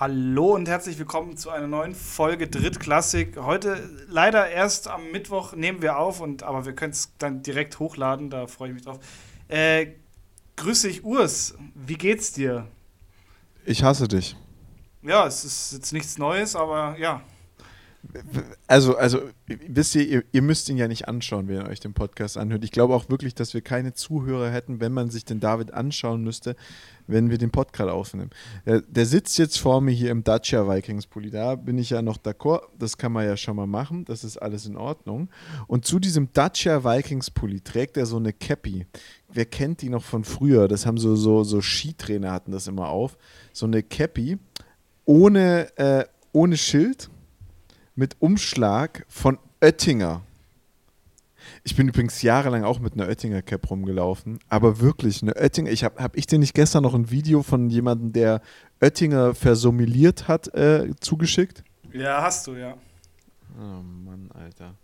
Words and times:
Hallo 0.00 0.56
und 0.56 0.66
herzlich 0.66 0.98
willkommen 0.98 1.36
zu 1.36 1.50
einer 1.50 1.68
neuen 1.68 1.94
Folge 1.94 2.48
Drittklassik. 2.48 3.36
Heute 3.36 3.88
leider 4.08 4.50
erst 4.50 4.88
am 4.88 5.12
Mittwoch 5.12 5.54
nehmen 5.54 5.82
wir 5.82 5.98
auf, 6.00 6.20
und, 6.20 6.42
aber 6.42 6.66
wir 6.66 6.72
können 6.72 6.90
es 6.90 7.12
dann 7.18 7.44
direkt 7.44 7.78
hochladen, 7.78 8.28
da 8.28 8.48
freue 8.48 8.70
ich 8.70 8.74
mich 8.74 8.82
drauf. 8.82 8.98
Äh, 9.46 9.92
grüß 10.56 10.82
dich, 10.82 11.04
Urs. 11.04 11.54
Wie 11.76 11.94
geht's 11.94 12.32
dir? 12.32 12.66
Ich 13.64 13.84
hasse 13.84 14.08
dich. 14.08 14.36
Ja, 15.02 15.28
es 15.28 15.44
ist 15.44 15.72
jetzt 15.74 15.92
nichts 15.92 16.18
Neues, 16.18 16.56
aber 16.56 16.98
ja. 16.98 17.22
Also, 18.66 18.96
also, 18.96 19.20
wisst 19.46 19.94
ihr, 19.94 20.06
ihr, 20.06 20.24
ihr, 20.32 20.42
müsst 20.42 20.68
ihn 20.68 20.76
ja 20.76 20.88
nicht 20.88 21.08
anschauen, 21.08 21.48
wenn 21.48 21.56
ihr 21.56 21.68
euch 21.68 21.80
den 21.80 21.94
Podcast 21.94 22.36
anhört. 22.36 22.64
Ich 22.64 22.72
glaube 22.72 22.94
auch 22.94 23.08
wirklich, 23.08 23.34
dass 23.34 23.54
wir 23.54 23.60
keine 23.60 23.94
Zuhörer 23.94 24.50
hätten, 24.50 24.80
wenn 24.80 24.92
man 24.92 25.10
sich 25.10 25.24
den 25.24 25.40
David 25.40 25.72
anschauen 25.72 26.22
müsste, 26.22 26.56
wenn 27.06 27.30
wir 27.30 27.38
den 27.38 27.50
Podcast 27.50 27.90
aufnehmen. 27.90 28.30
Der, 28.66 28.82
der 28.82 29.06
sitzt 29.06 29.38
jetzt 29.38 29.58
vor 29.58 29.80
mir 29.80 29.92
hier 29.92 30.10
im 30.10 30.24
Dacia 30.24 30.68
Vikings 30.68 31.06
Pulli. 31.06 31.30
Da 31.30 31.54
bin 31.54 31.78
ich 31.78 31.90
ja 31.90 32.02
noch 32.02 32.18
d'accord. 32.18 32.62
Das 32.78 32.98
kann 32.98 33.12
man 33.12 33.26
ja 33.26 33.36
schon 33.36 33.56
mal 33.56 33.66
machen. 33.66 34.04
Das 34.04 34.24
ist 34.24 34.38
alles 34.38 34.66
in 34.66 34.76
Ordnung. 34.76 35.28
Und 35.66 35.84
zu 35.84 35.98
diesem 35.98 36.32
Dacia 36.32 36.84
Vikings 36.84 37.30
Pulli 37.30 37.60
trägt 37.60 37.96
er 37.96 38.06
so 38.06 38.16
eine 38.16 38.32
Cappy. 38.32 38.86
Wer 39.32 39.46
kennt 39.46 39.82
die 39.82 39.88
noch 39.88 40.04
von 40.04 40.24
früher? 40.24 40.68
Das 40.68 40.86
haben 40.86 40.98
so, 40.98 41.16
so, 41.16 41.44
so 41.44 41.60
Skitrainer 41.60 42.32
hatten 42.32 42.52
das 42.52 42.66
immer 42.66 42.88
auf. 42.88 43.16
So 43.52 43.66
eine 43.66 43.82
Cappy 43.82 44.38
ohne, 45.04 45.76
äh, 45.76 46.04
ohne 46.32 46.56
Schild 46.56 47.10
mit 47.94 48.16
Umschlag 48.20 49.04
von 49.08 49.38
Oettinger. 49.60 50.22
Ich 51.62 51.76
bin 51.76 51.88
übrigens 51.88 52.22
jahrelang 52.22 52.64
auch 52.64 52.78
mit 52.78 52.94
einer 52.94 53.06
Oettinger 53.06 53.42
Cap 53.42 53.70
rumgelaufen, 53.70 54.38
aber 54.48 54.80
wirklich 54.80 55.22
eine 55.22 55.36
Oettinger. 55.36 55.70
Ich 55.70 55.84
habe 55.84 56.02
hab 56.02 56.16
ich 56.16 56.26
dir 56.26 56.38
nicht 56.38 56.54
gestern 56.54 56.82
noch 56.82 56.94
ein 56.94 57.10
Video 57.10 57.42
von 57.42 57.68
jemandem, 57.70 58.12
der 58.12 58.40
Oettinger 58.80 59.34
versommeliert 59.34 60.26
hat, 60.28 60.52
äh, 60.54 60.90
zugeschickt? 61.00 61.62
Ja, 61.92 62.22
hast 62.22 62.46
du, 62.46 62.54
ja. 62.54 62.76
Oh 63.56 63.82
Mann, 63.82 64.30
Alter. 64.34 64.74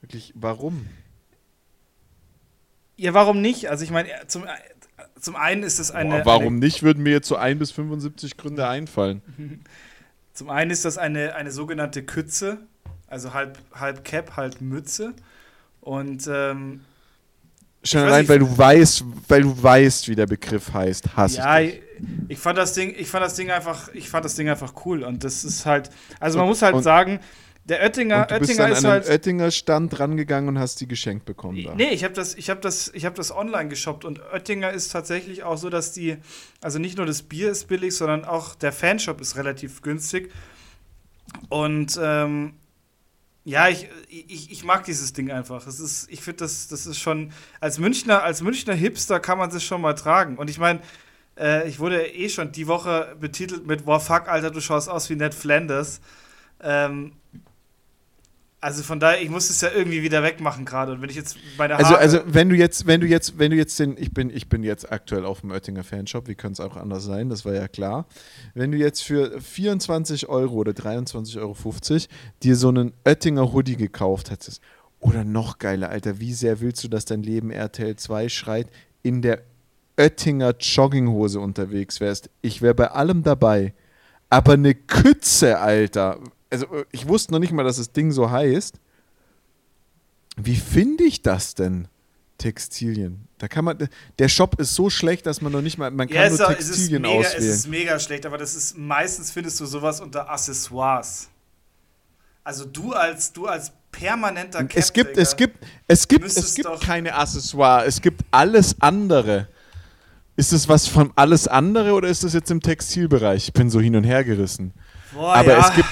Wirklich, 0.00 0.32
warum? 0.36 0.86
Ja, 2.96 3.14
warum 3.14 3.40
nicht? 3.40 3.68
Also 3.68 3.84
ich 3.84 3.90
meine, 3.90 4.08
zum, 4.26 4.44
zum 5.18 5.36
einen 5.36 5.62
ist 5.62 5.78
es 5.78 5.90
eine. 5.90 6.18
Boah, 6.18 6.26
warum 6.26 6.54
eine 6.54 6.58
nicht, 6.58 6.82
würden 6.82 7.02
mir 7.02 7.12
jetzt 7.12 7.28
so 7.28 7.36
ein 7.36 7.58
bis 7.58 7.70
75 7.70 8.36
Gründe 8.36 8.68
einfallen. 8.68 9.22
Zum 10.32 10.50
einen 10.50 10.70
ist 10.70 10.84
das 10.84 10.98
eine, 10.98 11.34
eine 11.34 11.50
sogenannte 11.50 12.02
Kütze, 12.02 12.58
also 13.06 13.34
halb, 13.34 13.58
halb 13.74 14.04
Cap, 14.04 14.36
halb 14.36 14.60
Mütze. 14.60 15.14
Und 15.80 16.28
ähm, 16.32 16.80
Schon 17.82 18.02
allein, 18.02 18.28
weil 18.28 18.38
du 18.38 18.58
weißt, 18.58 19.04
weil 19.28 19.42
du 19.42 19.62
weißt, 19.62 20.08
wie 20.08 20.14
der 20.14 20.26
Begriff 20.26 20.72
heißt, 20.72 21.16
hasse 21.16 21.38
ja, 21.38 21.60
ich. 21.60 21.80
Ich 22.28 22.38
fand 22.38 22.58
das 22.58 22.74
Ding, 22.74 22.94
ich 22.96 23.08
fand 23.08 23.24
das 23.24 23.34
Ding 23.34 23.50
einfach, 23.50 23.88
ich 23.94 24.08
fand 24.10 24.24
das 24.24 24.34
Ding 24.34 24.48
einfach 24.50 24.74
cool. 24.84 25.02
Und 25.02 25.24
das 25.24 25.44
ist 25.44 25.64
halt, 25.64 25.90
also 26.18 26.38
man 26.38 26.44
und, 26.44 26.50
muss 26.50 26.62
halt 26.62 26.82
sagen, 26.82 27.20
der 27.70 27.80
Oettinger, 27.80 28.22
und 28.22 28.30
du 28.30 28.34
Oettinger 28.34 28.46
bist 28.46 28.58
dann 28.58 28.72
ist 28.72 28.84
an 28.84 28.90
halt. 28.90 29.08
Oettinger 29.08 29.50
Stand 29.50 29.98
rangegangen 29.98 30.48
und 30.48 30.58
hast 30.58 30.80
die 30.80 30.88
geschenkt 30.88 31.24
bekommen. 31.24 31.62
Da. 31.64 31.74
Nee, 31.74 31.90
ich 31.90 32.04
habe 32.04 32.12
das, 32.12 32.34
ich 32.34 32.50
hab 32.50 32.60
das, 32.60 32.90
ich 32.92 33.06
hab 33.06 33.14
das 33.14 33.34
online 33.34 33.68
geshoppt 33.68 34.04
und 34.04 34.20
Oettinger 34.32 34.70
ist 34.70 34.90
tatsächlich 34.90 35.44
auch 35.44 35.56
so, 35.56 35.70
dass 35.70 35.92
die, 35.92 36.18
also 36.60 36.78
nicht 36.78 36.98
nur 36.98 37.06
das 37.06 37.22
Bier 37.22 37.50
ist 37.50 37.68
billig, 37.68 37.96
sondern 37.96 38.24
auch 38.24 38.54
der 38.54 38.72
Fanshop 38.72 39.20
ist 39.20 39.36
relativ 39.36 39.82
günstig. 39.82 40.32
Und 41.48 41.98
ähm, 42.02 42.54
ja, 43.44 43.68
ich, 43.68 43.88
ich, 44.08 44.50
ich 44.50 44.64
mag 44.64 44.84
dieses 44.84 45.12
Ding 45.12 45.30
einfach. 45.30 45.66
Es 45.66 45.80
ist, 45.80 46.10
ich 46.10 46.20
finde, 46.20 46.38
das, 46.38 46.68
das 46.68 46.86
ist 46.86 46.98
schon, 46.98 47.32
als 47.60 47.78
Münchner, 47.78 48.22
als 48.22 48.42
Münchner 48.42 48.74
Hipster 48.74 49.20
kann 49.20 49.38
man 49.38 49.48
das 49.50 49.62
schon 49.64 49.80
mal 49.80 49.94
tragen. 49.94 50.36
Und 50.36 50.50
ich 50.50 50.58
meine, 50.58 50.80
äh, 51.38 51.68
ich 51.68 51.78
wurde 51.78 52.06
eh 52.06 52.28
schon 52.28 52.52
die 52.52 52.66
Woche 52.66 53.16
betitelt 53.18 53.66
mit, 53.66 53.86
wow, 53.86 54.04
fuck, 54.04 54.28
Alter, 54.28 54.50
du 54.50 54.60
schaust 54.60 54.88
aus 54.88 55.08
wie 55.08 55.16
Ned 55.16 55.34
Flanders. 55.34 56.00
Ähm, 56.62 57.12
also 58.62 58.82
von 58.82 59.00
daher, 59.00 59.22
ich 59.22 59.30
muss 59.30 59.48
es 59.48 59.60
ja 59.62 59.70
irgendwie 59.74 60.02
wieder 60.02 60.22
wegmachen 60.22 60.64
gerade. 60.66 60.92
Und 60.92 61.00
wenn 61.00 61.08
ich 61.08 61.16
jetzt 61.16 61.38
meine 61.56 61.76
also, 61.76 61.90
Haare 61.90 62.00
Also, 62.00 62.18
also 62.18 62.34
wenn 62.34 62.50
du 62.50 62.56
jetzt, 62.56 62.86
wenn 62.86 63.00
du 63.00 63.06
jetzt, 63.06 63.38
wenn 63.38 63.50
du 63.50 63.56
jetzt 63.56 63.78
den, 63.78 63.96
ich 63.96 64.12
bin, 64.12 64.28
ich 64.28 64.48
bin 64.48 64.62
jetzt 64.62 64.92
aktuell 64.92 65.24
auf 65.24 65.40
dem 65.40 65.50
Oettinger 65.50 65.82
Fanshop, 65.82 66.28
wie 66.28 66.34
könnte 66.34 66.62
es 66.62 66.68
auch 66.68 66.76
anders 66.76 67.04
sein, 67.04 67.30
das 67.30 67.44
war 67.44 67.54
ja 67.54 67.68
klar. 67.68 68.06
Wenn 68.54 68.70
du 68.70 68.78
jetzt 68.78 69.02
für 69.02 69.40
24 69.40 70.28
Euro 70.28 70.56
oder 70.56 70.72
23,50 70.72 71.38
Euro 71.38 71.56
dir 72.42 72.56
so 72.56 72.68
einen 72.68 72.92
Oettinger 73.04 73.52
Hoodie 73.52 73.76
gekauft 73.76 74.30
hättest, 74.30 74.60
oder 75.00 75.24
noch 75.24 75.58
geiler, 75.58 75.88
Alter, 75.88 76.20
wie 76.20 76.34
sehr 76.34 76.60
willst 76.60 76.84
du, 76.84 76.88
dass 76.88 77.06
dein 77.06 77.22
Leben 77.22 77.50
RTL 77.50 77.96
2 77.96 78.28
schreit, 78.28 78.68
in 79.02 79.22
der 79.22 79.40
Oettinger 79.96 80.54
Jogginghose 80.58 81.40
unterwegs 81.40 82.00
wärst? 82.00 82.28
Ich 82.42 82.60
wäre 82.60 82.74
bei 82.74 82.90
allem 82.90 83.22
dabei. 83.22 83.72
Aber 84.28 84.52
eine 84.52 84.74
Kütze, 84.74 85.58
Alter 85.58 86.20
also 86.50 86.66
äh, 86.66 86.84
ich 86.92 87.08
wusste 87.08 87.32
noch 87.32 87.38
nicht 87.38 87.52
mal, 87.52 87.64
dass 87.64 87.76
das 87.76 87.92
Ding 87.92 88.12
so 88.12 88.30
heißt. 88.30 88.80
Wie 90.36 90.56
finde 90.56 91.04
ich 91.04 91.22
das 91.22 91.54
denn? 91.54 91.88
Textilien. 92.40 93.28
Da 93.38 93.48
kann 93.48 93.66
man, 93.66 93.88
der 94.18 94.28
Shop 94.28 94.58
ist 94.58 94.74
so 94.74 94.88
schlecht, 94.88 95.26
dass 95.26 95.42
man 95.42 95.52
noch 95.52 95.60
nicht 95.60 95.76
mal, 95.76 95.90
man 95.90 96.08
kann 96.08 96.16
ja, 96.16 96.28
nur 96.30 96.38
Textilien 96.38 97.04
es 97.04 97.10
mega, 97.10 97.28
auswählen. 97.28 97.50
Es 97.50 97.56
ist 97.56 97.68
mega 97.68 97.98
schlecht, 97.98 98.26
aber 98.26 98.38
das 98.38 98.54
ist 98.54 98.78
meistens 98.78 99.30
findest 99.30 99.60
du 99.60 99.66
sowas 99.66 100.00
unter 100.00 100.28
Accessoires. 100.28 101.28
Also 102.42 102.64
du 102.64 102.94
als 102.94 103.32
du 103.32 103.46
als 103.46 103.70
permanenter 103.92 104.64
Cap 104.64 104.74
Es 104.74 104.92
gibt 104.92 105.18
es 105.18 105.36
gibt 105.36 105.64
es 105.86 106.08
gibt 106.08 106.24
es 106.24 106.54
gibt 106.54 106.80
keine 106.80 107.14
Accessoire, 107.14 107.84
es 107.84 108.00
gibt 108.00 108.22
alles 108.30 108.74
andere. 108.80 109.48
Ist 110.36 110.54
es 110.54 110.66
was 110.66 110.86
von 110.86 111.12
alles 111.16 111.46
andere 111.46 111.92
oder 111.92 112.08
ist 112.08 112.24
das 112.24 112.32
jetzt 112.32 112.50
im 112.50 112.62
Textilbereich? 112.62 113.48
Ich 113.48 113.52
bin 113.52 113.68
so 113.68 113.80
hin 113.80 113.94
und 113.94 114.04
her 114.04 114.24
gerissen. 114.24 114.72
Boah, 115.12 115.34
aber 115.34 115.52
ja. 115.52 115.68
es 115.68 115.74
gibt 115.76 115.88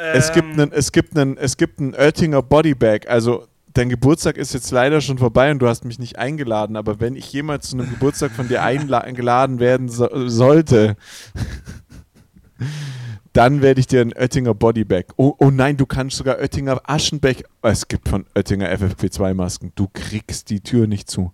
es 0.00 0.32
gibt 0.32 0.48
einen, 0.48 0.72
es 0.72 0.92
gibt 0.92 1.16
einen, 1.16 1.36
es 1.36 1.56
gibt 1.56 1.78
einen 1.78 1.94
Oettinger 1.94 2.42
Bodybag. 2.42 3.08
Also 3.08 3.46
dein 3.74 3.88
Geburtstag 3.88 4.36
ist 4.36 4.54
jetzt 4.54 4.70
leider 4.70 5.00
schon 5.00 5.18
vorbei 5.18 5.50
und 5.50 5.60
du 5.60 5.68
hast 5.68 5.84
mich 5.84 5.98
nicht 5.98 6.18
eingeladen. 6.18 6.76
Aber 6.76 7.00
wenn 7.00 7.16
ich 7.16 7.32
jemals 7.32 7.70
zu 7.70 7.76
einem 7.76 7.90
Geburtstag 7.90 8.32
von 8.32 8.48
dir 8.48 8.62
eingeladen 8.62 9.58
werden 9.60 9.88
so, 9.88 10.08
sollte, 10.28 10.96
dann 13.32 13.62
werde 13.62 13.80
ich 13.80 13.86
dir 13.86 14.00
einen 14.00 14.12
Oettinger 14.12 14.54
Bodybag. 14.54 15.04
Oh, 15.16 15.34
oh 15.38 15.50
nein, 15.50 15.76
du 15.76 15.86
kannst 15.86 16.16
sogar 16.16 16.38
Oettinger 16.38 16.80
Aschenbeck. 16.84 17.44
Es 17.62 17.86
gibt 17.86 18.08
von 18.08 18.26
Oettinger 18.34 18.70
FFP2 18.72 19.34
Masken. 19.34 19.72
Du 19.74 19.88
kriegst 19.92 20.50
die 20.50 20.60
Tür 20.60 20.86
nicht 20.86 21.10
zu. 21.10 21.32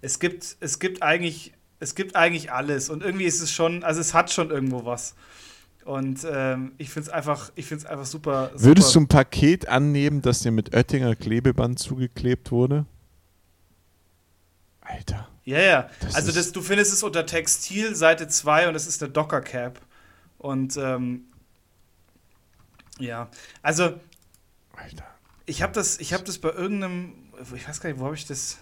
Es 0.00 0.18
gibt, 0.18 0.56
es 0.60 0.78
gibt 0.78 1.02
eigentlich, 1.02 1.52
es 1.80 1.94
gibt 1.94 2.14
eigentlich 2.16 2.52
alles 2.52 2.88
und 2.88 3.02
irgendwie 3.02 3.24
ist 3.24 3.40
es 3.40 3.50
schon, 3.50 3.82
also 3.82 4.00
es 4.00 4.14
hat 4.14 4.30
schon 4.30 4.50
irgendwo 4.50 4.84
was. 4.84 5.14
Und 5.88 6.26
ähm, 6.30 6.72
ich 6.76 6.90
finde 6.90 7.08
es 7.08 7.14
einfach, 7.14 7.50
einfach 7.56 8.04
super, 8.04 8.04
super. 8.04 8.50
Würdest 8.56 8.94
du 8.94 9.00
ein 9.00 9.08
Paket 9.08 9.68
annehmen, 9.68 10.20
das 10.20 10.40
dir 10.40 10.50
mit 10.50 10.74
Oettinger 10.74 11.16
Klebeband 11.16 11.78
zugeklebt 11.78 12.50
wurde? 12.52 12.84
Alter. 14.82 15.30
Ja, 15.44 15.60
ja. 15.60 15.90
Das 16.00 16.14
also 16.14 16.30
das, 16.30 16.52
du 16.52 16.60
findest 16.60 16.92
es 16.92 17.02
unter 17.02 17.24
Textil, 17.24 17.94
Seite 17.94 18.28
2 18.28 18.68
und 18.68 18.74
es 18.74 18.86
ist 18.86 19.02
eine 19.02 19.10
Docker 19.10 19.40
Cap. 19.40 19.80
Und 20.36 20.76
ähm, 20.76 21.24
ja, 22.98 23.30
also 23.62 23.98
Alter. 24.76 25.06
Ich 25.46 25.62
habe 25.62 25.72
das, 25.72 25.98
hab 26.00 26.22
das 26.26 26.36
bei 26.36 26.50
irgendeinem, 26.50 27.14
ich 27.54 27.66
weiß 27.66 27.80
gar 27.80 27.88
nicht, 27.88 27.98
wo 27.98 28.04
habe 28.04 28.14
ich 28.14 28.26
das. 28.26 28.58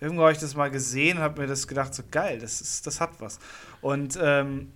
Irgendwo 0.00 0.22
habe 0.22 0.32
ich 0.32 0.38
das 0.38 0.54
mal 0.54 0.70
gesehen 0.70 1.18
und 1.18 1.22
habe 1.22 1.42
mir 1.42 1.46
das 1.46 1.68
gedacht, 1.68 1.94
so 1.94 2.04
geil, 2.10 2.38
das, 2.38 2.62
ist, 2.62 2.86
das 2.86 3.02
hat 3.02 3.20
was. 3.20 3.38
Und 3.82 4.18
ähm, 4.18 4.72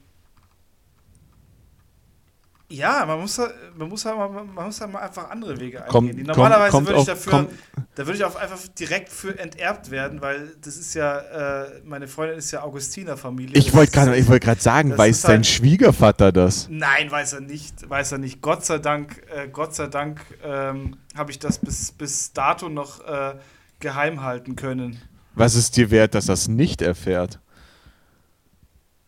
ja, 2.70 3.04
man 3.04 3.18
muss, 3.18 3.36
man 3.76 3.88
muss, 3.88 4.04
halt 4.04 4.16
mal, 4.16 4.28
man 4.28 4.66
muss 4.66 4.80
halt 4.80 4.92
mal 4.92 5.00
einfach 5.00 5.28
andere 5.28 5.58
Wege 5.58 5.82
komm, 5.88 6.08
eingehen. 6.08 6.24
normalerweise 6.26 6.70
komm, 6.70 6.86
würde 6.86 7.00
ich 7.00 7.06
dafür, 7.06 7.32
komm. 7.32 7.48
da 7.96 8.06
würde 8.06 8.16
ich 8.16 8.24
auch 8.24 8.36
einfach 8.36 8.58
direkt 8.78 9.08
für 9.08 9.36
enterbt 9.36 9.90
werden, 9.90 10.20
weil 10.20 10.52
das 10.62 10.76
ist 10.76 10.94
ja, 10.94 11.64
äh, 11.64 11.80
meine 11.84 12.06
Freundin 12.06 12.38
ist 12.38 12.52
ja 12.52 12.62
Augustiner-Familie. 12.62 13.58
Ich 13.58 13.74
wollte 13.74 13.90
gerade 13.90 14.28
wollt 14.28 14.62
sagen, 14.62 14.96
weiß 14.96 15.22
dein 15.22 15.38
halt, 15.38 15.46
Schwiegervater 15.46 16.30
das? 16.30 16.68
Nein, 16.70 17.10
weiß 17.10 17.32
er 17.32 17.40
nicht, 17.40 17.90
weiß 17.90 18.12
er 18.12 18.18
nicht. 18.18 18.40
Gott 18.40 18.64
sei 18.64 18.78
Dank, 18.78 19.20
äh, 19.34 19.48
Gott 19.48 19.74
sei 19.74 19.88
Dank 19.88 20.20
ähm, 20.44 20.96
habe 21.16 21.32
ich 21.32 21.40
das 21.40 21.58
bis, 21.58 21.90
bis 21.90 22.32
dato 22.32 22.68
noch 22.68 23.04
äh, 23.04 23.34
geheim 23.80 24.22
halten 24.22 24.54
können. 24.54 25.00
Was 25.34 25.56
ist 25.56 25.76
dir 25.76 25.90
wert, 25.90 26.14
dass 26.14 26.28
er 26.28 26.34
es 26.34 26.46
nicht 26.46 26.82
erfährt? 26.82 27.40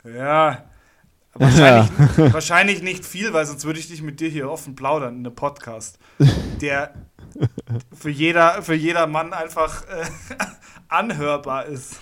Ja, 0.04 0.64
Wahrscheinlich, 1.34 1.90
ja. 2.18 2.32
wahrscheinlich 2.32 2.82
nicht 2.82 3.04
viel, 3.04 3.32
weil 3.32 3.46
sonst 3.46 3.64
würde 3.64 3.78
ich 3.78 3.88
nicht 3.88 4.02
mit 4.02 4.20
dir 4.20 4.28
hier 4.28 4.50
offen 4.50 4.74
plaudern 4.74 5.16
in 5.16 5.26
einem 5.26 5.34
Podcast, 5.34 5.98
der 6.60 6.94
für 7.98 8.10
jeder, 8.10 8.62
für 8.62 8.74
jeder 8.74 9.06
Mann 9.06 9.32
einfach 9.32 9.84
äh, 9.84 10.04
anhörbar 10.88 11.66
ist. 11.66 11.96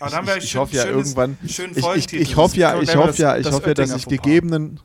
Aber 0.00 0.10
dann 0.10 0.28
ich, 0.28 0.36
ich, 0.36 0.44
ich 0.44 0.56
hoffe 0.56 0.76
ja 0.76 0.84
irgendwann. 0.84 1.38
Ich, 1.42 1.58
ich, 1.58 2.36
hoffe 2.36 2.58
ja, 2.58 2.78
ich 2.80 2.96
hoffe 2.96 3.22
ja, 3.22 3.36
ich 3.38 3.50
hoffe 3.50 3.68
ja, 3.68 3.74
dass 3.74 3.94
ich 3.94 4.06
gegebenen, 4.06 4.80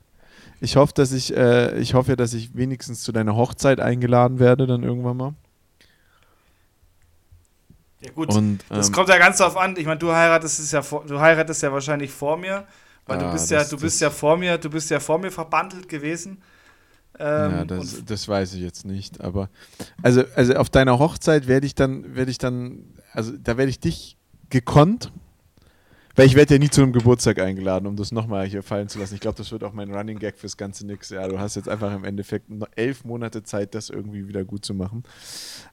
ich 0.62 0.78
hoffe, 0.78 0.94
dass 0.96 1.12
ich, 1.12 1.36
äh, 1.36 1.78
ich 1.80 1.94
hoffe 1.94 2.12
ja, 2.12 2.16
dass 2.16 2.34
ich 2.34 2.56
wenigstens 2.56 3.02
zu 3.02 3.12
deiner 3.12 3.36
Hochzeit 3.36 3.82
eingeladen 3.82 4.40
werde 4.40 4.66
dann 4.66 4.84
irgendwann 4.84 5.18
mal. 5.18 5.34
Ja 8.04 8.12
gut, 8.12 8.30
und, 8.30 8.46
ähm, 8.46 8.60
das 8.70 8.92
kommt 8.92 9.10
ja 9.10 9.18
ganz 9.18 9.38
darauf 9.38 9.58
an. 9.58 9.76
Ich 9.78 9.86
meine, 9.86 10.00
du 10.00 10.12
heiratest 10.12 10.60
es 10.60 10.72
ja 10.72 10.82
vor, 10.82 11.06
du 11.06 11.20
heiratest 11.20 11.62
ja 11.64 11.72
wahrscheinlich 11.72 12.12
vor 12.12 12.38
mir, 12.38 12.66
weil 13.06 13.18
ah, 13.18 13.24
du 13.24 13.32
bist 13.32 13.52
das, 13.52 13.72
ja, 13.72 13.78
du 13.78 13.82
bist 13.82 14.02
ja 14.02 14.10
vor 14.10 14.38
mir, 14.38 14.58
du 14.58 14.70
bist 14.70 14.90
ja 14.90 15.00
vor 15.00 15.18
mir 15.20 15.32
verbandelt 15.32 15.88
gewesen. 15.88 16.42
Ähm, 17.20 17.52
ja, 17.52 17.66
das, 17.66 18.04
das 18.06 18.28
weiß 18.28 18.56
ich 18.56 18.62
jetzt 18.62 18.86
nicht. 18.86 19.22
Aber 19.22 19.50
also, 20.02 20.24
also 20.36 20.54
auf 20.56 20.70
deiner 20.70 21.00
Hochzeit 21.00 21.48
werde 21.48 21.66
ich 21.66 21.76
dann, 21.76 22.16
werde 22.16 22.32
ich 22.32 22.40
dann, 22.40 22.86
also 23.12 23.32
da 23.38 23.58
werde 23.58 23.70
ich 23.70 23.80
dich 23.80 24.18
gekonnt 24.50 25.12
weil 26.15 26.27
ich 26.27 26.36
werde 26.36 26.56
ja 26.56 26.60
nie 26.60 26.69
zu 26.69 26.81
einem 26.81 26.94
Geburtstag 26.94 27.39
eingeladen, 27.39 27.88
um 27.88 27.95
das 27.95 28.12
nochmal 28.12 28.45
hier 28.45 28.62
fallen 28.62 28.88
zu 28.88 29.00
lassen. 29.00 29.15
Ich 29.15 29.19
glaube, 29.19 29.38
das 29.38 29.51
wird 29.51 29.63
auch 29.63 29.74
mein 29.74 29.94
Running 29.94 30.19
Gag 30.19 30.38
fürs 30.38 30.57
ganze 30.57 30.86
Nix. 30.86 31.10
Ja, 31.10 31.27
du 31.27 31.39
hast 31.39 31.56
jetzt 31.56 31.68
einfach 31.68 31.94
im 31.94 32.04
Endeffekt 32.04 32.48
elf 32.75 33.04
Monate 33.04 33.44
Zeit, 33.44 33.74
das 33.74 33.89
irgendwie 33.89 34.27
wieder 34.27 34.45
gut 34.45 34.63
zu 34.63 34.74
machen. 34.74 35.04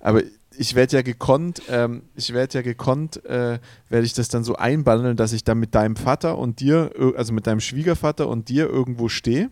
Aber 0.00 0.22
ich 0.56 0.74
werde 0.74 0.96
ja 0.96 1.02
gekonnt, 1.02 1.62
ähm, 1.68 2.02
ich 2.14 2.32
werde 2.32 2.58
ja 2.58 2.62
gekonnt, 2.62 3.24
äh, 3.24 3.58
werde 3.88 4.06
ich 4.06 4.14
das 4.14 4.28
dann 4.28 4.44
so 4.44 4.56
einbandeln, 4.56 5.16
dass 5.16 5.32
ich 5.32 5.44
dann 5.44 5.58
mit 5.58 5.74
deinem 5.74 5.96
Vater 5.96 6.38
und 6.38 6.60
dir, 6.60 6.92
also 7.16 7.32
mit 7.32 7.46
deinem 7.46 7.60
Schwiegervater 7.60 8.28
und 8.28 8.48
dir 8.48 8.68
irgendwo 8.68 9.08
stehe. 9.08 9.50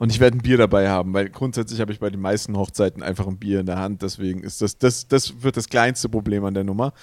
Und 0.00 0.10
ich 0.10 0.18
werde 0.18 0.38
ein 0.38 0.40
Bier 0.40 0.56
dabei 0.56 0.88
haben, 0.88 1.12
weil 1.12 1.28
grundsätzlich 1.28 1.78
habe 1.80 1.92
ich 1.92 2.00
bei 2.00 2.08
den 2.08 2.20
meisten 2.20 2.56
Hochzeiten 2.56 3.02
einfach 3.02 3.26
ein 3.26 3.36
Bier 3.36 3.60
in 3.60 3.66
der 3.66 3.78
Hand. 3.78 4.00
Deswegen 4.00 4.42
ist 4.42 4.62
das, 4.62 4.78
das, 4.78 5.08
das 5.08 5.42
wird 5.42 5.58
das 5.58 5.68
kleinste 5.68 6.08
Problem 6.08 6.42
an 6.46 6.54
der 6.54 6.64
Nummer. 6.64 6.94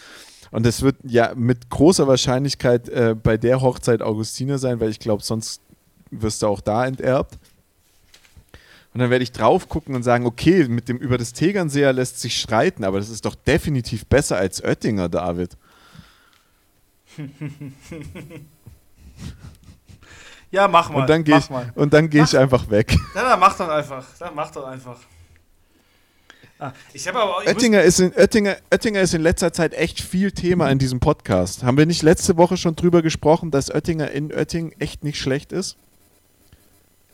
Und 0.51 0.65
es 0.65 0.81
wird 0.81 0.95
ja 1.03 1.33
mit 1.35 1.69
großer 1.69 2.07
Wahrscheinlichkeit 2.07 2.89
äh, 2.89 3.15
bei 3.21 3.37
der 3.37 3.61
Hochzeit 3.61 4.01
Augustine 4.01 4.57
sein, 4.57 4.79
weil 4.79 4.89
ich 4.89 4.99
glaube, 4.99 5.23
sonst 5.23 5.61
wirst 6.11 6.41
du 6.41 6.47
auch 6.47 6.61
da 6.61 6.85
enterbt. 6.85 7.37
Und 8.93 9.01
dann 9.01 9.09
werde 9.09 9.23
ich 9.23 9.31
drauf 9.31 9.69
gucken 9.69 9.95
und 9.95 10.03
sagen, 10.03 10.25
okay, 10.25 10.67
mit 10.67 10.89
dem 10.89 10.97
über 10.97 11.17
das 11.17 11.33
Tegernseer 11.33 11.93
lässt 11.93 12.19
sich 12.19 12.39
streiten, 12.39 12.83
aber 12.83 12.97
das 12.97 13.09
ist 13.09 13.25
doch 13.25 13.35
definitiv 13.35 14.05
besser 14.07 14.37
als 14.37 14.63
Oettinger, 14.63 15.07
David. 15.09 15.55
ja, 20.51 20.67
mach 20.67 20.89
mal. 20.89 21.01
Und 21.01 21.09
dann 21.09 21.23
gehe 21.23 21.37
ich, 21.37 21.47
und 21.75 21.93
dann 21.93 22.09
geh 22.09 22.23
ich 22.23 22.37
einfach 22.37 22.69
weg. 22.69 22.97
Ja, 23.13 23.23
dann 23.29 23.39
mach 23.39 23.55
doch 23.57 23.69
einfach. 23.69 24.05
Dann 24.19 24.33
mach 24.35 24.51
doch 24.51 24.65
einfach. 24.65 24.97
Ah, 26.59 26.71
ich 26.91 27.07
aber 27.07 27.23
auch, 27.23 27.45
Oettinger, 27.45 27.83
ist 27.83 27.99
in, 27.99 28.11
Oettinger, 28.15 28.57
Oettinger 28.71 29.01
ist 29.01 29.13
in 29.13 29.21
letzter 29.21 29.53
Zeit 29.53 29.75
echt 29.75 30.01
viel 30.01 30.31
Thema 30.31 30.69
in 30.71 30.79
diesem 30.79 30.99
Podcast. 30.99 31.63
Haben 31.63 31.77
wir 31.77 31.85
nicht 31.85 32.01
letzte 32.01 32.35
Woche 32.37 32.57
schon 32.57 32.75
drüber 32.75 33.03
gesprochen, 33.03 33.51
dass 33.51 33.69
Oettinger 33.69 34.09
in 34.09 34.33
Oettingen 34.33 34.71
echt 34.79 35.03
nicht 35.03 35.19
schlecht 35.19 35.51
ist? 35.51 35.77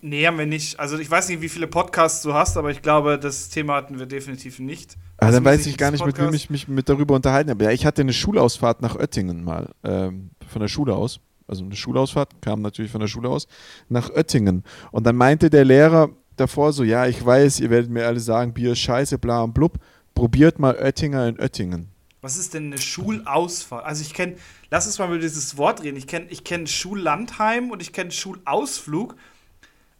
Nee, 0.01 0.27
haben 0.27 0.37
wir 0.37 0.45
nicht. 0.45 0.79
Also 0.79 0.97
ich 0.97 1.09
weiß 1.09 1.29
nicht, 1.29 1.41
wie 1.41 1.49
viele 1.49 1.67
Podcasts 1.67 2.21
du 2.23 2.33
hast, 2.33 2.57
aber 2.57 2.71
ich 2.71 2.81
glaube, 2.81 3.17
das 3.17 3.49
Thema 3.49 3.75
hatten 3.75 3.99
wir 3.99 4.05
definitiv 4.05 4.59
nicht. 4.59 4.97
Ah, 5.17 5.31
dann 5.31 5.43
weiß 5.43 5.65
ich 5.65 5.77
gar 5.77 5.91
nicht, 5.91 6.01
Podcast? 6.01 6.19
mit 6.19 6.27
wem 6.27 6.33
ich 6.33 6.49
mich 6.49 6.67
mit 6.67 6.89
darüber 6.89 7.15
unterhalten 7.15 7.49
habe. 7.49 7.63
Ja, 7.65 7.71
ich 7.71 7.85
hatte 7.85 8.01
eine 8.01 8.11
Schulausfahrt 8.13 8.81
nach 8.81 8.95
Oettingen 8.95 9.43
mal, 9.43 9.69
ähm, 9.83 10.31
von 10.47 10.61
der 10.61 10.67
Schule 10.67 10.93
aus. 10.93 11.19
Also 11.47 11.63
eine 11.63 11.75
Schulausfahrt 11.75 12.41
kam 12.41 12.61
natürlich 12.61 12.91
von 12.91 13.01
der 13.01 13.07
Schule 13.07 13.29
aus 13.29 13.47
nach 13.89 14.09
Oettingen. 14.09 14.63
Und 14.91 15.05
dann 15.05 15.15
meinte 15.15 15.49
der 15.49 15.65
Lehrer, 15.65 16.09
davor 16.35 16.73
so, 16.73 16.83
ja, 16.83 17.07
ich 17.07 17.23
weiß, 17.23 17.59
ihr 17.59 17.69
werdet 17.69 17.89
mir 17.89 18.05
alle 18.05 18.19
sagen, 18.19 18.53
Bier 18.53 18.73
ist 18.73 18.79
scheiße, 18.79 19.17
bla 19.17 19.41
und 19.41 19.53
blub. 19.53 19.79
Probiert 20.15 20.59
mal 20.59 20.75
Oettinger 20.75 21.27
in 21.27 21.39
Oettingen. 21.39 21.89
Was 22.21 22.37
ist 22.37 22.53
denn 22.53 22.67
eine 22.67 22.77
Schulausfahrt? 22.77 23.85
Also 23.85 24.01
ich 24.01 24.13
kenne, 24.13 24.37
lass 24.69 24.85
uns 24.85 24.97
mal 24.97 25.07
über 25.07 25.19
dieses 25.19 25.57
Wort 25.57 25.83
reden. 25.83 25.97
Ich 25.97 26.07
kenne 26.07 26.27
ich 26.29 26.43
kenn 26.43 26.67
Schullandheim 26.67 27.69
und 27.71 27.81
ich 27.81 27.91
kenne 27.91 28.11
Schulausflug 28.11 29.15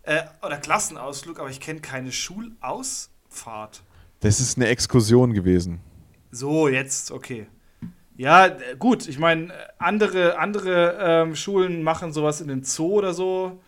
äh, 0.04 0.22
oder 0.42 0.58
Klassenausflug, 0.58 1.40
aber 1.40 1.50
ich 1.50 1.60
kenne 1.60 1.82
keine 1.82 2.12
Schulausfahrt. 2.12 3.84
Das 4.22 4.40
ist 4.40 4.58
eine 4.58 4.68
Exkursion 4.68 5.34
gewesen. 5.34 5.82
So, 6.32 6.70
jetzt, 6.70 7.12
okay. 7.12 7.48
Ja, 8.16 8.48
gut, 8.80 9.08
ich 9.08 9.20
meine, 9.20 9.52
andere, 9.80 10.38
andere 10.38 10.98
ähm, 11.00 11.36
Schulen 11.36 11.84
machen 11.84 12.14
sowas 12.14 12.40
in 12.40 12.48
den 12.48 12.64
Zoo 12.64 12.94
oder 12.94 13.14
so. 13.14 13.60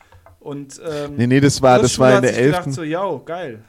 Und, 0.46 0.80
ähm, 0.88 1.16
nee, 1.18 1.26
nee, 1.26 1.40
das 1.40 1.60
war, 1.64 1.80
das 1.80 1.98
war 1.98 2.18
in 2.18 2.22
der 2.22 2.38
11. 2.38 2.66
So, 2.68 2.84
ja, 2.84 3.04
geil. 3.26 3.64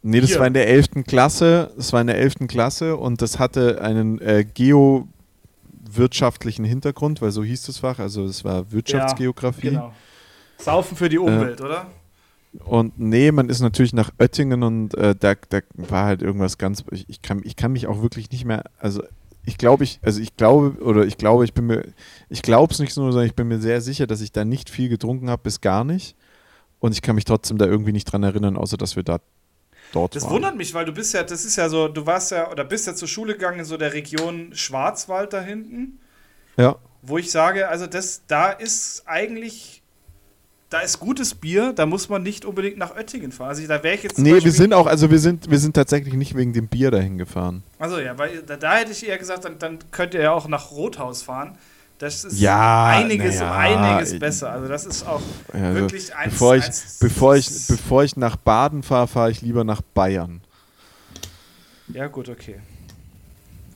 Nee, 0.00 0.20
das 0.20 0.30
Hier. 0.30 0.38
war 0.38 0.46
in 0.46 0.54
der 0.54 0.68
11. 0.68 1.04
Klasse. 1.04 1.72
Das 1.76 1.92
war 1.92 2.00
in 2.00 2.06
der 2.06 2.18
11. 2.18 2.46
Klasse 2.46 2.96
und 2.96 3.20
das 3.20 3.40
hatte 3.40 3.82
einen 3.82 4.20
äh, 4.20 4.44
geowirtschaftlichen 4.44 6.64
Hintergrund, 6.64 7.20
weil 7.20 7.32
so 7.32 7.42
hieß 7.42 7.64
das 7.64 7.78
Fach. 7.78 7.98
Also 7.98 8.26
es 8.26 8.44
war 8.44 8.70
Wirtschaftsgeografie. 8.70 9.66
Ja, 9.66 9.72
genau. 9.72 9.92
Saufen 10.56 10.96
für 10.96 11.08
die 11.08 11.18
Umwelt, 11.18 11.58
äh, 11.58 11.64
oder? 11.64 11.88
Und 12.64 13.00
nee, 13.00 13.32
man 13.32 13.48
ist 13.48 13.60
natürlich 13.60 13.92
nach 13.92 14.12
Oettingen 14.20 14.62
und 14.62 14.96
äh, 14.96 15.16
da, 15.18 15.34
da 15.48 15.58
war 15.74 16.04
halt 16.04 16.22
irgendwas 16.22 16.58
ganz. 16.58 16.84
Ich, 16.92 17.08
ich, 17.08 17.22
kann, 17.22 17.40
ich 17.42 17.56
kann 17.56 17.72
mich 17.72 17.88
auch 17.88 18.02
wirklich 18.02 18.30
nicht 18.30 18.44
mehr. 18.44 18.62
Also 18.78 19.02
ich 19.44 19.58
glaube, 19.58 19.82
ich, 19.82 19.98
also 20.02 20.20
ich 20.20 20.36
glaube, 20.36 20.80
oder 20.80 21.06
ich 21.06 21.18
glaube, 21.18 21.44
ich 21.44 21.54
bin 21.54 21.66
mir, 21.66 21.82
ich 22.28 22.42
glaube 22.42 22.72
es 22.72 22.78
nicht 22.78 22.96
nur, 22.96 23.10
sondern 23.10 23.26
ich 23.26 23.34
bin 23.34 23.48
mir 23.48 23.58
sehr 23.58 23.80
sicher, 23.80 24.06
dass 24.06 24.20
ich 24.20 24.30
da 24.30 24.44
nicht 24.44 24.70
viel 24.70 24.88
getrunken 24.88 25.28
habe, 25.28 25.42
bis 25.42 25.60
gar 25.60 25.82
nicht. 25.82 26.14
Und 26.80 26.92
ich 26.92 27.02
kann 27.02 27.14
mich 27.14 27.26
trotzdem 27.26 27.58
da 27.58 27.66
irgendwie 27.66 27.92
nicht 27.92 28.06
dran 28.06 28.22
erinnern, 28.22 28.56
außer 28.56 28.76
dass 28.76 28.96
wir 28.96 29.02
da 29.02 29.20
dort 29.92 30.16
das 30.16 30.22
waren. 30.22 30.30
Das 30.30 30.34
wundert 30.34 30.56
mich, 30.56 30.74
weil 30.74 30.86
du 30.86 30.92
bist 30.92 31.14
ja, 31.14 31.22
das 31.22 31.44
ist 31.44 31.56
ja 31.56 31.68
so, 31.68 31.88
du 31.88 32.06
warst 32.06 32.32
ja, 32.32 32.50
oder 32.50 32.64
bist 32.64 32.86
ja 32.86 32.94
zur 32.94 33.06
Schule 33.06 33.34
gegangen 33.34 33.60
in 33.60 33.64
so 33.64 33.76
der 33.76 33.92
Region 33.92 34.50
Schwarzwald 34.54 35.32
da 35.32 35.40
hinten. 35.40 36.00
Ja. 36.56 36.76
Wo 37.02 37.18
ich 37.18 37.30
sage, 37.30 37.68
also 37.68 37.86
das, 37.86 38.22
da 38.26 38.50
ist 38.50 39.02
eigentlich, 39.06 39.82
da 40.70 40.80
ist 40.80 41.00
gutes 41.00 41.34
Bier, 41.34 41.72
da 41.74 41.86
muss 41.86 42.08
man 42.08 42.22
nicht 42.22 42.44
unbedingt 42.44 42.78
nach 42.78 42.96
Oettingen 42.96 43.32
fahren. 43.32 43.48
Also 43.48 43.66
da 43.66 43.82
wäre 43.82 43.94
ich 43.94 44.02
jetzt. 44.02 44.18
Nee, 44.18 44.42
wir 44.42 44.52
sind 44.52 44.72
auch, 44.72 44.86
also 44.86 45.10
wir 45.10 45.18
sind, 45.18 45.50
wir 45.50 45.58
sind 45.58 45.74
tatsächlich 45.74 46.14
nicht 46.14 46.34
wegen 46.34 46.52
dem 46.52 46.68
Bier 46.68 46.90
dahin 46.90 47.18
gefahren. 47.18 47.62
Also 47.78 47.98
ja, 47.98 48.16
weil 48.18 48.42
da, 48.42 48.56
da 48.56 48.76
hätte 48.76 48.92
ich 48.92 49.06
eher 49.06 49.18
gesagt, 49.18 49.44
dann, 49.44 49.58
dann 49.58 49.78
könnt 49.90 50.14
ihr 50.14 50.22
ja 50.22 50.32
auch 50.32 50.48
nach 50.48 50.70
Rothaus 50.70 51.22
fahren. 51.22 51.58
Das 52.00 52.24
ist 52.24 52.40
ja, 52.40 52.86
einiges 52.86 53.40
ja, 53.40 53.52
einiges 53.54 54.18
besser. 54.18 54.50
Also 54.50 54.68
das 54.68 54.86
ist 54.86 55.06
auch 55.06 55.20
also 55.52 55.74
wirklich 55.74 56.16
eins, 56.16 56.32
bevor 56.32 56.56
ich, 56.56 56.64
eins, 56.64 56.98
bevor 56.98 57.36
ich 57.36 57.66
Bevor 57.68 58.04
ich 58.04 58.16
nach 58.16 58.36
Baden 58.36 58.82
fahre, 58.82 59.06
fahre 59.06 59.30
ich 59.30 59.42
lieber 59.42 59.64
nach 59.64 59.82
Bayern. 59.82 60.40
Ja, 61.88 62.06
gut, 62.06 62.30
okay. 62.30 62.56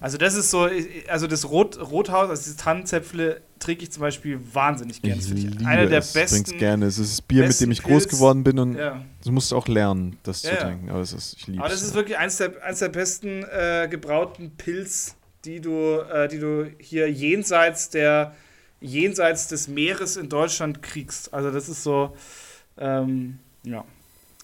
Also 0.01 0.17
das 0.17 0.35
ist 0.37 0.51
so, 0.51 0.71
also 1.07 1.27
das 1.27 1.51
Rot, 1.51 1.79
Rothaus, 1.79 2.31
also 2.31 2.43
diese 2.43 2.57
Tannenzäpfle 2.57 3.43
trinke 3.59 3.83
ich 3.83 3.93
zum 3.93 4.01
Beispiel 4.01 4.41
wahnsinnig 4.55 5.03
gerne. 5.03 5.21
Ich 5.21 5.29
liebe 5.29 5.67
Einer 5.67 5.85
der 5.85 5.99
es, 5.99 6.15
besten. 6.15 6.51
Ich 6.51 6.59
gerne. 6.59 6.87
Es 6.87 6.99
ist 6.99 7.13
das 7.13 7.23
Bier, 7.23 7.47
mit 7.47 7.61
dem 7.61 7.73
ich 7.73 7.83
groß 7.83 8.09
geworden 8.09 8.43
bin 8.43 8.59
und 8.59 8.77
ja. 8.77 9.05
du 9.23 9.33
musst 9.33 9.53
auch 9.53 9.69
lernen, 9.69 10.17
das 10.23 10.43
ja, 10.45 10.53
zu 10.53 10.57
trinken. 10.57 10.89
Aber, 10.89 11.01
das 11.01 11.13
ist, 11.13 11.37
ich 11.47 11.59
Aber 11.59 11.69
das 11.69 11.83
ist 11.83 11.95
wirklich 11.95 12.17
eins 12.17 12.39
der, 12.39 12.53
eins 12.63 12.79
der 12.79 12.89
besten 12.89 13.45
äh, 13.45 13.87
gebrauten 13.91 14.51
Pilz 14.57 15.15
die 15.45 15.61
du, 15.61 16.01
äh, 16.01 16.29
die 16.29 16.39
du 16.39 16.71
hier 16.79 17.11
jenseits 17.11 17.91
der 17.91 18.35
jenseits 18.81 19.49
des 19.49 19.67
Meeres 19.67 20.17
in 20.17 20.29
Deutschland 20.29 20.83
kriegst. 20.83 21.33
Also 21.33 21.51
das 21.51 21.69
ist 21.69 21.83
so, 21.83 22.15
ähm, 22.77 23.39
ja. 23.65 23.85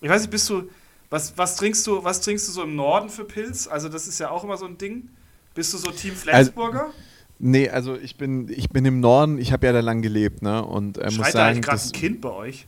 Ich 0.00 0.08
weiß 0.08 0.22
nicht, 0.22 0.30
bist 0.30 0.48
du, 0.48 0.70
was, 1.10 1.36
was 1.36 1.56
trinkst 1.56 1.86
du, 1.86 2.02
was 2.02 2.22
trinkst 2.22 2.48
du 2.48 2.52
so 2.52 2.62
im 2.62 2.74
Norden 2.74 3.10
für 3.10 3.24
Pilz? 3.24 3.66
Also 3.66 3.88
das 3.88 4.08
ist 4.08 4.18
ja 4.18 4.30
auch 4.30 4.42
immer 4.42 4.56
so 4.56 4.64
ein 4.64 4.78
Ding. 4.78 5.10
Bist 5.54 5.74
du 5.74 5.78
so 5.78 5.90
Team 5.90 6.12
also, 6.12 6.22
Flensburger? 6.22 6.84
Also, 6.84 6.94
nee, 7.38 7.68
also 7.68 7.96
ich 7.96 8.16
bin, 8.16 8.48
ich 8.48 8.70
bin 8.70 8.84
im 8.86 9.00
Norden, 9.00 9.38
ich 9.38 9.52
habe 9.52 9.66
ja 9.66 9.72
da 9.72 9.80
lang 9.80 10.00
gelebt, 10.00 10.42
ne? 10.42 10.64
Und 10.64 10.96
äh, 10.96 11.10
muss 11.10 11.32
sagen, 11.32 11.38
eigentlich 11.38 11.66
gerade 11.66 11.82
ein 11.82 11.92
Kind 11.92 12.20
bei 12.20 12.30
euch? 12.30 12.66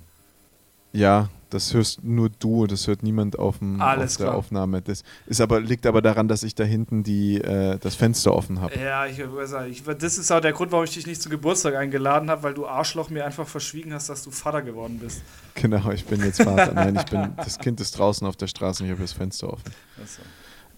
Ja, 0.93 1.29
das 1.53 1.75
hörst 1.75 2.03
nur 2.03 2.31
du, 2.31 2.67
das 2.67 2.87
hört 2.87 3.03
niemand 3.03 3.39
auf, 3.39 3.59
dem, 3.59 3.81
auf 3.81 4.17
der 4.17 4.35
Aufnahme. 4.35 4.81
Das 4.81 5.03
ist 5.27 5.41
aber, 5.41 5.61
liegt 5.61 5.87
aber 5.87 6.01
daran, 6.01 6.29
dass 6.29 6.43
ich 6.43 6.55
da 6.55 6.65
hinten 6.65 7.03
die, 7.03 7.41
äh, 7.41 7.79
das 7.79 7.95
Fenster 7.95 8.35
offen 8.35 8.61
habe. 8.61 8.79
Ja, 8.79 9.07
ich, 9.07 9.19
ich, 9.19 9.83
das 9.85 10.19
ist 10.19 10.31
auch 10.31 10.41
der 10.41 10.53
Grund, 10.53 10.73
warum 10.73 10.85
ich 10.85 10.93
dich 10.93 11.07
nicht 11.07 11.21
zum 11.21 11.31
Geburtstag 11.31 11.75
eingeladen 11.75 12.31
habe, 12.31 12.43
weil 12.43 12.55
du 12.55 12.67
Arschloch 12.67 13.11
mir 13.11 13.27
einfach 13.27 13.47
verschwiegen 13.47 13.93
hast, 13.93 14.09
dass 14.09 14.25
du 14.25 14.31
Vater 14.31 14.63
geworden 14.63 14.99
bist. 14.99 15.23
Genau, 15.55 15.91
ich 15.91 16.07
bin 16.07 16.25
jetzt 16.25 16.43
Vater. 16.43 16.73
Nein, 16.73 16.97
ich 16.97 17.05
bin, 17.05 17.35
das 17.37 17.59
Kind 17.59 17.79
ist 17.81 17.99
draußen 17.99 18.27
auf 18.27 18.37
der 18.37 18.47
Straße 18.47 18.83
und 18.83 18.89
ich 18.89 18.93
habe 18.93 19.03
das 19.03 19.13
Fenster 19.13 19.53
offen. 19.53 19.71
So. 19.99 20.23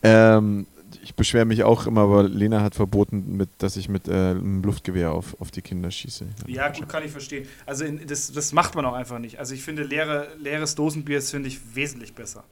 Ähm, 0.02 0.66
ich 1.02 1.14
beschwere 1.14 1.44
mich 1.44 1.64
auch 1.64 1.86
immer, 1.86 2.02
aber 2.02 2.22
Lena 2.24 2.60
hat 2.60 2.74
verboten, 2.74 3.36
mit, 3.36 3.48
dass 3.58 3.76
ich 3.76 3.88
mit 3.88 4.08
äh, 4.08 4.12
einem 4.12 4.62
Luftgewehr 4.62 5.12
auf, 5.12 5.40
auf 5.40 5.50
die 5.50 5.62
Kinder 5.62 5.90
schieße. 5.90 6.26
Ja, 6.46 6.68
gut, 6.68 6.88
kann 6.88 7.04
ich 7.04 7.10
verstehen. 7.10 7.46
Also 7.66 7.84
in, 7.84 8.06
das, 8.06 8.32
das 8.32 8.52
macht 8.52 8.74
man 8.74 8.84
auch 8.84 8.94
einfach 8.94 9.18
nicht. 9.18 9.38
Also 9.38 9.54
ich 9.54 9.62
finde, 9.62 9.82
leere, 9.82 10.28
leeres 10.38 10.74
Dosenbier 10.74 11.18
ist, 11.18 11.30
finde 11.30 11.48
ich, 11.48 11.60
wesentlich 11.74 12.14
besser. 12.14 12.44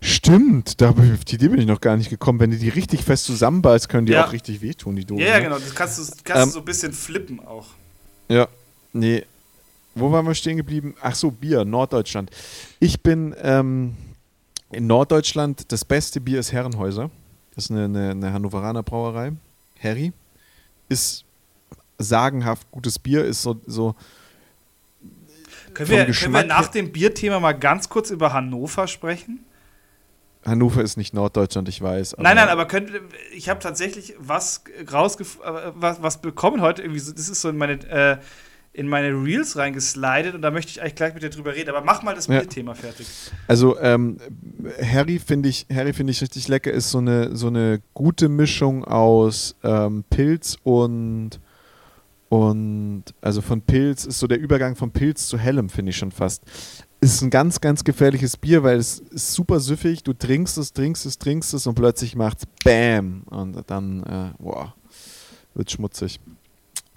Stimmt, 0.00 0.80
da, 0.80 0.90
auf 0.90 1.24
die 1.24 1.36
Idee 1.36 1.48
bin 1.48 1.60
ich 1.60 1.66
noch 1.66 1.80
gar 1.80 1.96
nicht 1.96 2.10
gekommen. 2.10 2.40
Wenn 2.40 2.50
du 2.50 2.56
die 2.56 2.70
richtig 2.70 3.04
fest 3.04 3.24
zusammenballst, 3.24 3.88
können 3.88 4.06
die 4.06 4.12
ja. 4.12 4.26
auch 4.26 4.32
richtig 4.32 4.60
wehtun, 4.60 4.96
die 4.96 5.04
Dosen. 5.04 5.20
Ja, 5.20 5.28
ja 5.28 5.36
ne? 5.36 5.44
genau. 5.44 5.58
Das 5.58 5.74
kannst 5.74 5.98
du 5.98 6.14
kannst 6.24 6.42
ähm, 6.42 6.50
so 6.50 6.58
ein 6.58 6.64
bisschen 6.64 6.92
flippen 6.92 7.38
auch. 7.38 7.68
Ja, 8.28 8.48
nee. 8.92 9.24
Wo 9.94 10.10
waren 10.10 10.26
wir 10.26 10.34
stehen 10.34 10.56
geblieben? 10.56 10.96
Ach 11.00 11.14
so, 11.14 11.30
Bier, 11.30 11.64
Norddeutschland. 11.64 12.30
Ich 12.80 13.00
bin 13.02 13.34
ähm, 13.40 13.94
in 14.72 14.86
Norddeutschland, 14.86 15.70
das 15.70 15.84
beste 15.84 16.20
Bier 16.20 16.40
ist 16.40 16.52
Herrenhäuser. 16.52 17.10
Das 17.54 17.64
ist 17.64 17.70
eine, 17.70 17.84
eine, 17.84 18.10
eine 18.10 18.32
Hannoveraner 18.32 18.82
Brauerei. 18.82 19.32
Harry. 19.80 20.12
Ist 20.88 21.24
sagenhaft 21.98 22.70
gutes 22.70 22.98
Bier, 22.98 23.24
ist 23.24 23.42
so. 23.42 23.60
so 23.66 23.94
können, 25.74 25.90
wir, 25.90 26.06
können 26.06 26.34
wir 26.34 26.44
nach 26.44 26.68
dem 26.68 26.92
Bierthema 26.92 27.40
mal 27.40 27.52
ganz 27.52 27.88
kurz 27.88 28.10
über 28.10 28.32
Hannover 28.32 28.86
sprechen? 28.86 29.44
Hannover 30.44 30.82
ist 30.82 30.96
nicht 30.96 31.14
Norddeutschland, 31.14 31.68
ich 31.68 31.80
weiß. 31.80 32.16
nein, 32.18 32.36
nein, 32.36 32.48
aber 32.48 32.66
könnt, 32.66 32.90
ich 33.32 33.48
habe 33.48 33.60
tatsächlich 33.60 34.14
was 34.18 34.64
rausgef 34.92 35.38
äh, 35.44 35.72
was, 35.74 36.02
was 36.02 36.20
bekommen 36.20 36.60
heute. 36.60 36.82
Irgendwie, 36.82 37.00
das 37.00 37.28
ist 37.28 37.40
so 37.40 37.48
in 37.48 37.56
meine, 37.56 37.74
äh, 37.88 38.18
in 38.74 38.88
meine 38.88 39.08
Reels 39.08 39.56
reingeslidet 39.56 40.34
und 40.34 40.42
da 40.42 40.50
möchte 40.50 40.70
ich 40.70 40.80
eigentlich 40.80 40.94
gleich 40.94 41.14
mit 41.14 41.22
dir 41.22 41.30
drüber 41.30 41.54
reden. 41.54 41.70
Aber 41.70 41.82
mach 41.82 42.02
mal 42.02 42.14
das 42.14 42.28
Bierthema 42.28 42.72
ja. 42.72 42.76
fertig. 42.76 43.06
Also 43.46 43.78
ähm, 43.78 44.16
Harry 44.82 45.18
finde 45.18 45.50
ich, 45.50 45.66
Harry 45.72 45.92
finde 45.92 46.12
ich 46.12 46.22
richtig 46.22 46.48
lecker. 46.48 46.72
Ist 46.72 46.90
so 46.90 46.98
eine 46.98 47.36
so 47.36 47.48
eine 47.48 47.82
gute 47.92 48.28
Mischung 48.28 48.84
aus 48.84 49.56
ähm, 49.62 50.04
Pilz 50.08 50.56
und 50.62 51.40
und 52.30 53.04
also 53.20 53.42
von 53.42 53.60
Pilz 53.60 54.06
ist 54.06 54.18
so 54.18 54.26
der 54.26 54.40
Übergang 54.40 54.74
von 54.74 54.90
Pilz 54.90 55.26
zu 55.26 55.38
hellem, 55.38 55.68
finde 55.68 55.90
ich 55.90 55.98
schon 55.98 56.12
fast 56.12 56.42
ist 57.02 57.20
ein 57.20 57.30
ganz, 57.30 57.60
ganz 57.60 57.82
gefährliches 57.82 58.36
Bier, 58.36 58.62
weil 58.62 58.78
es 58.78 59.00
ist 59.00 59.32
super 59.32 59.58
süffig. 59.58 60.04
Du 60.04 60.12
trinkst 60.12 60.56
es, 60.56 60.72
trinkst 60.72 61.04
es, 61.04 61.18
trinkst 61.18 61.52
es 61.52 61.66
und 61.66 61.74
plötzlich 61.74 62.14
macht 62.14 62.38
es 62.38 62.46
BÄM. 62.64 63.24
Und 63.28 63.60
dann, 63.66 64.04
äh, 64.04 64.30
wow, 64.38 64.68
wird 65.54 65.70
schmutzig. 65.70 66.20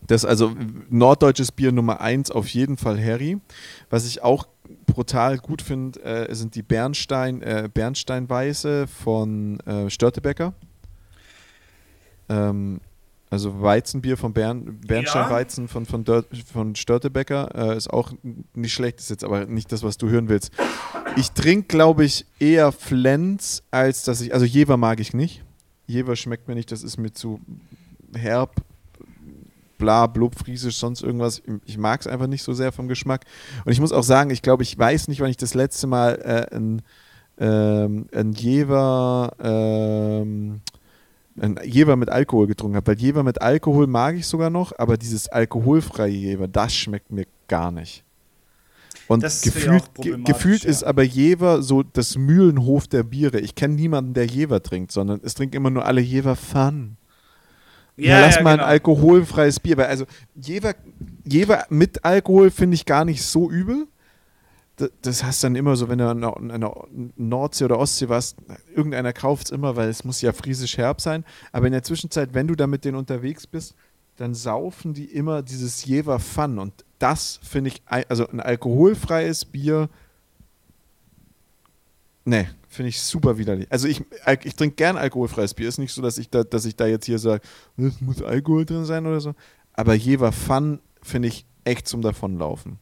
Das 0.08 0.24
ist 0.24 0.30
also 0.30 0.56
norddeutsches 0.90 1.52
Bier 1.52 1.72
Nummer 1.72 2.02
1 2.02 2.32
auf 2.32 2.48
jeden 2.48 2.78
Fall 2.78 3.04
Harry. 3.04 3.40
Was 3.90 4.06
ich 4.06 4.24
auch 4.24 4.48
brutal 4.86 5.38
gut 5.38 5.62
finde, 5.62 6.02
äh, 6.04 6.34
sind 6.34 6.56
die 6.56 6.64
Bernstein, 6.64 7.42
äh, 7.42 7.70
Bernsteinweiße 7.74 8.88
von 8.88 9.60
äh, 9.62 9.90
Störtebecker. 9.90 10.54
Ähm, 12.30 12.80
also 13.30 13.62
Weizenbier 13.62 14.18
von 14.18 14.34
Bern, 14.34 14.80
Bernsteinweizen 14.86 15.66
ja. 15.66 15.68
von, 15.68 15.86
von, 15.86 16.06
von 16.52 16.76
Störtebecker 16.76 17.74
äh, 17.74 17.78
ist 17.78 17.90
auch 17.90 18.14
nicht 18.54 18.74
schlecht, 18.74 19.00
ist 19.00 19.10
jetzt 19.10 19.24
aber 19.24 19.46
nicht 19.46 19.72
das, 19.72 19.84
was 19.84 19.98
du 19.98 20.08
hören 20.10 20.30
willst. 20.30 20.52
Ich 21.18 21.32
trinke, 21.32 21.68
glaube 21.68 22.06
ich, 22.06 22.26
eher 22.40 22.72
Flens, 22.72 23.64
als 23.72 24.04
dass 24.04 24.22
ich, 24.22 24.34
also 24.34 24.46
Jever 24.46 24.78
mag 24.78 25.00
ich 25.00 25.14
nicht. 25.14 25.44
Jever 25.88 26.16
schmeckt 26.16 26.48
mir 26.48 26.56
nicht, 26.56 26.72
das 26.72 26.84
ist 26.84 26.98
mir 26.98 27.12
zu 27.12 27.40
herb, 28.16 28.56
bla, 29.78 30.08
blub, 30.08 30.36
friesisch, 30.36 30.78
sonst 30.78 31.02
irgendwas. 31.02 31.42
Ich 31.66 31.78
mag 31.78 32.02
es 32.02 32.08
einfach 32.08 32.28
nicht 32.28 32.44
so 32.44 32.54
sehr 32.54 32.72
vom 32.72 32.88
Geschmack. 32.88 33.26
Und 33.66 33.72
ich 33.72 33.80
muss 33.80 33.92
auch 33.92 34.04
sagen, 34.04 34.30
ich 34.30 34.42
glaube, 34.42 34.64
ich 34.64 34.78
weiß 34.78 35.08
nicht, 35.08 35.22
wann 35.22 35.30
ich 35.30 35.38
das 35.38 35.54
letzte 35.54 35.88
Mal 35.88 36.16
äh, 36.24 36.56
ein, 36.56 36.82
ähm, 37.38 38.08
ein 38.14 38.34
Jever 38.34 39.32
ähm, 39.40 40.62
ein 41.40 41.60
Jever 41.64 41.96
mit 41.96 42.10
Alkohol 42.10 42.48
getrunken 42.48 42.78
habe. 42.78 42.88
Weil 42.88 43.00
Jever 43.00 43.24
mit 43.24 43.42
Alkohol 43.42 43.88
mag 43.88 44.16
ich 44.16 44.28
sogar 44.28 44.50
noch, 44.50 44.72
aber 44.78 44.98
dieses 44.98 45.28
alkoholfreie 45.28 46.12
Jever, 46.12 46.48
das 46.48 46.74
schmeckt 46.74 47.12
mir 47.12 47.26
gar 47.48 47.72
nicht. 47.72 48.04
Und 49.08 49.22
gefühlt, 49.22 49.84
ge 49.96 50.18
gefühlt 50.24 50.64
ja. 50.64 50.70
ist 50.70 50.84
aber 50.84 51.04
Jever 51.04 51.62
so 51.62 51.84
das 51.84 52.18
Mühlenhof 52.18 52.88
der 52.88 53.04
Biere. 53.04 53.40
Ich 53.40 53.54
kenne 53.54 53.76
niemanden, 53.76 54.14
der 54.14 54.26
Jever 54.26 54.64
trinkt, 54.64 54.92
sondern 54.92 55.20
es 55.24 55.36
trinken 55.36 55.58
immer 55.58 55.70
nur 55.70 55.86
alle 55.86 56.02
Jever 56.02 56.36
Fun. 56.36 56.98
Ja, 57.98 58.20
ja 58.20 58.26
lass 58.26 58.36
ja, 58.36 58.42
mal 58.42 58.54
genau. 58.54 58.64
ein 58.64 58.70
alkoholfreies 58.70 59.60
Bier. 59.60 59.78
Weil 59.78 59.88
also 59.88 60.06
Jever, 60.36 60.74
Jever 61.26 61.66
mit 61.70 62.04
Alkohol 62.04 62.52
finde 62.52 62.76
ich 62.76 62.86
gar 62.86 63.06
nicht 63.06 63.24
so 63.24 63.50
übel 63.50 63.88
das 65.02 65.24
hast 65.24 65.44
dann 65.44 65.56
immer 65.56 65.76
so, 65.76 65.88
wenn 65.88 66.00
du 66.00 66.10
an 66.10 66.52
einer 66.52 66.74
Nordsee 67.16 67.66
oder 67.66 67.80
Ostsee 67.80 68.10
warst, 68.10 68.38
irgendeiner 68.76 69.14
kauft 69.14 69.46
es 69.46 69.52
immer, 69.52 69.76
weil 69.76 69.90
es 69.90 70.04
muss 70.04 70.22
ja 70.22 70.34
friesisch 70.34 70.78
herb 70.78 71.00
sein. 71.00 71.24
Aber 71.52 71.68
in 71.68 71.72
der 71.72 71.84
Zwischenzeit, 71.84 72.34
wenn 72.34 72.48
du 72.48 72.56
da 72.56 72.68
mit 72.68 72.84
denen 72.84 72.98
unterwegs 72.98 73.48
bist, 73.48 73.76
dann 74.18 74.34
saufen 74.34 74.94
die 74.94 75.06
immer 75.06 75.44
dieses 75.44 75.86
Jever 75.86 76.20
Fun. 76.20 76.60
Und 76.60 76.74
das 77.00 77.40
finde 77.44 77.70
ich, 77.70 77.84
also 77.86 78.28
ein 78.28 78.40
alkoholfreies 78.40 79.46
Bier, 79.46 79.90
ne, 82.26 82.50
finde 82.68 82.90
ich 82.90 83.02
super 83.02 83.38
widerlich. 83.38 83.68
Also 83.72 83.88
ich, 83.88 84.04
ich 84.44 84.56
trinke 84.56 84.76
gern 84.76 84.98
alkoholfreies 84.98 85.54
Bier. 85.54 85.70
Ist 85.70 85.78
nicht 85.78 85.94
so, 85.94 86.02
dass 86.02 86.18
ich 86.18 86.30
da, 86.30 86.44
dass 86.44 86.66
ich 86.66 86.76
da 86.76 86.86
jetzt 86.86 87.06
hier 87.06 87.20
sage, 87.20 87.42
es 87.78 88.02
muss 88.02 88.22
Alkohol 88.22 88.66
drin 88.66 88.86
sein 88.86 89.06
oder 89.06 89.22
so. 89.22 89.34
Aber 89.74 89.94
Jever 89.94 90.32
Fun 90.32 90.80
finde 91.02 91.30
ich 91.30 91.46
echt 91.64 91.88
zum 91.88 92.02
Davonlaufen. 92.02 92.80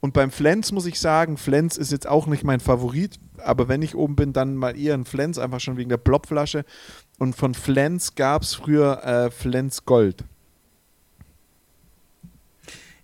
Und 0.00 0.12
beim 0.12 0.30
Flens 0.30 0.70
muss 0.72 0.86
ich 0.86 1.00
sagen, 1.00 1.36
Flens 1.36 1.76
ist 1.76 1.90
jetzt 1.90 2.06
auch 2.06 2.26
nicht 2.26 2.44
mein 2.44 2.60
Favorit, 2.60 3.18
aber 3.38 3.68
wenn 3.68 3.82
ich 3.82 3.94
oben 3.96 4.14
bin, 4.14 4.32
dann 4.32 4.54
mal 4.54 4.78
eher 4.78 4.94
ein 4.94 5.04
Flens, 5.04 5.38
einfach 5.38 5.60
schon 5.60 5.76
wegen 5.76 5.88
der 5.88 5.96
Blobflasche. 5.96 6.64
Und 7.18 7.34
von 7.34 7.54
Flens 7.54 8.14
gab 8.14 8.42
es 8.42 8.54
früher 8.54 9.02
äh, 9.04 9.30
Flens 9.30 9.84
Gold. 9.84 10.24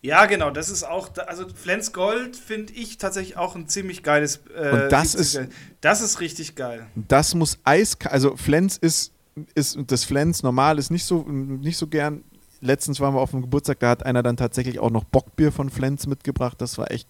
Ja, 0.03 0.27
genau, 0.27 0.51
das 0.51 0.69
ist 0.69 0.83
auch, 0.83 1.11
also 1.27 1.47
Flens 1.49 1.93
Gold 1.93 2.37
finde 2.37 2.73
ich 2.73 2.99
tatsächlich 2.99 3.37
auch 3.37 3.55
ein 3.55 3.69
ziemlich 3.69 4.03
geiles. 4.03 4.41
Äh, 4.55 4.71
Und 4.71 4.93
das 4.93 5.15
ist, 5.15 5.41
das 5.81 6.01
ist 6.01 6.21
richtig 6.21 6.57
geil. 6.57 6.87
Das 6.95 7.35
muss 7.35 7.59
eiskalt, 7.65 8.13
also 8.13 8.37
Flens 8.37 8.77
ist, 8.77 9.13
ist 9.55 9.79
das 9.87 10.05
Flens 10.05 10.43
normal 10.43 10.79
ist 10.79 10.91
nicht 10.91 11.05
so, 11.05 11.23
nicht 11.23 11.79
so 11.79 11.87
gern 11.87 12.25
letztens 12.63 13.01
waren 13.01 13.15
wir 13.15 13.21
auf 13.21 13.33
dem 13.33 13.43
Geburtstag, 13.43 13.81
da 13.81 13.91
hat 13.91 14.07
einer 14.07 14.23
dann 14.23 14.37
tatsächlich 14.37 14.79
auch 14.79 14.91
noch 14.91 15.05
Bockbier 15.05 15.53
von 15.53 15.69
Flens 15.69 16.07
mitgebracht. 16.07 16.61
Das 16.61 16.79
war 16.79 16.91
echt. 16.91 17.09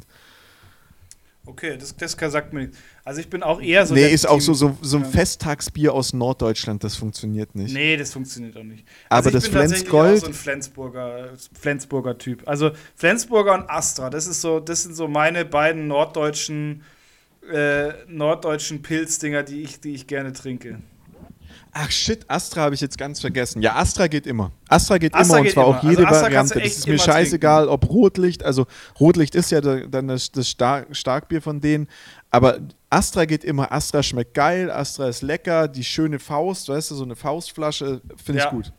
Okay, 1.45 1.77
das, 1.77 1.97
das 1.97 2.13
sagt 2.13 2.53
mir 2.53 2.61
nichts. 2.61 2.79
Also 3.05 3.21
ich 3.21 3.29
bin 3.29 3.43
auch 3.43 3.61
eher 3.61 3.85
so. 3.85 3.95
Nee, 3.95 4.13
ist 4.13 4.29
auch 4.29 4.41
so, 4.41 4.55
so, 4.55 4.79
so 4.81 4.99
ein 4.99 5.05
Festtagsbier 5.05 5.93
aus 5.93 6.13
Norddeutschland, 6.13 6.85
das 6.85 6.95
funktioniert 6.95 7.57
nicht. 7.57 7.75
Nee, 7.75 7.97
das 7.97 8.13
funktioniert 8.13 8.57
auch 8.57 8.63
nicht. 8.63 8.87
Also 9.09 9.29
Aber 9.29 9.33
das 9.33 9.49
Flensgold. 9.49 10.19
Ich 10.19 10.23
bin 10.23 10.33
so 10.33 10.39
ein 10.39 10.41
Flensburger, 10.41 11.31
Flensburger 11.53 12.17
Typ. 12.17 12.47
Also 12.47 12.71
Flensburger 12.95 13.55
und 13.55 13.69
Astra, 13.69 14.09
das 14.09 14.29
ist 14.29 14.41
so, 14.41 14.61
das 14.61 14.85
sind 14.85 14.95
so 14.95 15.09
meine 15.09 15.45
beiden 15.45 15.89
norddeutschen, 15.89 16.85
äh, 17.53 17.93
norddeutschen 18.07 18.83
Pilzdinger, 18.83 19.43
die 19.43 19.63
ich, 19.63 19.81
die 19.81 19.95
ich 19.95 20.07
gerne 20.07 20.33
trinke. 20.33 20.79
Ach 21.75 21.91
shit, 21.91 22.29
Astra 22.29 22.63
habe 22.63 22.75
ich 22.75 22.83
jetzt 22.83 22.99
ganz 22.99 23.21
vergessen. 23.21 23.63
Ja, 23.63 23.77
Astra 23.77 24.07
geht 24.07 24.27
immer. 24.27 24.53
Astra 24.69 24.99
geht 24.99 25.15
Astra 25.15 25.39
immer 25.39 25.45
geht 25.45 25.57
und 25.57 25.63
zwar 25.63 25.69
immer. 25.69 25.79
auch 25.79 25.83
jede 25.83 26.07
also 26.07 26.21
Variante. 26.21 26.61
Das 26.61 26.77
ist 26.77 26.87
mir 26.87 26.99
scheißegal, 26.99 27.67
trinken. 27.67 27.73
ob 27.73 27.89
Rotlicht, 27.89 28.45
also 28.45 28.67
Rotlicht 29.01 29.35
ist 29.35 29.51
ja 29.51 29.63
dann 29.63 30.09
das, 30.09 30.31
Stark, 30.43 30.95
Starkbier 30.95 31.41
von 31.41 31.63
denen, 31.63 31.89
aber 32.31 32.59
Astra 32.91 33.25
geht 33.25 33.43
immer. 33.43 33.73
Astra 33.73 34.03
schmeckt 34.03 34.35
geil, 34.35 34.71
Astra 34.71 35.09
ist 35.09 35.23
lecker, 35.23 35.67
die 35.67 35.83
schöne 35.83 36.19
Faust, 36.19 36.69
weißt 36.69 36.91
du, 36.91 36.95
so 36.95 37.05
eine 37.05 37.17
Faustflasche, 37.17 38.03
finde 38.23 38.41
ja. 38.41 38.47
ich 38.47 38.51
gut. 38.51 38.73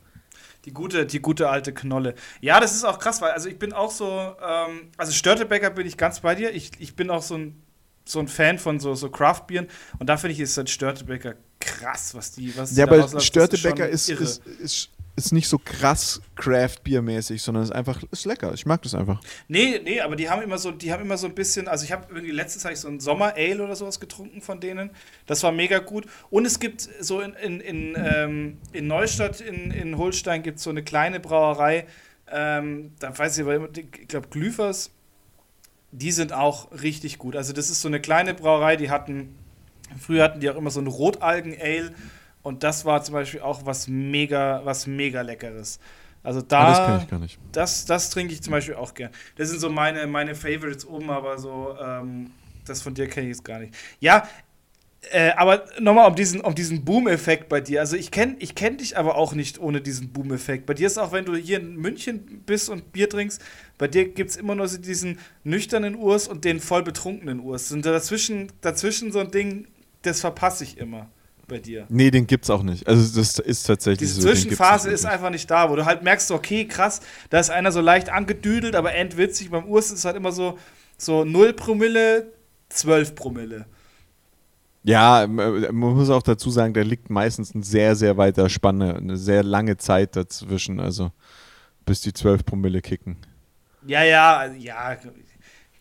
Die 0.64 0.72
gute, 0.72 1.04
die 1.04 1.20
gute 1.20 1.50
alte 1.50 1.74
Knolle. 1.74 2.14
Ja, 2.40 2.60
das 2.60 2.74
ist 2.74 2.84
auch 2.84 3.00
krass, 3.00 3.20
weil 3.20 3.32
also 3.32 3.48
ich 3.48 3.58
bin 3.58 3.72
auch 3.72 3.90
so, 3.90 4.06
ähm, 4.08 4.90
also 4.96 5.10
Störtebäcker 5.10 5.70
bin 5.70 5.86
ich 5.86 5.96
ganz 5.96 6.20
bei 6.20 6.36
dir. 6.36 6.54
Ich, 6.54 6.70
ich 6.78 6.94
bin 6.94 7.10
auch 7.10 7.22
so 7.22 7.34
ein, 7.34 7.60
so 8.04 8.20
ein 8.20 8.28
Fan 8.28 8.58
von 8.60 8.78
so, 8.78 8.94
so 8.94 9.10
Craft-Bieren 9.10 9.66
und 9.98 10.08
da 10.08 10.16
finde 10.16 10.34
ich, 10.34 10.40
ist 10.40 10.56
ein 10.58 10.68
Störtebäcker 10.68 11.34
krass, 11.78 12.14
was 12.14 12.32
die. 12.32 12.56
Was 12.56 12.76
ja, 12.76 12.86
aber 12.86 13.20
Störtebecker 13.20 13.88
ist, 13.88 14.08
ist, 14.08 14.46
ist, 14.46 14.90
ist, 15.16 15.32
nicht 15.32 15.48
so 15.48 15.58
krass 15.58 16.20
Craft-Bier-mäßig, 16.36 17.42
sondern 17.42 17.62
ist 17.62 17.72
einfach 17.72 18.02
ist 18.10 18.24
lecker. 18.24 18.52
Ich 18.54 18.66
mag 18.66 18.82
das 18.82 18.94
einfach. 18.94 19.20
Nee, 19.48 19.80
nee, 19.82 20.00
aber 20.00 20.16
die 20.16 20.28
haben 20.28 20.42
immer 20.42 20.58
so, 20.58 20.70
die 20.70 20.92
haben 20.92 21.02
immer 21.02 21.16
so 21.16 21.26
ein 21.26 21.34
bisschen, 21.34 21.68
also 21.68 21.84
ich 21.84 21.92
habe 21.92 22.06
irgendwie 22.08 22.32
letztes 22.32 22.64
ich 22.64 22.80
so 22.80 22.88
ein 22.88 23.00
Sommer-Ale 23.00 23.62
oder 23.62 23.76
sowas 23.76 24.00
getrunken 24.00 24.40
von 24.40 24.60
denen. 24.60 24.90
Das 25.26 25.42
war 25.42 25.52
mega 25.52 25.78
gut. 25.78 26.06
Und 26.30 26.46
es 26.46 26.58
gibt 26.58 26.88
so 27.00 27.20
in, 27.20 27.34
in, 27.34 27.60
in, 27.60 27.96
ähm, 27.96 28.58
in 28.72 28.86
Neustadt 28.86 29.40
in, 29.40 29.70
in 29.70 29.98
Holstein 29.98 30.42
gibt 30.42 30.58
es 30.58 30.64
so 30.64 30.70
eine 30.70 30.82
kleine 30.82 31.20
Brauerei. 31.20 31.86
Ähm, 32.30 32.92
da 32.98 33.16
weiß 33.16 33.38
ich 33.38 33.44
aber, 33.44 33.68
ich 33.76 34.08
glaube, 34.08 34.28
Glüfers, 34.28 34.90
die 35.92 36.10
sind 36.10 36.32
auch 36.32 36.70
richtig 36.82 37.18
gut. 37.18 37.36
Also, 37.36 37.52
das 37.52 37.70
ist 37.70 37.80
so 37.80 37.88
eine 37.88 38.00
kleine 38.00 38.34
Brauerei, 38.34 38.76
die 38.76 38.90
hatten 38.90 39.36
Früher 39.98 40.24
hatten 40.24 40.40
die 40.40 40.50
auch 40.50 40.56
immer 40.56 40.70
so 40.70 40.80
ein 40.80 40.86
Rotalgen-Ale 40.86 41.92
und 42.42 42.62
das 42.62 42.84
war 42.84 43.02
zum 43.02 43.14
Beispiel 43.14 43.40
auch 43.40 43.64
was 43.64 43.88
mega, 43.88 44.60
was 44.64 44.86
mega 44.86 45.22
leckeres. 45.22 45.78
Also 46.22 46.40
da, 46.40 46.62
ja, 46.62 46.68
das 46.70 46.86
kenne 46.86 46.98
ich 47.02 47.10
gar 47.10 47.18
nicht. 47.18 47.38
Das, 47.52 47.84
das 47.84 48.10
trinke 48.10 48.32
ich 48.32 48.42
zum 48.42 48.52
Beispiel 48.52 48.74
auch 48.74 48.94
gern. 48.94 49.10
Das 49.36 49.50
sind 49.50 49.60
so 49.60 49.68
meine, 49.68 50.06
meine 50.06 50.34
Favorites 50.34 50.86
oben, 50.86 51.10
aber 51.10 51.38
so, 51.38 51.76
ähm, 51.80 52.30
das 52.66 52.80
von 52.80 52.94
dir 52.94 53.08
kenne 53.08 53.26
ich 53.26 53.36
jetzt 53.36 53.44
gar 53.44 53.58
nicht. 53.58 53.74
Ja, 54.00 54.26
äh, 55.10 55.32
aber 55.36 55.64
nochmal 55.80 56.08
um 56.08 56.14
diesen, 56.14 56.40
um 56.40 56.54
diesen 56.54 56.84
Boom-Effekt 56.84 57.48
bei 57.48 57.60
dir. 57.60 57.80
Also 57.80 57.96
ich 57.96 58.10
kenne 58.10 58.36
ich 58.38 58.54
kenn 58.54 58.78
dich 58.78 58.96
aber 58.96 59.16
auch 59.16 59.34
nicht 59.34 59.58
ohne 59.58 59.80
diesen 59.80 60.12
Boom-Effekt. 60.12 60.66
Bei 60.66 60.74
dir 60.74 60.86
ist 60.86 60.98
auch, 60.98 61.12
wenn 61.12 61.26
du 61.26 61.34
hier 61.36 61.60
in 61.60 61.76
München 61.76 62.42
bist 62.46 62.70
und 62.70 62.92
Bier 62.92 63.08
trinkst, 63.08 63.42
bei 63.76 63.88
dir 63.88 64.08
gibt 64.08 64.30
es 64.30 64.36
immer 64.36 64.54
nur 64.54 64.68
so 64.68 64.78
diesen 64.78 65.18
nüchternen 65.42 65.94
Urs 65.94 66.26
und 66.26 66.44
den 66.44 66.60
voll 66.60 66.82
betrunkenen 66.82 67.40
Urs. 67.40 67.70
Und 67.72 67.84
dazwischen, 67.84 68.50
dazwischen 68.60 69.12
so 69.12 69.18
ein 69.18 69.30
Ding, 69.30 69.66
das 70.06 70.20
verpasse 70.20 70.64
ich 70.64 70.78
immer 70.78 71.08
bei 71.46 71.58
dir. 71.58 71.86
Nee, 71.88 72.10
den 72.10 72.26
gibt's 72.26 72.50
auch 72.50 72.62
nicht. 72.62 72.86
Also 72.88 73.20
das 73.20 73.38
ist 73.38 73.64
tatsächlich 73.64 74.08
Diese 74.08 74.22
so. 74.22 74.28
Diese 74.28 74.42
Zwischenphase 74.42 74.90
ist 74.90 75.04
einfach 75.04 75.30
nicht 75.30 75.50
da, 75.50 75.70
wo 75.70 75.76
du 75.76 75.84
halt 75.84 76.02
merkst, 76.02 76.30
okay, 76.30 76.66
krass, 76.66 77.00
da 77.30 77.38
ist 77.38 77.50
einer 77.50 77.72
so 77.72 77.80
leicht 77.80 78.08
angedüdelt, 78.08 78.74
aber 78.76 78.94
endwitzig. 78.94 79.50
Beim 79.50 79.66
Urs 79.66 79.86
ist 79.86 79.98
es 79.98 80.04
halt 80.04 80.16
immer 80.16 80.32
so, 80.32 80.58
so 80.96 81.24
0 81.24 81.52
Promille, 81.52 82.32
12 82.70 83.14
Promille. 83.14 83.66
Ja, 84.84 85.26
man 85.26 85.74
muss 85.74 86.10
auch 86.10 86.22
dazu 86.22 86.50
sagen, 86.50 86.74
da 86.74 86.82
liegt 86.82 87.08
meistens 87.08 87.54
ein 87.54 87.62
sehr, 87.62 87.96
sehr 87.96 88.18
weiter 88.18 88.50
Spanne, 88.50 88.96
eine 88.96 89.16
sehr 89.16 89.42
lange 89.42 89.78
Zeit 89.78 90.14
dazwischen, 90.14 90.78
also 90.78 91.10
bis 91.86 92.02
die 92.02 92.12
12 92.12 92.44
Promille 92.44 92.82
kicken. 92.82 93.16
Ja, 93.86 94.02
ja, 94.02 94.46
ja, 94.52 94.96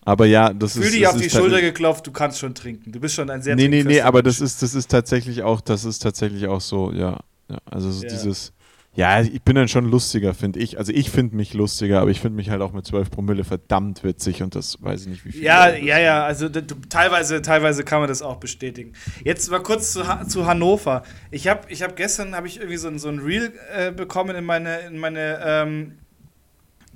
Aber 0.06 0.26
ja, 0.26 0.54
das 0.54 0.74
Fühl 0.74 0.84
ist. 0.84 0.94
dich 0.94 1.02
das 1.04 1.16
auf 1.16 1.22
die 1.22 1.30
Schulter 1.30 1.62
geklopft, 1.62 2.06
du 2.08 2.12
kannst 2.12 2.40
schon 2.40 2.54
trinken. 2.56 2.92
Du 2.92 3.00
bist 3.00 3.16
schon 3.16 3.30
ein 3.30 3.42
sehr 3.42 3.56
Nee, 3.56 3.68
nee, 3.68 3.84
nee, 3.84 4.02
aber 4.02 4.22
das 4.24 4.42
ist, 4.42 4.62
das 4.62 4.76
ist 4.76 4.92
tatsächlich 4.92 5.44
auch, 5.44 5.62
das 5.62 5.86
ist 5.86 6.00
tatsächlich 6.00 6.48
auch 6.48 6.62
so, 6.62 6.92
ja. 6.92 7.20
ja 7.50 7.58
also 7.66 7.90
so 7.92 8.04
Ja. 8.04 8.10
dieses, 8.10 8.52
ja, 8.96 9.22
ich 9.22 9.42
bin 9.42 9.56
dann 9.56 9.68
schon 9.68 9.86
lustiger, 9.90 10.34
finde 10.36 10.60
ich. 10.60 10.78
Also 10.78 10.92
ich 10.92 11.10
finde 11.10 11.36
mich 11.36 11.54
lustiger, 11.56 12.02
aber 12.02 12.12
ich 12.12 12.20
finde 12.20 12.36
mich 12.36 12.50
halt 12.50 12.62
auch 12.62 12.74
mit 12.74 12.86
12 12.86 13.10
Promille 13.10 13.44
verdammt 13.44 14.04
witzig 14.04 14.44
und 14.44 14.54
das 14.56 14.78
weiß 14.84 15.02
ich 15.04 15.08
nicht, 15.08 15.26
wie 15.26 15.32
viel. 15.32 15.44
Ja, 15.44 15.74
ja, 15.74 15.98
ja, 15.98 16.24
also 16.26 16.48
d- 16.50 16.62
d- 16.62 16.76
teilweise, 16.90 17.42
teilweise 17.42 17.84
kann 17.84 18.02
man 18.02 18.08
das 18.10 18.22
auch 18.22 18.36
bestätigen. 18.38 18.94
Jetzt 19.24 19.50
mal 19.50 19.64
kurz 19.64 19.94
zu, 19.94 20.04
zu 20.28 20.46
Hannover. 20.46 21.04
Ich 21.32 21.48
habe 21.48 21.62
ich 21.70 21.82
hab 21.82 21.96
gestern 21.96 22.36
habe 22.36 22.46
ich 22.48 22.58
irgendwie 22.58 22.78
so 22.78 22.88
ein, 22.90 23.00
so 23.00 23.08
ein 23.10 23.20
Reel 23.20 23.54
äh, 23.76 23.92
bekommen 23.92 24.36
in 24.36 24.44
meine, 24.46 24.80
in 24.82 25.00
meine, 25.00 25.40
ähm, 25.44 25.94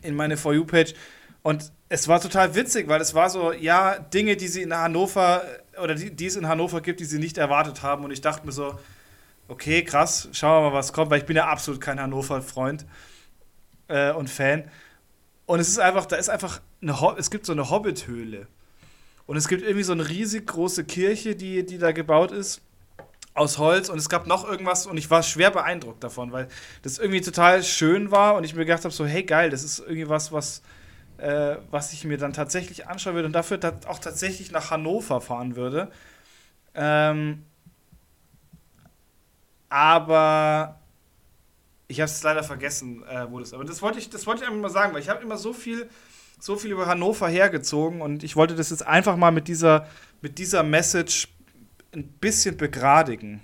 in 0.03 0.13
meine 0.15 0.37
For 0.37 0.53
You-Page 0.53 0.93
und 1.41 1.71
es 1.89 2.07
war 2.07 2.19
total 2.19 2.53
witzig, 2.55 2.87
weil 2.87 3.01
es 3.01 3.13
war 3.13 3.29
so, 3.29 3.53
ja, 3.53 3.97
Dinge, 3.97 4.35
die 4.35 4.47
sie 4.47 4.61
in 4.61 4.75
Hannover 4.75 5.43
oder 5.81 5.95
die, 5.95 6.11
die 6.11 6.25
es 6.25 6.35
in 6.35 6.47
Hannover 6.47 6.81
gibt, 6.81 6.99
die 6.99 7.05
sie 7.05 7.19
nicht 7.19 7.37
erwartet 7.37 7.81
haben 7.81 8.03
und 8.03 8.11
ich 8.11 8.21
dachte 8.21 8.45
mir 8.45 8.51
so, 8.51 8.77
okay, 9.47 9.83
krass, 9.83 10.27
schauen 10.33 10.63
wir 10.63 10.69
mal, 10.69 10.75
was 10.75 10.91
kommt, 10.91 11.11
weil 11.11 11.19
ich 11.19 11.25
bin 11.25 11.37
ja 11.37 11.47
absolut 11.47 11.79
kein 11.79 11.99
Hannover-Freund 11.99 12.85
äh, 13.87 14.11
und 14.11 14.29
Fan. 14.29 14.69
Und 15.45 15.61
es 15.61 15.69
ist 15.69 15.79
einfach, 15.79 16.05
da 16.05 16.17
ist 16.17 16.29
einfach 16.29 16.59
eine, 16.81 17.15
es 17.17 17.31
gibt 17.31 17.45
so 17.45 17.53
eine 17.53 17.69
Hobbit-Höhle. 17.69 18.47
Und 19.25 19.37
es 19.37 19.47
gibt 19.47 19.61
irgendwie 19.61 19.83
so 19.83 19.93
eine 19.93 20.07
riesig 20.07 20.47
große 20.47 20.83
Kirche, 20.83 21.35
die, 21.35 21.65
die 21.65 21.77
da 21.77 21.93
gebaut 21.93 22.31
ist, 22.31 22.61
aus 23.33 23.57
Holz. 23.57 23.87
Und 23.87 23.97
es 23.97 24.09
gab 24.09 24.27
noch 24.27 24.45
irgendwas 24.45 24.85
und 24.87 24.97
ich 24.97 25.09
war 25.09 25.23
schwer 25.23 25.51
beeindruckt 25.51 26.03
davon, 26.03 26.33
weil 26.33 26.49
das 26.81 26.97
irgendwie 26.97 27.21
total 27.21 27.63
schön 27.63 28.11
war 28.11 28.35
und 28.35 28.43
ich 28.43 28.55
mir 28.55 28.65
gedacht 28.65 28.83
habe, 28.83 28.93
so, 28.93 29.05
hey 29.05 29.23
geil, 29.23 29.49
das 29.49 29.63
ist 29.63 29.79
irgendwie 29.79 30.09
was, 30.09 30.33
was, 30.33 30.61
äh, 31.17 31.57
was 31.71 31.93
ich 31.93 32.03
mir 32.03 32.17
dann 32.17 32.33
tatsächlich 32.33 32.87
anschauen 32.87 33.15
würde 33.15 33.27
und 33.27 33.33
dafür 33.33 33.59
auch 33.87 33.99
tatsächlich 33.99 34.51
nach 34.51 34.71
Hannover 34.71 35.21
fahren 35.21 35.55
würde. 35.55 35.91
Ähm, 36.75 37.43
aber 39.69 40.79
ich 41.87 41.99
habe 41.99 42.09
es 42.09 42.21
leider 42.23 42.43
vergessen, 42.43 43.03
äh, 43.03 43.29
wo 43.29 43.39
das. 43.39 43.53
Aber 43.53 43.63
das 43.63 43.81
wollte 43.81 43.99
ich, 43.99 44.09
das 44.09 44.27
wollte 44.27 44.43
ich 44.43 44.47
einfach 44.47 44.61
mal 44.61 44.69
sagen, 44.69 44.93
weil 44.93 45.01
ich 45.01 45.09
habe 45.09 45.23
immer 45.23 45.37
so 45.37 45.53
viel, 45.53 45.89
so 46.39 46.55
viel 46.55 46.71
über 46.71 46.85
Hannover 46.85 47.27
hergezogen 47.27 48.01
und 48.01 48.23
ich 48.23 48.35
wollte 48.35 48.55
das 48.55 48.69
jetzt 48.69 48.85
einfach 48.85 49.17
mal 49.17 49.31
mit 49.31 49.47
dieser, 49.47 49.87
mit 50.21 50.37
dieser 50.37 50.63
Message 50.63 51.29
ein 51.93 52.07
bisschen 52.07 52.57
begradigen. 52.57 53.41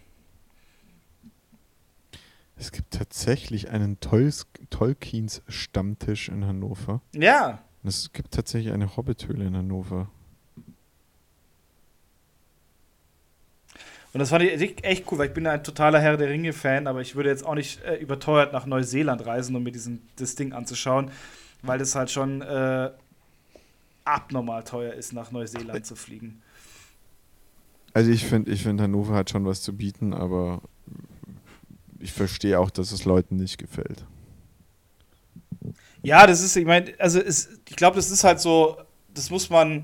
Es 2.55 2.71
gibt 2.71 2.93
tatsächlich 2.93 3.69
einen 3.69 3.99
Tolkiens 3.99 5.41
Stammtisch 5.47 6.29
in 6.29 6.45
Hannover. 6.45 7.01
Ja, 7.13 7.62
Und 7.83 7.89
Es 7.89 8.11
gibt 8.13 8.31
tatsächlich 8.31 8.73
eine 8.73 8.95
Hobbithöhle 8.95 9.45
in 9.45 9.55
Hannover. 9.55 10.09
und 14.13 14.19
das 14.19 14.29
fand 14.29 14.43
ich 14.43 14.85
echt 14.85 15.11
cool, 15.11 15.17
weil 15.17 15.29
ich 15.29 15.33
bin 15.33 15.47
ein 15.47 15.63
totaler 15.63 15.99
Herr 15.99 16.17
der 16.17 16.29
Ringe-Fan, 16.29 16.85
aber 16.85 17.01
ich 17.01 17.15
würde 17.15 17.29
jetzt 17.29 17.43
auch 17.43 17.55
nicht 17.55 17.83
äh, 17.83 17.95
überteuert 17.95 18.53
nach 18.53 18.67
Neuseeland 18.67 19.25
reisen, 19.25 19.55
um 19.55 19.63
mir 19.63 19.71
diesen, 19.71 20.07
das 20.17 20.35
Ding 20.35 20.53
anzuschauen, 20.53 21.09
weil 21.63 21.79
das 21.79 21.95
halt 21.95 22.11
schon 22.11 22.41
äh, 22.41 22.91
abnormal 24.05 24.63
teuer 24.63 24.93
ist, 24.93 25.13
nach 25.13 25.31
Neuseeland 25.31 25.85
zu 25.85 25.95
fliegen. 25.95 26.43
Also 27.93 28.11
ich 28.11 28.25
finde, 28.25 28.51
ich 28.51 28.61
finde 28.61 28.83
Hannover 28.83 29.15
hat 29.15 29.31
schon 29.31 29.45
was 29.45 29.63
zu 29.63 29.75
bieten, 29.75 30.13
aber 30.13 30.61
ich 31.99 32.11
verstehe 32.11 32.59
auch, 32.59 32.69
dass 32.69 32.91
es 32.91 33.05
Leuten 33.05 33.37
nicht 33.37 33.57
gefällt. 33.57 34.05
Ja, 36.03 36.27
das 36.27 36.41
ist, 36.41 36.55
ich 36.55 36.65
meine, 36.65 36.93
also 36.99 37.19
es, 37.19 37.49
ich 37.73 37.77
glaube, 37.77 37.95
das 37.95 38.11
ist 38.11 38.23
halt 38.23 38.39
so, 38.39 38.77
das 39.15 39.31
muss 39.31 39.49
man, 39.49 39.81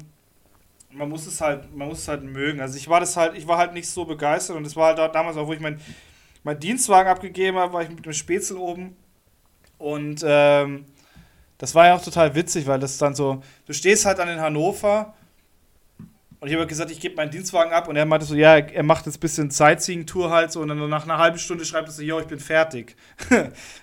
man 0.91 1.09
muss 1.09 1.27
es 1.27 1.41
halt, 1.41 1.75
man 1.75 1.87
muss 1.89 1.99
es 1.99 2.07
halt 2.07 2.23
mögen. 2.23 2.61
Also 2.61 2.77
ich 2.77 2.87
war 2.89 2.99
das 2.99 3.17
halt, 3.17 3.37
ich 3.37 3.47
war 3.47 3.57
halt 3.57 3.73
nicht 3.73 3.89
so 3.89 4.05
begeistert 4.05 4.57
und 4.57 4.65
es 4.65 4.75
war 4.75 4.87
halt 4.87 4.97
da- 4.99 5.07
damals 5.09 5.37
auch, 5.37 5.47
wo 5.47 5.53
ich 5.53 5.59
mein, 5.59 5.79
mein 6.43 6.59
Dienstwagen 6.59 7.11
abgegeben 7.11 7.57
habe, 7.57 7.73
war 7.73 7.83
ich 7.83 7.89
mit 7.89 8.05
dem 8.05 8.13
Spätzle 8.13 8.57
oben 8.57 8.95
und 9.77 10.23
ähm, 10.25 10.85
das 11.57 11.75
war 11.75 11.87
ja 11.87 11.95
auch 11.95 12.03
total 12.03 12.35
witzig, 12.35 12.67
weil 12.67 12.79
das 12.79 12.97
dann 12.97 13.15
so, 13.15 13.43
du 13.67 13.73
stehst 13.73 14.05
halt 14.05 14.19
dann 14.19 14.29
in 14.29 14.41
Hannover 14.41 15.13
und 16.39 16.47
ich 16.47 16.55
habe 16.55 16.65
gesagt, 16.67 16.89
ich 16.91 16.99
gebe 17.01 17.15
meinen 17.15 17.31
Dienstwagen 17.31 17.73
ab 17.73 17.87
und 17.87 17.95
er 17.97 18.05
meinte 18.05 18.25
so, 18.25 18.33
ja, 18.35 18.57
er 18.57 18.83
macht 18.83 19.05
jetzt 19.05 19.17
ein 19.17 19.19
bisschen 19.19 19.51
Sightseeing-Tour 19.51 20.29
halt 20.29 20.51
so 20.51 20.61
und 20.61 20.69
dann 20.69 20.89
nach 20.89 21.03
einer 21.03 21.17
halben 21.17 21.37
Stunde 21.37 21.65
schreibt 21.65 21.89
er 21.89 21.91
so, 21.91 22.01
yo, 22.01 22.19
ich 22.19 22.27
bin 22.27 22.39
fertig. 22.39 22.95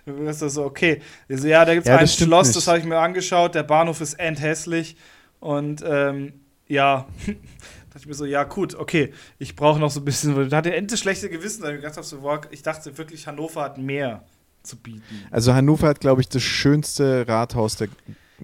Dann 0.06 0.26
ist 0.26 0.40
das 0.40 0.54
so, 0.54 0.64
okay. 0.64 1.02
Er 1.28 1.38
so, 1.38 1.46
ja, 1.48 1.64
da 1.64 1.74
gibt 1.74 1.86
es 1.86 1.90
Ja, 1.90 1.98
ein 1.98 2.08
Schloss, 2.08 2.48
nicht. 2.48 2.56
das 2.56 2.66
habe 2.68 2.78
ich 2.78 2.84
mir 2.84 2.98
angeschaut, 2.98 3.54
der 3.54 3.62
Bahnhof 3.62 4.00
ist 4.00 4.14
endhässlich 4.14 4.96
und 5.40 5.84
ähm, 5.86 6.32
ja, 6.66 7.06
dachte 7.26 7.98
ich 7.98 8.06
mir 8.06 8.14
so, 8.14 8.24
ja, 8.24 8.44
gut, 8.44 8.74
okay, 8.74 9.12
ich 9.38 9.54
brauche 9.54 9.78
noch 9.78 9.90
so 9.90 10.00
ein 10.00 10.04
bisschen, 10.06 10.48
da 10.48 10.56
hatte 10.56 10.70
er 10.70 10.76
endlich 10.78 10.98
schlechte 11.00 11.28
Gewissen, 11.28 11.62
weil 11.62 11.74
ich 11.74 11.80
gedacht 11.82 11.96
habe, 11.96 12.06
so, 12.06 12.20
boah, 12.20 12.40
ich 12.50 12.62
dachte 12.62 12.96
wirklich, 12.96 13.26
Hannover 13.26 13.62
hat 13.62 13.76
mehr 13.78 14.24
zu 14.62 14.76
bieten. 14.76 15.02
Also 15.30 15.52
Hannover 15.54 15.88
hat, 15.88 16.00
glaube 16.00 16.22
ich, 16.22 16.28
das 16.28 16.42
schönste 16.42 17.28
Rathaus 17.28 17.76
der 17.76 17.88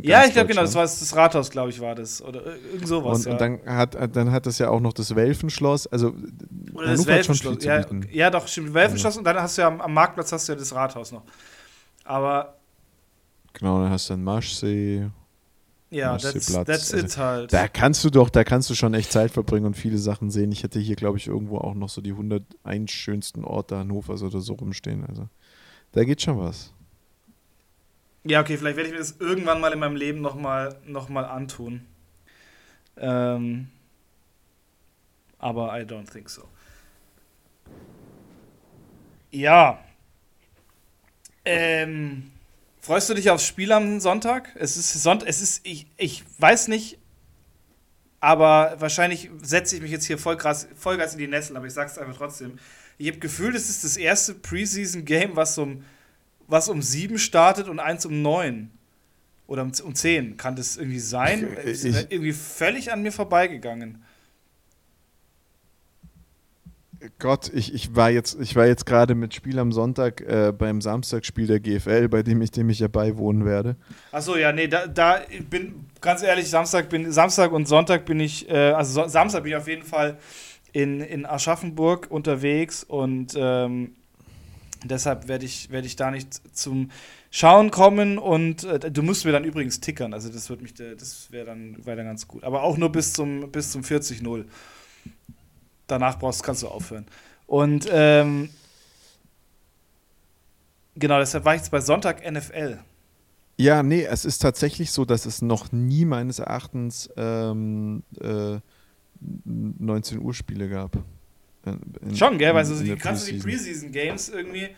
Ja, 0.01 0.25
ich 0.25 0.33
glaube, 0.33 0.49
genau, 0.49 0.63
das 0.63 0.73
Deutschland. 0.73 0.75
war 0.75 1.01
das 1.01 1.17
Rathaus, 1.17 1.51
glaube 1.51 1.71
ich, 1.71 1.79
war 1.81 1.95
das. 1.95 2.23
Oder 2.23 2.41
ir- 2.47 2.57
irgend 2.73 2.89
sowas. 2.89 3.19
Und, 3.19 3.27
ja. 3.27 3.33
und 3.33 3.41
dann 3.41 3.77
hat 3.77 4.17
dann 4.17 4.33
hat 4.33 4.47
das 4.47 4.59
ja 4.59 4.71
auch 4.71 4.81
noch 4.81 4.95
das 4.95 5.15
Welfenschloss. 5.15 5.87
Also 5.87 6.15
Oder 6.73 6.87
das 6.93 7.07
Welfenschloss. 7.07 7.63
Ja, 7.63 7.85
ja, 8.11 8.31
doch, 8.31 8.49
stimmt. 8.49 8.73
Welfenschloss 8.73 9.19
und 9.19 9.25
dann 9.25 9.37
hast 9.37 9.59
du 9.59 9.63
ja 9.63 9.69
am, 9.69 9.81
am 9.83 9.93
Marktplatz 9.93 10.33
hast 10.33 10.49
du 10.49 10.53
ja 10.55 10.59
das 10.59 10.75
Rathaus 10.75 11.13
noch. 11.13 11.23
Aber 12.05 12.57
Genau, 13.53 13.83
dann 13.83 13.91
hast 13.91 14.09
du 14.09 14.15
einen 14.15 14.25
Marschsee. 14.25 15.11
ja, 15.91 16.17
that's, 16.17 16.47
that's 16.47 16.95
Also, 16.95 16.97
it 16.97 17.17
halt. 17.19 17.53
Da 17.53 17.69
kannst 17.69 18.03
du 18.03 18.09
doch, 18.09 18.31
da 18.31 18.45
kannst 18.45 18.71
du 18.71 18.75
schon 18.75 18.95
echt 18.95 19.13
Zeit 19.13 19.31
verbringen 19.31 19.67
und 19.67 19.77
viele 19.77 19.99
Sachen 19.99 20.31
sehen. 20.31 20.51
Ich 20.53 20.63
hätte 20.63 20.79
hier, 20.81 20.97
glaube 20.97 21.19
ich, 21.19 21.27
irgendwo 21.27 21.59
auch 21.59 21.75
noch 21.75 21.91
so 21.91 22.01
die 22.01 22.13
101 22.13 22.91
schönsten 22.91 23.45
Orte 23.45 23.77
Hannovers 23.77 24.23
oder 24.23 24.41
so 24.41 24.55
rumstehen. 24.55 25.05
Also 25.07 25.29
da 25.93 26.03
geht 26.05 26.23
schon 26.23 26.39
was. 26.39 26.73
Ja, 28.25 28.41
okay, 28.41 28.57
vielleicht 28.57 28.77
werde 28.77 28.89
ich 28.89 28.95
mir 28.95 29.01
das 29.01 29.17
irgendwann 29.19 29.61
mal 29.61 29.73
in 29.73 29.79
meinem 29.79 29.97
Leben 29.97 30.21
nochmal 30.21 30.77
noch 30.85 31.09
mal 31.09 31.25
antun. 31.25 31.87
Ähm, 32.97 33.69
aber 35.39 35.79
I 35.79 35.83
don't 35.83 36.11
think 36.11 36.31
so. 36.31 36.49
Ja. 39.33 39.83
Ähm, 41.45 42.31
freust 42.81 43.11
du 43.11 43.15
dich 43.15 43.31
aufs 43.31 43.45
Spiel 43.45 43.73
am 43.73 43.99
Sonntag? 43.99 44.55
Es 44.55 44.77
ist 44.77 45.03
Sonntag, 45.03 45.29
es 45.29 45.43
ist, 45.43 45.67
ich, 45.67 45.87
ich 45.97 46.23
weiß 46.39 46.69
nicht, 46.69 46.99
aber 48.21 48.77
wahrscheinlich 48.79 49.31
setze 49.43 49.75
ich 49.75 49.83
mich 49.83 49.91
jetzt 49.91 50.05
hier 50.05 50.17
Vollgas, 50.17 50.69
Vollgas 50.77 51.15
in 51.15 51.19
die 51.19 51.27
Nesseln, 51.27 51.57
aber 51.57 51.67
ich 51.67 51.73
sag's 51.73 51.99
einfach 51.99 52.17
trotzdem. 52.17 52.61
Ich 52.99 53.09
habe 53.09 53.19
Gefühl, 53.19 53.57
es 53.57 53.69
ist 53.69 53.83
das 53.83 53.97
erste 53.97 54.35
Preseason-Game, 54.35 55.35
was 55.35 55.59
um, 55.59 55.85
was 56.53 56.69
um 56.69 56.83
sieben 56.83 57.19
startet 57.19 57.67
und 57.69 57.81
eins 57.81 58.07
um 58.07 58.23
neun. 58.23 58.71
Oder 59.49 59.63
um, 59.63 59.73
um 59.85 59.95
zehn. 59.95 60.37
Kann 60.37 60.55
das 60.55 60.77
irgendwie 60.77 61.01
sein? 61.01 61.49
Ich- 61.65 61.85
Ist 61.85 62.07
irgendwie 62.11 62.33
völlig 62.33 62.93
an 62.93 63.03
mir 63.03 63.11
vorbeigegangen. 63.13 64.03
Gott, 67.19 67.51
ich, 67.53 67.75
ich 67.75 67.97
war 67.97 68.11
jetzt, 68.11 68.39
ich 68.41 68.55
war 68.55 68.67
jetzt 68.67 68.87
gerade 68.87 69.17
mit 69.17 69.35
Spiel 69.35 69.59
am 69.59 69.73
Sonntag 69.73 70.21
äh, 70.21 70.53
beim 70.57 70.81
Samstagspiel 70.81 71.49
der 71.49 71.59
GFL, 71.59 72.09
bei 72.09 72.23
dem 72.23 72.41
ich 72.43 72.53
dem 72.53 72.71
ich 72.71 72.79
ja 72.79 72.87
beiwohnen 72.87 73.45
werde. 73.45 73.75
Achso, 74.13 74.37
ja, 74.37 74.53
nee, 74.53 74.69
da, 74.69 74.87
da 74.87 75.21
bin 75.51 75.87
ganz 76.01 76.23
ehrlich, 76.23 76.49
Samstag 76.49 76.89
bin 76.91 77.11
Samstag 77.11 77.51
und 77.51 77.67
Sonntag 77.67 78.05
bin 78.05 78.21
ich, 78.21 78.49
äh, 78.49 78.55
also 78.71 79.03
so, 79.03 79.09
Samstag 79.09 79.43
bin 79.43 79.51
ich 79.51 79.57
auf 79.57 79.67
jeden 79.67 79.83
Fall 79.83 80.17
in, 80.73 81.01
in 81.01 81.27
Aschaffenburg 81.27 82.07
unterwegs 82.09 82.85
und 82.85 83.35
ähm, 83.37 83.97
deshalb 84.85 85.29
werde 85.29 85.45
ich, 85.45 85.71
werd 85.71 85.85
ich 85.85 85.97
da 85.97 86.11
nicht 86.11 86.57
zum 86.57 86.91
Schauen 87.31 87.71
kommen 87.71 88.19
und 88.19 88.65
äh, 88.65 88.91
du 88.91 89.03
musst 89.03 89.25
mir 89.25 89.33
dann 89.33 89.45
übrigens 89.45 89.81
tickern, 89.81 90.13
also 90.13 90.29
das 90.29 90.51
wird 90.51 90.63
mich, 90.63 90.75
das 90.75 91.31
wäre 91.31 91.47
dann, 91.47 91.85
wär 91.85 91.97
ganz 91.97 92.29
gut. 92.29 92.45
Aber 92.45 92.63
auch 92.63 92.77
nur 92.77 92.91
bis 92.91 93.13
zum, 93.13 93.51
bis 93.51 93.71
zum 93.73 93.83
40-0. 93.83 94.45
Danach 95.87 96.19
brauchst, 96.19 96.43
kannst 96.43 96.63
du 96.63 96.69
aufhören. 96.69 97.07
Und 97.47 97.89
ähm, 97.91 98.51
genau, 100.95 101.19
deshalb 101.19 101.45
war 101.45 101.55
ich 101.55 101.63
jetzt 101.63 101.71
bei 101.71 101.81
Sonntag 101.81 102.31
NFL. 102.31 102.79
Ja, 103.57 103.83
nee, 103.83 104.05
es 104.05 104.25
ist 104.25 104.39
tatsächlich 104.39 104.91
so, 104.91 105.05
dass 105.05 105.27
es 105.27 105.43
noch 105.43 105.73
nie 105.73 106.05
meines 106.05 106.39
Erachtens 106.39 107.11
ähm, 107.17 108.03
äh, 108.21 108.59
19 109.45 110.21
Uhr 110.21 110.35
Spiele 110.35 110.69
gab. 110.69 110.99
In- 111.65 111.81
in- 112.11 112.17
Schon, 112.17 112.39
gell? 112.39 112.55
Weil 112.55 112.65
so 112.65 112.83
die, 112.83 112.95
gerade 112.97 113.17
so 113.17 113.27
die 113.27 113.39
Preseason. 113.39 113.91
Preseason-Games 113.93 114.29
irgendwie. 114.31 114.69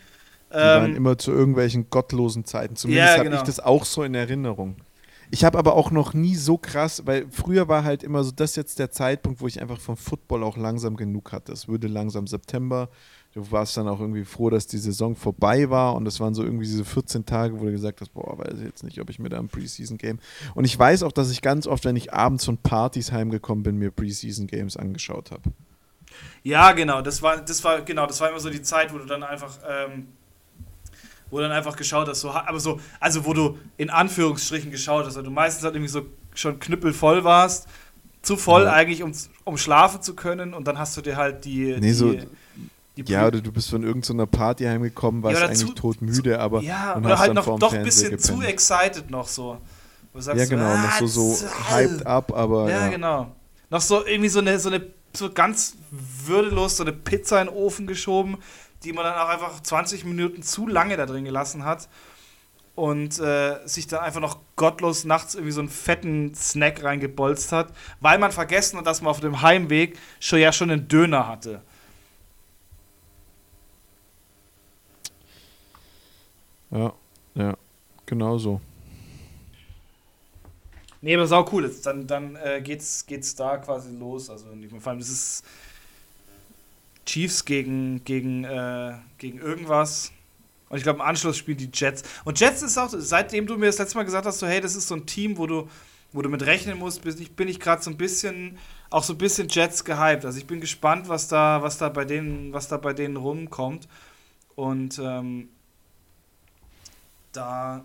Die 0.50 0.54
waren 0.56 0.90
Ähm, 0.90 0.96
immer 0.96 1.18
zu 1.18 1.32
irgendwelchen 1.32 1.88
gottlosen 1.90 2.44
Zeiten. 2.44 2.76
Zumindest 2.76 3.06
Ja, 3.08 3.14
habe 3.18 3.24
genau. 3.24 3.36
ich 3.38 3.42
das 3.42 3.58
auch 3.60 3.84
so 3.84 4.02
in 4.04 4.14
Erinnerung. 4.14 4.76
Ich 5.30 5.42
habe 5.42 5.58
aber 5.58 5.74
auch 5.74 5.90
noch 5.90 6.14
nie 6.14 6.36
so 6.36 6.58
krass, 6.58 7.02
weil 7.06 7.26
früher 7.30 7.66
war 7.66 7.82
halt 7.82 8.04
immer 8.04 8.22
so, 8.22 8.30
das 8.30 8.54
jetzt 8.54 8.78
der 8.78 8.90
Zeitpunkt, 8.92 9.40
wo 9.40 9.48
ich 9.48 9.60
einfach 9.60 9.80
vom 9.80 9.96
Football 9.96 10.44
auch 10.44 10.56
langsam 10.56 10.96
genug 10.96 11.32
hatte. 11.32 11.50
Es 11.50 11.66
würde 11.66 11.88
langsam 11.88 12.28
September, 12.28 12.88
du 13.32 13.50
warst 13.50 13.76
dann 13.76 13.88
auch 13.88 13.98
irgendwie 13.98 14.24
froh, 14.24 14.48
dass 14.50 14.68
die 14.68 14.78
Saison 14.78 15.16
vorbei 15.16 15.70
war 15.70 15.96
und 15.96 16.04
das 16.04 16.20
waren 16.20 16.34
so 16.34 16.44
irgendwie 16.44 16.66
diese 16.66 16.84
14 16.84 17.26
Tage, 17.26 17.58
wo 17.58 17.64
du 17.64 17.72
gesagt 17.72 18.00
hast, 18.00 18.12
boah, 18.14 18.38
weiß 18.38 18.58
ich 18.58 18.64
jetzt 18.66 18.84
nicht, 18.84 19.00
ob 19.00 19.10
ich 19.10 19.18
mir 19.18 19.30
da 19.30 19.38
ein 19.40 19.48
Preseason-Game. 19.48 20.20
Und 20.54 20.66
ich 20.66 20.78
weiß 20.78 21.02
auch, 21.02 21.10
dass 21.12 21.30
ich 21.32 21.42
ganz 21.42 21.66
oft, 21.66 21.84
wenn 21.84 21.96
ich 21.96 22.12
abends 22.12 22.44
von 22.44 22.58
Partys 22.58 23.10
heimgekommen 23.10 23.64
bin, 23.64 23.76
mir 23.76 23.90
Preseason-Games 23.90 24.76
angeschaut 24.76 25.32
habe. 25.32 25.50
Ja, 26.42 26.72
genau, 26.72 27.02
das 27.02 27.22
war, 27.22 27.38
das 27.38 27.62
war, 27.64 27.82
genau, 27.82 28.06
das 28.06 28.20
war 28.20 28.30
immer 28.30 28.40
so 28.40 28.50
die 28.50 28.62
Zeit, 28.62 28.92
wo 28.92 28.98
du 28.98 29.04
dann 29.04 29.22
einfach, 29.22 29.58
ähm, 29.68 30.08
wo 31.30 31.40
dann 31.40 31.52
einfach 31.52 31.76
geschaut 31.76 32.08
hast, 32.08 32.20
so, 32.20 32.30
aber 32.30 32.60
so, 32.60 32.80
also 33.00 33.24
wo 33.24 33.32
du 33.32 33.58
in 33.76 33.90
Anführungsstrichen 33.90 34.70
geschaut 34.70 35.06
hast, 35.06 35.16
weil 35.16 35.22
du 35.22 35.30
meistens 35.30 35.64
halt 35.64 35.74
irgendwie 35.74 35.90
so 35.90 36.02
schon 36.34 36.58
knüppelvoll 36.58 37.24
warst, 37.24 37.68
zu 38.22 38.36
voll 38.36 38.64
ja. 38.64 38.72
eigentlich, 38.72 39.02
um, 39.02 39.12
um 39.44 39.56
schlafen 39.56 40.02
zu 40.02 40.14
können 40.14 40.54
und 40.54 40.66
dann 40.66 40.78
hast 40.78 40.96
du 40.96 41.00
dir 41.00 41.16
halt 41.16 41.44
die, 41.44 41.74
nee, 41.74 41.80
die 41.80 41.92
so 41.92 42.14
ja, 42.96 43.26
oder 43.26 43.40
du 43.40 43.50
bist 43.50 43.70
von 43.70 43.82
irgendeiner 43.82 44.26
Party 44.26 44.64
heimgekommen, 44.64 45.22
warst 45.22 45.40
ja, 45.40 45.48
eigentlich 45.48 45.74
todmüde, 45.74 46.38
aber 46.38 46.60
ja, 46.60 46.96
oder 46.96 47.18
halt 47.18 47.34
noch 47.34 47.58
doch 47.58 47.72
ein 47.72 47.82
bisschen 47.82 48.10
gepennt. 48.10 48.22
zu 48.22 48.40
excited 48.42 49.10
noch 49.10 49.26
so. 49.26 49.58
Sagst, 50.16 50.38
ja, 50.38 50.46
genau, 50.46 50.76
noch 50.76 51.08
so, 51.08 51.34
so 51.34 51.48
hyped 51.70 52.06
up, 52.06 52.32
aber. 52.32 52.70
Ja, 52.70 52.84
ja, 52.84 52.88
genau. 52.88 53.32
Noch 53.68 53.80
so 53.80 54.06
irgendwie 54.06 54.28
so 54.28 54.38
eine, 54.38 54.60
so 54.60 54.68
eine, 54.68 54.80
so 55.16 55.32
ganz 55.32 55.76
würdelos 55.90 56.76
so 56.76 56.84
eine 56.84 56.92
Pizza 56.92 57.40
in 57.40 57.48
den 57.48 57.56
Ofen 57.56 57.86
geschoben, 57.86 58.38
die 58.82 58.92
man 58.92 59.04
dann 59.04 59.14
auch 59.14 59.28
einfach 59.28 59.62
20 59.62 60.04
Minuten 60.04 60.42
zu 60.42 60.66
lange 60.66 60.96
da 60.96 61.06
drin 61.06 61.24
gelassen 61.24 61.64
hat 61.64 61.88
und 62.74 63.18
äh, 63.20 63.66
sich 63.66 63.86
dann 63.86 64.00
einfach 64.00 64.20
noch 64.20 64.38
gottlos 64.56 65.04
nachts 65.04 65.34
irgendwie 65.34 65.52
so 65.52 65.60
einen 65.60 65.68
fetten 65.68 66.34
Snack 66.34 66.82
reingebolzt 66.82 67.52
hat, 67.52 67.72
weil 68.00 68.18
man 68.18 68.32
vergessen 68.32 68.78
hat, 68.78 68.86
dass 68.86 69.00
man 69.00 69.10
auf 69.10 69.20
dem 69.20 69.42
Heimweg 69.42 69.98
schon 70.20 70.40
ja 70.40 70.52
schon 70.52 70.70
einen 70.70 70.88
Döner 70.88 71.28
hatte. 71.28 71.62
Ja, 76.70 76.92
ja, 77.36 77.54
genau 78.06 78.38
so. 78.38 78.60
Nee, 81.04 81.16
aber 81.16 81.26
sau 81.26 81.46
cool. 81.52 81.66
Jetzt, 81.66 81.84
dann 81.84 82.06
dann 82.06 82.34
äh, 82.36 82.62
geht's, 82.62 83.04
geht's 83.04 83.34
da 83.34 83.58
quasi 83.58 83.90
los. 83.94 84.30
Also 84.30 84.46
vor 84.80 84.90
allem, 84.90 84.98
das 84.98 85.10
ist 85.10 85.44
Chiefs 87.04 87.44
gegen, 87.44 88.02
gegen, 88.04 88.44
äh, 88.44 88.94
gegen 89.18 89.38
irgendwas. 89.38 90.12
Und 90.70 90.78
ich 90.78 90.82
glaube, 90.82 91.00
im 91.00 91.04
Anschluss 91.04 91.36
spielen 91.36 91.58
die 91.58 91.68
Jets. 91.70 92.04
Und 92.24 92.40
Jets 92.40 92.62
ist 92.62 92.78
auch, 92.78 92.88
seitdem 92.90 93.46
du 93.46 93.58
mir 93.58 93.66
das 93.66 93.76
letzte 93.76 93.98
Mal 93.98 94.04
gesagt 94.04 94.24
hast, 94.24 94.38
so, 94.38 94.46
hey, 94.46 94.62
das 94.62 94.76
ist 94.76 94.88
so 94.88 94.94
ein 94.94 95.04
Team, 95.04 95.36
wo 95.36 95.46
du, 95.46 95.68
wo 96.12 96.22
du 96.22 96.30
mit 96.30 96.46
rechnen 96.46 96.78
musst, 96.78 97.02
bin 97.02 97.14
ich, 97.18 97.38
ich 97.38 97.60
gerade 97.60 97.82
so 97.82 97.90
ein 97.90 97.98
bisschen, 97.98 98.56
auch 98.88 99.04
so 99.04 99.12
ein 99.12 99.18
bisschen 99.18 99.48
Jets 99.50 99.84
gehypt. 99.84 100.24
Also 100.24 100.38
ich 100.38 100.46
bin 100.46 100.62
gespannt, 100.62 101.10
was 101.10 101.28
da, 101.28 101.60
was 101.60 101.76
da 101.76 101.90
bei 101.90 102.06
denen, 102.06 102.54
was 102.54 102.68
da 102.68 102.78
bei 102.78 102.94
denen 102.94 103.16
rumkommt. 103.18 103.88
Und 104.54 104.98
ähm, 104.98 105.50
da 107.32 107.84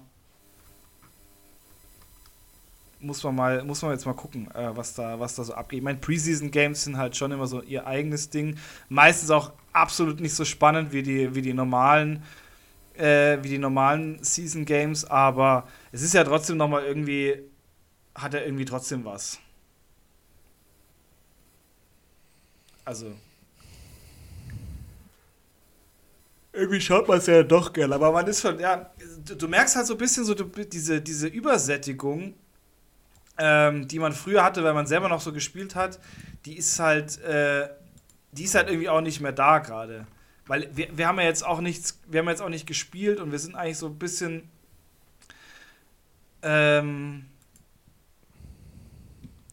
muss 3.00 3.24
man 3.24 3.36
mal, 3.36 3.64
muss 3.64 3.82
man 3.82 3.92
jetzt 3.92 4.06
mal 4.06 4.14
gucken, 4.14 4.50
äh, 4.52 4.76
was, 4.76 4.94
da, 4.94 5.20
was 5.20 5.36
da 5.36 5.44
so 5.44 5.54
abgeht. 5.54 5.78
Ich 5.80 5.84
meine, 5.84 6.00
Preseason-Games 6.00 6.84
sind 6.84 6.98
halt 6.98 7.16
schon 7.16 7.32
immer 7.32 7.48
so 7.48 7.62
ihr 7.62 7.88
eigenes 7.88 8.30
Ding. 8.30 8.58
Meistens 8.90 9.32
auch 9.32 9.54
absolut 9.74 10.20
nicht 10.20 10.34
so 10.34 10.46
spannend 10.46 10.92
wie 10.92 11.04
die, 11.04 11.34
wie 11.36 11.42
die 11.42 11.54
normalen, 11.54 12.24
äh, 12.96 13.38
wie 13.42 13.50
die 13.50 13.58
normalen 13.58 14.22
Season-Games, 14.24 15.06
aber 15.06 15.68
es 15.92 16.02
ist 16.02 16.14
ja 16.14 16.24
trotzdem 16.24 16.58
nochmal 16.58 16.84
irgendwie, 16.84 17.42
hat 18.16 18.34
er 18.34 18.46
irgendwie 18.46 18.66
trotzdem 18.66 19.06
was. 19.06 19.40
Also, 22.84 23.14
irgendwie 26.52 26.82
schaut 26.82 27.08
man 27.08 27.20
es 27.20 27.28
ja 27.28 27.44
doch 27.44 27.72
gerne, 27.72 27.96
aber 27.96 28.12
man 28.12 28.28
ist 28.28 28.42
schon, 28.42 28.60
ja, 28.60 28.92
du, 29.26 29.36
du 29.36 29.48
merkst 29.48 29.76
halt 29.76 29.88
so 29.88 29.94
ein 29.94 29.98
bisschen 29.98 30.26
so 30.26 30.34
diese, 30.34 31.02
diese 31.02 31.28
Übersättigung, 31.28 32.34
ähm, 33.40 33.88
die 33.88 34.00
man 34.00 34.14
früher 34.14 34.44
hatte, 34.44 34.64
weil 34.64 34.74
man 34.74 34.88
selber 34.88 35.10
noch 35.10 35.22
so 35.22 35.34
gespielt 35.34 35.76
hat, 35.76 36.00
die 36.46 36.58
ist 36.58 36.80
halt, 36.80 37.22
äh, 37.22 37.70
die 38.32 38.44
ist 38.44 38.56
halt 38.56 38.70
irgendwie 38.70 38.90
auch 38.90 39.02
nicht 39.02 39.22
mehr 39.22 39.32
da 39.32 39.60
gerade. 39.60 40.06
Weil 40.46 40.70
wir, 40.74 40.98
wir 40.98 41.08
haben 41.08 41.20
ja 41.20 41.26
jetzt 41.26 41.46
auch 41.46 41.62
nichts, 41.62 42.00
wir 42.08 42.20
haben 42.20 42.30
jetzt 42.30 42.42
auch 42.42 42.50
nicht 42.50 42.68
gespielt 42.68 43.20
und 43.20 43.32
wir 43.32 43.40
sind 43.40 43.56
eigentlich 43.56 43.78
so 43.78 43.88
ein 43.88 43.98
bisschen, 43.98 44.50
ähm, 46.42 47.26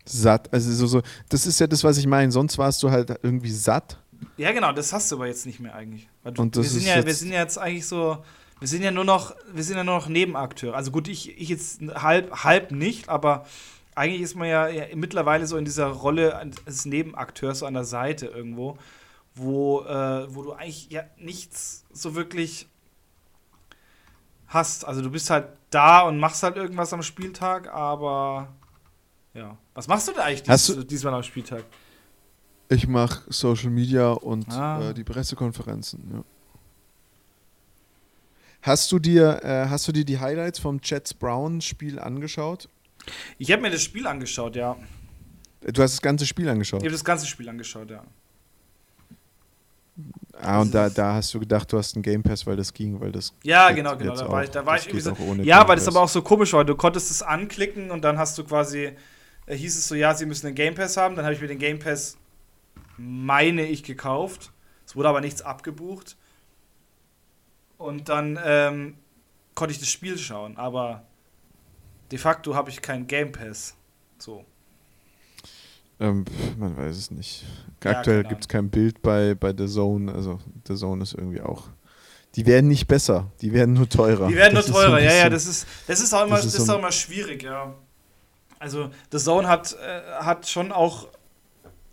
satt. 0.04 0.52
Also 0.52 0.72
so, 0.72 0.86
so, 0.86 1.02
das 1.28 1.46
ist 1.46 1.58
ja 1.58 1.66
das, 1.66 1.82
was 1.84 1.98
ich 1.98 2.06
meine. 2.06 2.30
Sonst 2.30 2.58
warst 2.58 2.82
du 2.82 2.90
halt 2.90 3.18
irgendwie 3.22 3.50
satt 3.50 3.98
ja, 4.36 4.52
genau, 4.52 4.72
das 4.72 4.92
hast 4.92 5.10
du 5.10 5.16
aber 5.16 5.26
jetzt 5.26 5.46
nicht 5.46 5.60
mehr 5.60 5.74
eigentlich. 5.74 6.08
Du, 6.24 6.42
und 6.42 6.56
das 6.56 6.64
wir, 6.64 6.70
sind 6.70 6.80
ist 6.80 6.88
ja, 6.88 6.96
jetzt 6.96 7.06
wir 7.06 7.14
sind 7.14 7.32
ja 7.32 7.40
jetzt 7.40 7.58
eigentlich 7.58 7.86
so, 7.86 8.18
wir 8.58 8.68
sind 8.68 8.82
ja 8.82 8.90
nur 8.90 9.04
noch, 9.04 9.34
wir 9.52 9.64
sind 9.64 9.76
ja 9.76 9.84
nur 9.84 9.96
noch 9.96 10.08
Nebenakteure. 10.08 10.74
Also 10.74 10.90
gut, 10.90 11.08
ich, 11.08 11.38
ich 11.38 11.48
jetzt 11.48 11.80
halb, 11.94 12.44
halb 12.44 12.70
nicht, 12.70 13.08
aber 13.08 13.46
eigentlich 13.96 14.20
ist 14.20 14.36
man 14.36 14.48
ja, 14.48 14.68
ja 14.68 14.84
mittlerweile 14.94 15.46
so 15.46 15.56
in 15.56 15.64
dieser 15.64 15.86
Rolle 15.86 16.36
als 16.36 16.84
Nebenakteur 16.84 17.54
so 17.54 17.66
an 17.66 17.74
der 17.74 17.84
Seite 17.84 18.26
irgendwo, 18.26 18.78
wo, 19.34 19.82
äh, 19.82 20.32
wo 20.34 20.42
du 20.42 20.52
eigentlich 20.52 20.90
ja 20.90 21.04
nichts 21.18 21.84
so 21.92 22.14
wirklich 22.14 22.68
hast. 24.46 24.84
Also 24.84 25.00
du 25.02 25.10
bist 25.10 25.30
halt 25.30 25.48
da 25.70 26.02
und 26.02 26.18
machst 26.18 26.42
halt 26.42 26.56
irgendwas 26.56 26.92
am 26.92 27.02
Spieltag, 27.02 27.72
aber 27.72 28.48
ja. 29.32 29.56
Was 29.74 29.88
machst 29.88 30.08
du 30.08 30.12
da 30.12 30.24
eigentlich 30.24 30.42
dies, 30.42 30.86
diesmal 30.86 31.14
am 31.14 31.22
Spieltag? 31.22 31.64
Ich 32.68 32.86
mache 32.86 33.22
Social 33.28 33.70
Media 33.70 34.12
und 34.12 34.48
ah. 34.50 34.90
äh, 34.90 34.94
die 34.94 35.04
Pressekonferenzen. 35.04 36.10
Ja. 36.12 36.24
Hast 38.62 38.90
du 38.90 38.98
dir, 38.98 39.42
äh, 39.44 39.68
hast 39.68 39.86
du 39.88 39.92
dir 39.92 40.04
die 40.04 40.18
Highlights 40.18 40.58
vom 40.58 40.80
Jets 40.82 41.14
Brown 41.14 41.60
Spiel 41.60 41.98
angeschaut? 41.98 42.68
Ich 43.38 43.50
habe 43.52 43.62
mir 43.62 43.70
das 43.70 43.82
Spiel 43.82 44.06
angeschaut, 44.06 44.56
ja. 44.56 44.76
Du 45.60 45.82
hast 45.82 45.94
das 45.94 46.02
ganze 46.02 46.26
Spiel 46.26 46.48
angeschaut? 46.48 46.80
Ich 46.80 46.86
habe 46.86 46.92
das 46.92 47.04
ganze 47.04 47.26
Spiel 47.26 47.48
angeschaut, 47.48 47.90
ja. 47.90 48.04
Ah, 50.40 50.60
und 50.60 50.74
da, 50.74 50.90
da 50.90 51.14
hast 51.14 51.32
du 51.32 51.40
gedacht, 51.40 51.72
du 51.72 51.78
hast 51.78 51.96
einen 51.96 52.02
Game 52.02 52.22
Pass, 52.22 52.46
weil 52.46 52.56
das 52.56 52.72
ging, 52.72 53.00
weil 53.00 53.10
das. 53.10 53.32
Ja, 53.42 53.70
genau, 53.70 53.96
genau. 53.96 54.14
Da 54.14 54.30
war 54.30 54.44
ich, 54.44 54.50
da 54.50 54.66
war 54.66 54.76
ich 54.76 54.86
irgendwie 54.86 55.00
so. 55.00 55.16
Ja, 55.42 55.66
weil 55.66 55.76
das 55.76 55.88
aber 55.88 56.02
auch 56.02 56.08
so 56.08 56.20
komisch 56.20 56.52
war. 56.52 56.64
Du 56.64 56.74
konntest 56.74 57.10
es 57.10 57.22
anklicken 57.22 57.90
und 57.90 58.02
dann 58.02 58.18
hast 58.18 58.36
du 58.36 58.44
quasi, 58.44 58.92
äh, 59.46 59.56
hieß 59.56 59.78
es 59.78 59.88
so, 59.88 59.94
ja, 59.94 60.12
sie 60.14 60.26
müssen 60.26 60.46
einen 60.46 60.54
Game 60.54 60.74
Pass 60.74 60.98
haben. 60.98 61.16
Dann 61.16 61.24
habe 61.24 61.34
ich 61.34 61.40
mir 61.40 61.48
den 61.48 61.58
Game 61.58 61.78
Pass 61.78 62.18
meine 62.98 63.66
ich, 63.66 63.82
gekauft. 63.82 64.52
Es 64.86 64.94
wurde 64.94 65.08
aber 65.08 65.22
nichts 65.22 65.40
abgebucht. 65.40 66.16
Und 67.78 68.08
dann 68.08 68.38
ähm, 68.42 68.94
konnte 69.54 69.72
ich 69.72 69.78
das 69.78 69.88
Spiel 69.88 70.18
schauen, 70.18 70.56
aber 70.56 71.04
de 72.10 72.18
facto 72.18 72.54
habe 72.54 72.70
ich 72.70 72.82
keinen 72.82 73.06
Game 73.06 73.32
Pass. 73.32 73.74
So. 74.18 74.44
Ähm, 75.98 76.24
man 76.58 76.76
weiß 76.76 76.96
es 76.96 77.10
nicht. 77.10 77.44
Aktuell 77.82 78.22
ja, 78.22 78.28
gibt 78.28 78.42
es 78.42 78.48
kein 78.48 78.68
Bild 78.68 79.00
bei, 79.02 79.34
bei 79.34 79.54
The 79.56 79.66
Zone. 79.66 80.12
Also 80.12 80.38
The 80.66 80.74
Zone 80.74 81.02
ist 81.02 81.14
irgendwie 81.14 81.40
auch. 81.40 81.68
Die 82.34 82.44
werden 82.44 82.68
nicht 82.68 82.86
besser, 82.86 83.30
die 83.40 83.52
werden 83.54 83.74
nur 83.74 83.88
teurer. 83.88 84.28
Die 84.28 84.36
werden 84.36 84.54
das 84.54 84.68
nur 84.68 84.76
teurer, 84.76 84.98
so 84.98 85.04
ja, 85.04 85.14
ja, 85.14 85.30
das 85.30 85.46
ist, 85.46 85.66
das 85.86 86.00
ist 86.00 86.12
auch 86.12 86.26
immer, 86.26 86.36
das 86.36 86.44
ist, 86.44 86.54
das 86.54 86.64
ist 86.64 86.68
auch 86.68 86.78
immer 86.78 86.92
schwierig, 86.92 87.42
ja. 87.42 87.74
Also 88.58 88.90
The 89.10 89.18
Zone 89.18 89.48
hat, 89.48 89.74
äh, 89.74 90.22
hat 90.22 90.46
schon 90.46 90.70
auch 90.70 91.08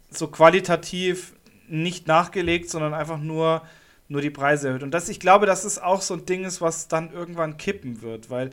so 0.10 0.28
qualitativ 0.28 1.34
nicht 1.70 2.08
nachgelegt, 2.08 2.70
sondern 2.70 2.94
einfach 2.94 3.20
nur, 3.20 3.62
nur 4.10 4.22
die 4.22 4.30
Preise 4.30 4.68
erhöht. 4.68 4.84
Und 4.84 4.92
das, 4.92 5.08
ich 5.08 5.22
glaube, 5.22 5.46
dass 5.46 5.64
es 5.64 5.80
auch 5.80 6.02
so 6.02 6.16
ein 6.16 6.26
Ding 6.26 6.44
ist, 6.44 6.60
was 6.60 6.90
dann 6.90 7.14
irgendwann 7.14 7.56
kippen 7.58 8.02
wird, 8.02 8.30
weil 8.30 8.50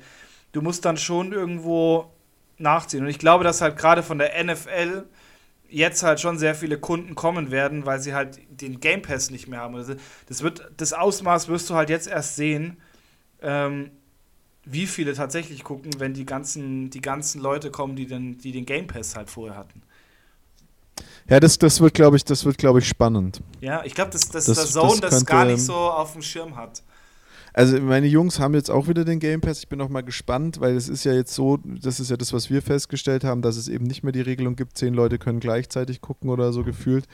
du 0.52 0.62
musst 0.62 0.84
dann 0.84 0.96
schon 0.96 1.32
irgendwo 1.32 2.10
nachziehen. 2.58 3.02
Und 3.02 3.08
ich 3.08 3.18
glaube, 3.18 3.44
dass 3.44 3.60
halt 3.60 3.76
gerade 3.76 4.02
von 4.02 4.18
der 4.18 4.42
NFL 4.42 5.04
jetzt 5.68 6.02
halt 6.02 6.20
schon 6.20 6.38
sehr 6.38 6.54
viele 6.54 6.78
Kunden 6.78 7.14
kommen 7.14 7.50
werden, 7.50 7.86
weil 7.86 8.00
sie 8.00 8.14
halt 8.14 8.40
den 8.50 8.80
Game 8.80 9.02
Pass 9.02 9.30
nicht 9.30 9.48
mehr 9.48 9.60
haben. 9.60 9.76
Also 9.76 9.94
das 10.26 10.42
wird, 10.42 10.70
das 10.76 10.92
Ausmaß 10.92 11.48
wirst 11.48 11.70
du 11.70 11.74
halt 11.74 11.90
jetzt 11.90 12.08
erst 12.08 12.36
sehen, 12.36 12.78
ähm, 13.40 13.90
wie 14.64 14.86
viele 14.86 15.14
tatsächlich 15.14 15.64
gucken, 15.64 15.92
wenn 15.98 16.12
die 16.12 16.26
ganzen, 16.26 16.90
die 16.90 17.00
ganzen 17.00 17.40
Leute 17.40 17.70
kommen, 17.70 17.96
die 17.96 18.06
den, 18.06 18.38
die 18.38 18.52
den 18.52 18.66
Game 18.66 18.86
Pass 18.86 19.16
halt 19.16 19.30
vorher 19.30 19.56
hatten. 19.56 19.82
Ja, 21.28 21.40
das, 21.40 21.58
das 21.58 21.80
wird, 21.80 21.94
glaube 21.94 22.16
ich, 22.16 22.24
das 22.24 22.44
wird, 22.44 22.58
glaube 22.58 22.80
ich, 22.80 22.88
spannend. 22.88 23.40
Ja, 23.60 23.84
ich 23.84 23.94
glaube, 23.94 24.10
dass, 24.10 24.28
dass 24.28 24.46
das, 24.46 24.56
der 24.56 24.66
Zone 24.66 25.00
das, 25.00 25.10
das 25.10 25.26
gar 25.26 25.44
nicht 25.44 25.62
so 25.62 25.74
auf 25.74 26.12
dem 26.12 26.22
Schirm 26.22 26.56
hat. 26.56 26.82
Also 27.52 27.80
meine 27.80 28.06
Jungs 28.06 28.38
haben 28.38 28.54
jetzt 28.54 28.70
auch 28.70 28.88
wieder 28.88 29.04
den 29.04 29.18
Game 29.18 29.40
Pass. 29.40 29.58
Ich 29.60 29.68
bin 29.68 29.80
auch 29.80 29.88
mal 29.88 30.02
gespannt, 30.02 30.60
weil 30.60 30.76
es 30.76 30.88
ist 30.88 31.04
ja 31.04 31.12
jetzt 31.12 31.34
so, 31.34 31.58
das 31.64 32.00
ist 32.00 32.10
ja 32.10 32.16
das, 32.16 32.32
was 32.32 32.50
wir 32.50 32.62
festgestellt 32.62 33.24
haben, 33.24 33.42
dass 33.42 33.56
es 33.56 33.68
eben 33.68 33.84
nicht 33.84 34.02
mehr 34.02 34.12
die 34.12 34.20
Regelung 34.20 34.56
gibt, 34.56 34.78
zehn 34.78 34.94
Leute 34.94 35.18
können 35.18 35.40
gleichzeitig 35.40 36.00
gucken 36.00 36.30
oder 36.30 36.52
so 36.52 36.62
gefühlt, 36.64 37.06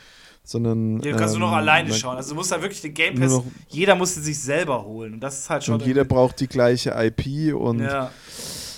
sondern. 0.44 1.00
Ja, 1.00 1.12
du 1.12 1.18
kannst 1.18 1.34
ähm, 1.34 1.40
nur 1.40 1.50
noch 1.50 1.56
alleine 1.56 1.92
schauen. 1.92 2.16
Also 2.16 2.30
du 2.30 2.36
musst 2.36 2.52
da 2.52 2.60
wirklich 2.60 2.82
den 2.82 2.94
Game 2.94 3.18
Pass, 3.18 3.40
jeder 3.68 3.94
muss 3.94 4.14
sich 4.14 4.38
selber 4.38 4.84
holen. 4.84 5.14
Und 5.14 5.20
das 5.20 5.40
ist 5.40 5.50
halt 5.50 5.64
schon. 5.64 5.74
Und 5.74 5.86
jeder 5.86 6.04
braucht 6.04 6.40
die 6.40 6.48
gleiche 6.48 6.90
IP 6.90 7.54
und. 7.54 7.80
Ja 7.80 8.10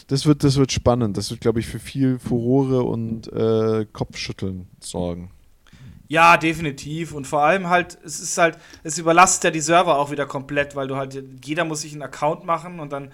das 0.08 0.24
wird, 0.26 0.42
das 0.42 0.56
wird 0.56 0.72
spannend. 0.72 1.16
Das 1.16 1.30
wird, 1.30 1.40
glaube 1.40 1.60
ich, 1.60 1.66
für 1.66 1.78
viel 1.78 2.18
Furore 2.18 2.82
und 2.82 3.30
äh, 3.32 3.86
Kopfschütteln 3.92 4.66
sorgen. 4.80 5.30
Ja, 6.08 6.38
definitiv. 6.38 7.12
Und 7.12 7.26
vor 7.26 7.42
allem 7.42 7.68
halt, 7.68 7.98
es 8.02 8.18
ist 8.18 8.38
halt, 8.38 8.58
es 8.82 8.98
überlastet 8.98 9.44
ja 9.44 9.50
die 9.50 9.60
Server 9.60 9.98
auch 9.98 10.10
wieder 10.10 10.26
komplett, 10.26 10.74
weil 10.74 10.88
du 10.88 10.96
halt, 10.96 11.22
jeder 11.44 11.64
muss 11.64 11.82
sich 11.82 11.92
einen 11.92 12.02
Account 12.02 12.44
machen 12.44 12.80
und 12.80 12.92
dann 12.92 13.12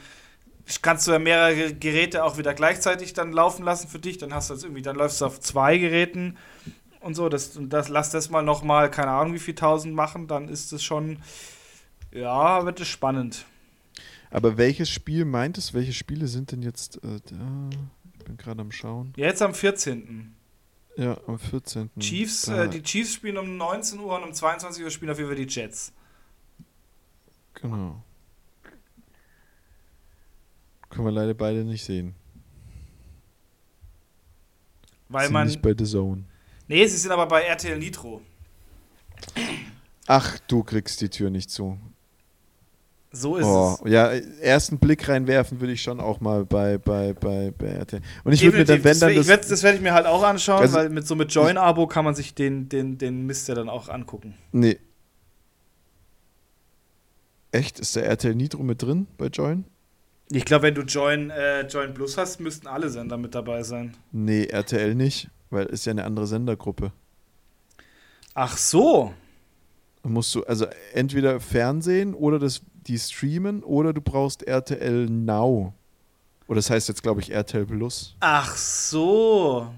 kannst 0.80 1.06
du 1.06 1.12
ja 1.12 1.18
mehrere 1.18 1.74
Geräte 1.74 2.24
auch 2.24 2.38
wieder 2.38 2.54
gleichzeitig 2.54 3.12
dann 3.12 3.32
laufen 3.32 3.64
lassen 3.64 3.88
für 3.88 3.98
dich. 3.98 4.18
Dann 4.18 4.32
hast 4.32 4.48
du 4.48 4.54
das 4.54 4.62
irgendwie, 4.62 4.82
dann 4.82 4.96
läufst 4.96 5.20
du 5.20 5.26
auf 5.26 5.40
zwei 5.40 5.76
Geräten 5.76 6.36
und 7.00 7.14
so. 7.14 7.28
Das, 7.28 7.58
das, 7.60 7.88
lass 7.88 8.10
das 8.10 8.30
mal 8.30 8.42
nochmal, 8.42 8.90
keine 8.90 9.10
Ahnung, 9.10 9.34
wie 9.34 9.40
viel 9.40 9.56
tausend 9.56 9.94
machen, 9.94 10.28
dann 10.28 10.48
ist 10.48 10.72
es 10.72 10.84
schon, 10.84 11.18
ja, 12.12 12.64
wird 12.64 12.80
es 12.80 12.88
spannend. 12.88 13.44
Aber 14.30 14.56
welches 14.56 14.88
Spiel 14.90 15.24
meint 15.24 15.58
es? 15.58 15.74
Welche 15.74 15.92
Spiele 15.92 16.26
sind 16.26 16.52
denn 16.52 16.62
jetzt 16.62 16.96
äh, 17.04 17.20
da? 17.30 17.70
Ich 18.18 18.24
bin 18.24 18.36
gerade 18.36 18.62
am 18.62 18.72
Schauen. 18.72 19.12
Ja, 19.16 19.26
jetzt 19.26 19.42
am 19.42 19.54
14. 19.54 20.33
Ja, 20.96 21.18
am 21.26 21.38
14. 21.38 21.90
Chiefs, 21.98 22.48
äh, 22.48 22.68
die 22.68 22.82
Chiefs 22.82 23.14
spielen 23.14 23.36
um 23.36 23.56
19 23.56 23.98
Uhr 23.98 24.16
und 24.16 24.22
um 24.22 24.32
22 24.32 24.84
Uhr 24.84 24.90
spielen 24.90 25.10
auf 25.10 25.18
jeden 25.18 25.28
Fall 25.28 25.36
die 25.36 25.52
Jets. 25.52 25.92
Genau. 27.54 28.02
Können 30.90 31.06
wir 31.06 31.12
leider 31.12 31.34
beide 31.34 31.64
nicht 31.64 31.84
sehen. 31.84 32.14
Weil 35.08 35.26
sind 35.26 35.32
man. 35.32 35.46
nicht 35.46 35.60
bei 35.60 35.74
The 35.76 35.84
Zone. 35.84 36.24
Nee, 36.68 36.86
sie 36.86 36.96
sind 36.96 37.10
aber 37.10 37.26
bei 37.26 37.42
RTL 37.42 37.78
Nitro. 37.78 38.22
Ach, 40.06 40.38
du 40.46 40.62
kriegst 40.62 41.00
die 41.00 41.08
Tür 41.08 41.30
nicht 41.30 41.50
zu. 41.50 41.78
So 43.16 43.36
ist 43.36 43.44
Oh, 43.46 43.78
es. 43.84 43.90
ja, 43.92 44.08
ersten 44.40 44.78
Blick 44.78 45.08
reinwerfen 45.08 45.60
würde 45.60 45.72
ich 45.72 45.82
schon 45.82 46.00
auch 46.00 46.20
mal 46.20 46.44
bei, 46.44 46.78
bei, 46.78 47.12
bei, 47.12 47.52
bei 47.56 47.66
RTL. 47.68 48.00
Und 48.24 48.32
ich 48.32 48.42
würde 48.42 48.58
mir 48.58 48.64
dann, 48.64 48.78
wenn 48.82 48.90
das, 48.90 48.98
dann 48.98 49.14
das, 49.14 49.28
werd, 49.28 49.48
das 49.50 49.62
werde 49.62 49.76
ich 49.76 49.82
mir 49.82 49.94
halt 49.94 50.06
auch 50.06 50.22
anschauen, 50.24 50.60
Also- 50.62 50.74
weil 50.76 50.88
mit 50.90 51.06
so 51.06 51.14
mit 51.14 51.32
Join-Abo 51.32 51.86
kann 51.86 52.04
man 52.04 52.14
sich 52.16 52.34
den, 52.34 52.68
den, 52.68 52.98
den 52.98 53.24
Mist 53.24 53.46
ja 53.48 53.54
dann 53.54 53.68
auch 53.68 53.88
angucken. 53.88 54.34
Nee. 54.52 54.78
Echt? 57.52 57.78
Ist 57.78 57.94
der 57.96 58.06
RTL 58.06 58.34
Nitro 58.34 58.62
mit 58.62 58.82
drin 58.82 59.06
bei 59.16 59.26
Join? 59.26 59.64
Ich 60.30 60.44
glaube, 60.44 60.64
wenn 60.64 60.74
du 60.74 60.82
Join, 60.82 61.30
äh, 61.30 61.62
Join 61.66 61.94
Plus 61.94 62.16
hast, 62.18 62.40
müssten 62.40 62.66
alle 62.66 62.88
Sender 62.90 63.16
mit 63.16 63.34
dabei 63.34 63.62
sein. 63.62 63.94
Nee, 64.10 64.46
RTL 64.46 64.94
nicht, 64.94 65.28
weil 65.50 65.66
ist 65.66 65.84
ja 65.86 65.92
eine 65.92 66.04
andere 66.04 66.26
Sendergruppe. 66.26 66.92
Ach 68.34 68.56
so. 68.56 69.12
Musst 70.02 70.34
du 70.34 70.42
also 70.44 70.66
entweder 70.92 71.40
Fernsehen 71.40 72.14
oder 72.14 72.38
das, 72.38 72.62
die 72.86 72.98
streamen 72.98 73.62
oder 73.62 73.92
du 73.92 74.00
brauchst 74.00 74.42
RTL 74.46 75.06
Now. 75.08 75.72
Oder 76.46 76.56
das 76.56 76.68
heißt 76.70 76.88
jetzt, 76.88 77.02
glaube 77.02 77.20
ich, 77.20 77.30
RTL 77.32 77.64
Plus. 77.66 78.16
Ach 78.20 78.56
so. 78.56 79.72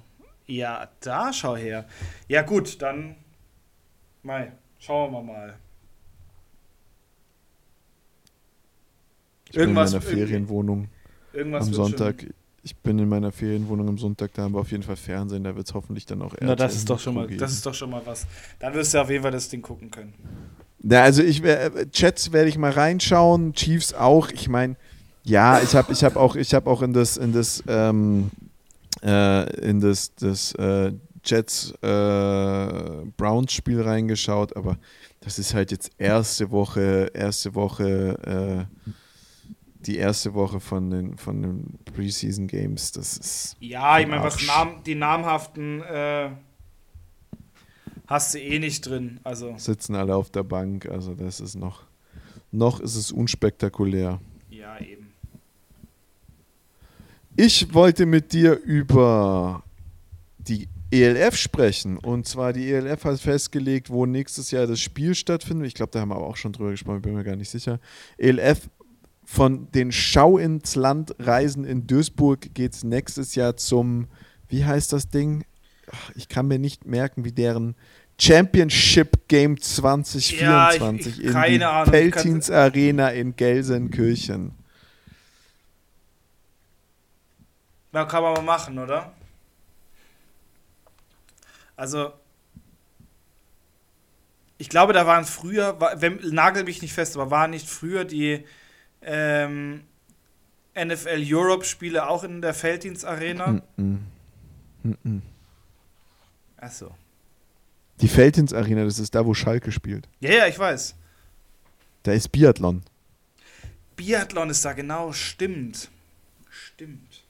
Ja, 0.46 0.88
da 1.00 1.32
schau 1.32 1.56
her. 1.56 1.86
Ja, 2.28 2.42
gut, 2.42 2.80
dann. 2.82 3.16
Mai, 4.22 4.52
schauen 4.78 5.12
wir 5.12 5.22
mal. 5.22 5.56
Ich 9.48 9.56
Irgendwas- 9.56 9.92
bin 9.92 10.00
in 10.02 10.06
meiner 10.08 10.26
Ferienwohnung 10.26 10.88
Irgendwas 11.32 11.66
am 11.68 11.74
Sonntag. 11.74 12.26
Ich 12.62 12.74
bin 12.76 12.98
in 12.98 13.08
meiner 13.08 13.30
Ferienwohnung 13.30 13.88
am 13.88 13.98
Sonntag, 13.98 14.34
da 14.34 14.42
haben 14.42 14.54
wir 14.54 14.60
auf 14.60 14.72
jeden 14.72 14.82
Fall 14.82 14.96
Fernsehen, 14.96 15.44
da 15.44 15.54
wird 15.54 15.68
es 15.68 15.74
hoffentlich 15.74 16.04
dann 16.04 16.20
auch 16.22 16.30
Schon, 16.36 16.48
na, 16.48 16.56
das 16.56 16.74
ist 16.74 16.90
doch 16.90 16.98
schon 16.98 17.14
mal, 17.14 17.28
geben. 17.28 17.38
das 17.38 17.52
ist 17.52 17.64
doch 17.64 17.74
schon 17.74 17.90
mal 17.90 18.02
was. 18.04 18.26
Dann 18.58 18.74
wirst 18.74 18.92
du 18.92 18.98
auf 19.00 19.08
jeden 19.08 19.22
Fall 19.22 19.30
das 19.30 19.48
Ding 19.48 19.62
gucken 19.62 19.88
können. 19.88 20.12
Ja, 20.82 21.02
also 21.02 21.22
ich 21.22 21.42
wär- 21.42 21.90
Chats 21.90 22.32
werde 22.32 22.48
ich 22.48 22.58
mal 22.58 22.70
reinschauen, 22.70 23.52
Chiefs 23.54 23.92
auch. 23.94 24.30
Ich 24.30 24.48
meine, 24.48 24.76
ja, 25.24 25.60
ich 25.60 25.74
habe 25.74 25.92
ich 25.92 26.04
hab 26.04 26.16
auch 26.16 26.36
ich 26.36 26.54
habe 26.54 26.70
auch 26.70 26.82
in 26.82 26.92
das 26.92 27.16
in 27.16 27.32
das 27.32 27.62
ähm, 27.66 28.30
äh, 29.02 29.50
in 29.60 29.80
das 29.80 30.14
das 30.14 30.52
äh, 30.54 30.92
Jets 31.24 31.72
äh, 31.82 33.06
Browns 33.16 33.52
Spiel 33.52 33.82
reingeschaut, 33.82 34.54
aber 34.56 34.78
das 35.20 35.38
ist 35.40 35.54
halt 35.54 35.72
jetzt 35.72 35.90
erste 35.98 36.50
Woche 36.52 37.10
erste 37.12 37.54
Woche 37.56 38.68
äh, 38.70 38.92
die 39.80 39.96
erste 39.96 40.34
Woche 40.34 40.60
von 40.60 40.90
den 40.90 41.16
von 41.16 41.42
den 41.42 41.78
Preseason 41.94 42.46
Games. 42.46 42.92
Das 42.92 43.16
ist 43.16 43.56
Ja, 43.60 43.98
ich 43.98 44.06
meine, 44.06 44.22
was. 44.22 44.44
Nam 44.46 44.82
die 44.84 44.94
namhaften 44.94 45.80
äh, 45.82 46.30
hast 48.06 48.34
du 48.34 48.38
eh 48.38 48.58
nicht 48.58 48.86
drin. 48.86 49.20
Also, 49.24 49.54
sitzen 49.56 49.94
alle 49.94 50.14
auf 50.14 50.30
der 50.30 50.42
Bank, 50.44 50.86
also 50.86 51.14
das 51.14 51.40
ist 51.40 51.54
noch 51.54 51.84
noch 52.52 52.80
ist 52.80 52.96
es 52.96 53.12
unspektakulär. 53.12 54.20
ja, 54.50 54.80
eben. 54.80 55.12
Ich 57.36 57.74
wollte 57.74 58.06
mit 58.06 58.32
dir 58.32 58.54
über 58.60 59.62
die 60.38 60.68
ELF 60.90 61.36
sprechen. 61.36 61.98
Und 61.98 62.26
zwar 62.26 62.52
die 62.52 62.70
ELF 62.70 63.04
hat 63.04 63.20
festgelegt, 63.20 63.90
wo 63.90 64.06
nächstes 64.06 64.50
Jahr 64.50 64.66
das 64.66 64.80
Spiel 64.80 65.14
stattfindet. 65.14 65.66
Ich 65.66 65.74
glaube, 65.74 65.90
da 65.92 66.00
haben 66.00 66.08
wir 66.08 66.16
aber 66.16 66.26
auch 66.26 66.36
schon 66.36 66.52
drüber 66.52 66.70
gesprochen, 66.70 67.02
bin 67.02 67.14
mir 67.14 67.24
gar 67.24 67.36
nicht 67.36 67.50
sicher. 67.50 67.78
ELF 68.16 68.70
von 69.24 69.70
den 69.72 69.92
Schau 69.92 70.38
ins 70.38 70.76
Land 70.76 71.14
Reisen 71.18 71.64
in 71.64 71.86
Duisburg 71.86 72.54
geht 72.54 72.72
es 72.72 72.84
nächstes 72.84 73.34
Jahr 73.34 73.56
zum, 73.56 74.06
wie 74.48 74.64
heißt 74.64 74.92
das 74.92 75.08
Ding? 75.08 75.44
Ich 76.14 76.28
kann 76.28 76.46
mir 76.48 76.58
nicht 76.58 76.84
merken, 76.86 77.24
wie 77.24 77.32
deren 77.32 77.74
Championship 78.18 79.28
Game 79.28 79.60
2024 79.60 80.40
Ja, 80.40 80.70
ich- 80.70 81.24
ich- 81.30 81.34
in 81.34 81.58
die 81.58 81.64
Ahnung. 81.64 81.92
Feltins 81.92 82.50
Arena 82.50 83.10
in 83.10 83.36
Gelsenkirchen. 83.36 84.52
Na, 87.92 88.04
kann 88.04 88.22
man 88.22 88.34
mal 88.34 88.42
machen, 88.42 88.78
oder? 88.78 89.12
Also, 91.76 92.12
ich 94.58 94.68
glaube, 94.68 94.92
da 94.92 95.06
waren 95.06 95.24
früher, 95.24 95.78
wenn, 96.00 96.18
nagel 96.30 96.64
mich 96.64 96.80
nicht 96.82 96.94
fest, 96.94 97.16
aber 97.16 97.30
waren 97.30 97.50
nicht 97.50 97.68
früher 97.68 98.04
die 98.04 98.44
ähm, 99.02 99.82
NFL 100.74 101.22
Europe-Spiele 101.22 102.08
auch 102.08 102.24
in 102.24 102.40
der 102.42 102.54
Felddienst-Arena? 102.54 103.60
Mm-mm. 103.76 105.20
Mm-mm. 106.66 106.88
Achso. 106.88 106.94
Die 108.00 108.08
Feldins 108.08 108.52
Arena, 108.52 108.84
das 108.84 108.98
ist 108.98 109.14
da, 109.14 109.24
wo 109.24 109.32
Schalke 109.34 109.72
spielt. 109.72 110.08
Ja, 110.20 110.30
ja, 110.30 110.46
ich 110.46 110.58
weiß. 110.58 110.94
Da 112.02 112.12
ist 112.12 112.28
Biathlon. 112.28 112.82
Biathlon 113.96 114.50
ist 114.50 114.64
da, 114.64 114.74
genau, 114.74 115.12
stimmt. 115.12 115.90
Stimmt. 116.50 117.22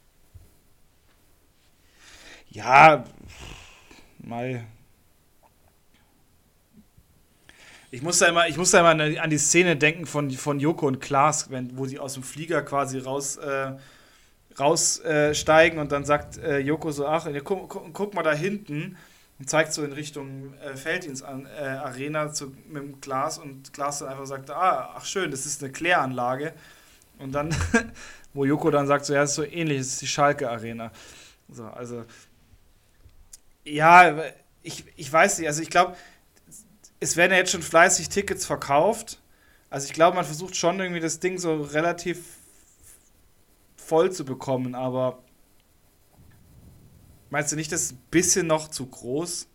Ja, 2.50 3.04
mal. 4.18 4.64
Ich 7.92 8.02
muss 8.02 8.18
da 8.18 8.26
immer, 8.26 8.48
ich 8.48 8.56
muss 8.56 8.72
da 8.72 8.80
immer 8.80 9.20
an 9.22 9.30
die- 9.30 9.38
Szene 9.38 9.76
denken 9.76 10.06
von, 10.06 10.30
von 10.32 10.58
Joko 10.58 10.86
und 10.86 11.00
Klaas, 11.00 11.50
wenn, 11.50 11.78
wo 11.78 11.86
sie 11.86 11.98
aus 11.98 12.14
dem 12.14 12.22
Flieger 12.24 12.62
quasi 12.62 12.98
raus, 12.98 13.36
äh, 13.36 13.72
raussteigen 14.58 15.78
äh, 15.78 15.80
und 15.82 15.92
dann 15.92 16.04
sagt 16.04 16.38
äh, 16.38 16.58
Joko 16.58 16.90
so, 16.90 17.06
ach, 17.06 17.28
guck, 17.44 17.68
guck, 17.68 17.92
guck 17.94 18.14
mal 18.14 18.22
da 18.22 18.32
hinten 18.32 18.96
und 19.38 19.50
zeigt 19.50 19.72
so 19.72 19.84
in 19.84 19.92
Richtung 19.92 20.54
äh, 20.58 20.76
Felddienst 20.76 21.22
an, 21.22 21.46
äh, 21.46 21.78
mit 22.68 22.82
dem 22.82 23.00
Glas 23.00 23.38
und 23.38 23.72
Glas 23.72 23.98
dann 23.98 24.08
einfach 24.08 24.26
sagt, 24.26 24.50
ah, 24.50 24.94
ach 24.96 25.04
schön, 25.04 25.30
das 25.30 25.44
ist 25.44 25.62
eine 25.62 25.72
Kläranlage. 25.72 26.54
Und 27.18 27.32
dann, 27.32 27.54
wo 28.34 28.44
Joko 28.44 28.70
dann 28.70 28.86
sagt, 28.86 29.04
so, 29.04 29.14
ja, 29.14 29.20
das 29.20 29.30
ist 29.30 29.36
so 29.36 29.44
ähnlich, 29.44 29.78
das 29.78 29.86
ist 29.88 30.02
die 30.02 30.06
Schalke 30.06 30.50
Arena. 30.50 30.90
So, 31.48 31.64
also, 31.64 32.04
ja, 33.64 34.22
ich, 34.62 34.84
ich 34.96 35.12
weiß 35.12 35.38
nicht, 35.38 35.48
also 35.48 35.62
ich 35.62 35.70
glaube, 35.70 35.96
es 36.98 37.16
werden 37.16 37.32
ja 37.32 37.38
jetzt 37.38 37.52
schon 37.52 37.62
fleißig 37.62 38.08
Tickets 38.08 38.46
verkauft. 38.46 39.20
Also 39.68 39.86
ich 39.86 39.92
glaube, 39.92 40.16
man 40.16 40.24
versucht 40.24 40.56
schon 40.56 40.80
irgendwie 40.80 41.00
das 41.00 41.20
Ding 41.20 41.38
so 41.38 41.60
relativ 41.60 42.38
voll 43.76 44.10
zu 44.10 44.24
bekommen, 44.24 44.74
aber 44.74 45.22
meinst 47.30 47.52
du 47.52 47.56
nicht, 47.56 47.72
das 47.72 47.82
ist 47.82 47.92
ein 47.92 48.02
bisschen 48.10 48.46
noch 48.46 48.68
zu 48.68 48.86
groß? 48.86 49.48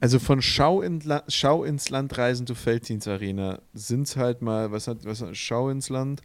Also 0.00 0.18
von 0.18 0.42
Schau, 0.42 0.82
in 0.82 1.00
La 1.00 1.24
Schau 1.28 1.64
ins 1.64 1.88
Land 1.88 2.18
reisen 2.18 2.46
zu 2.46 2.54
Felddienst 2.54 3.08
Arena 3.08 3.60
sind 3.72 4.02
es 4.06 4.16
halt 4.16 4.42
mal, 4.42 4.70
was 4.70 4.86
hat, 4.86 5.04
was 5.04 5.22
hat 5.22 5.34
Schau 5.36 5.70
ins 5.70 5.88
Land? 5.88 6.20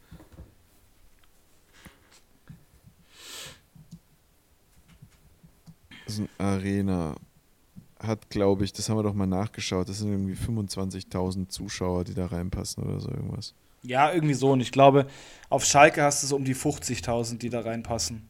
Das 6.05 6.15
ist 6.15 6.27
eine 6.37 6.49
Arena. 6.49 7.15
Hat, 7.99 8.29
glaube 8.29 8.65
ich, 8.65 8.73
das 8.73 8.89
haben 8.89 8.97
wir 8.97 9.03
doch 9.03 9.13
mal 9.13 9.27
nachgeschaut, 9.27 9.87
das 9.89 9.99
sind 9.99 10.09
irgendwie 10.09 10.33
25.000 10.33 11.49
Zuschauer, 11.49 12.03
die 12.05 12.13
da 12.13 12.25
reinpassen 12.25 12.83
oder 12.83 12.99
so 12.99 13.09
irgendwas. 13.09 13.53
Ja, 13.83 14.11
irgendwie 14.11 14.33
so. 14.33 14.51
Und 14.51 14.61
ich 14.61 14.71
glaube, 14.71 15.07
auf 15.49 15.63
Schalke 15.65 16.01
hast 16.03 16.23
du 16.23 16.27
so 16.27 16.35
um 16.35 16.43
die 16.43 16.55
50.000, 16.55 17.37
die 17.37 17.49
da 17.49 17.61
reinpassen. 17.61 18.27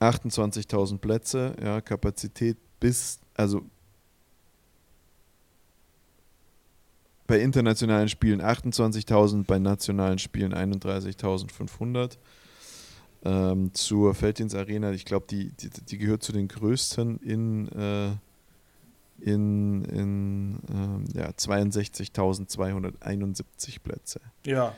28.000 0.00 0.98
Plätze, 0.98 1.54
ja, 1.62 1.80
Kapazität 1.80 2.56
bis, 2.80 3.20
also 3.34 3.62
bei 7.26 7.40
internationalen 7.40 8.08
Spielen 8.08 8.40
28.000, 8.42 9.44
bei 9.44 9.58
nationalen 9.58 10.18
Spielen 10.18 10.54
31.500. 10.54 12.18
Ähm, 13.26 13.72
zur 13.72 14.14
Arena, 14.54 14.92
ich 14.92 15.06
glaube, 15.06 15.24
die, 15.30 15.48
die, 15.52 15.70
die 15.70 15.96
gehört 15.96 16.22
zu 16.22 16.32
den 16.32 16.46
größten 16.46 17.16
in, 17.20 17.68
äh, 17.68 18.10
in, 19.20 19.82
in 19.86 20.58
ähm, 20.68 21.06
ja, 21.14 21.30
62.271 21.30 23.80
Plätze. 23.82 24.20
Ja. 24.44 24.74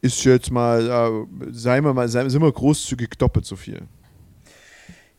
Ist 0.00 0.22
jetzt 0.22 0.52
mal, 0.52 0.88
äh, 0.88 1.26
seien 1.50 1.82
wir 1.82 1.92
mal, 1.92 2.08
seien, 2.08 2.30
sind 2.30 2.42
wir 2.42 2.52
großzügig 2.52 3.18
doppelt 3.18 3.46
so 3.46 3.56
viel. 3.56 3.82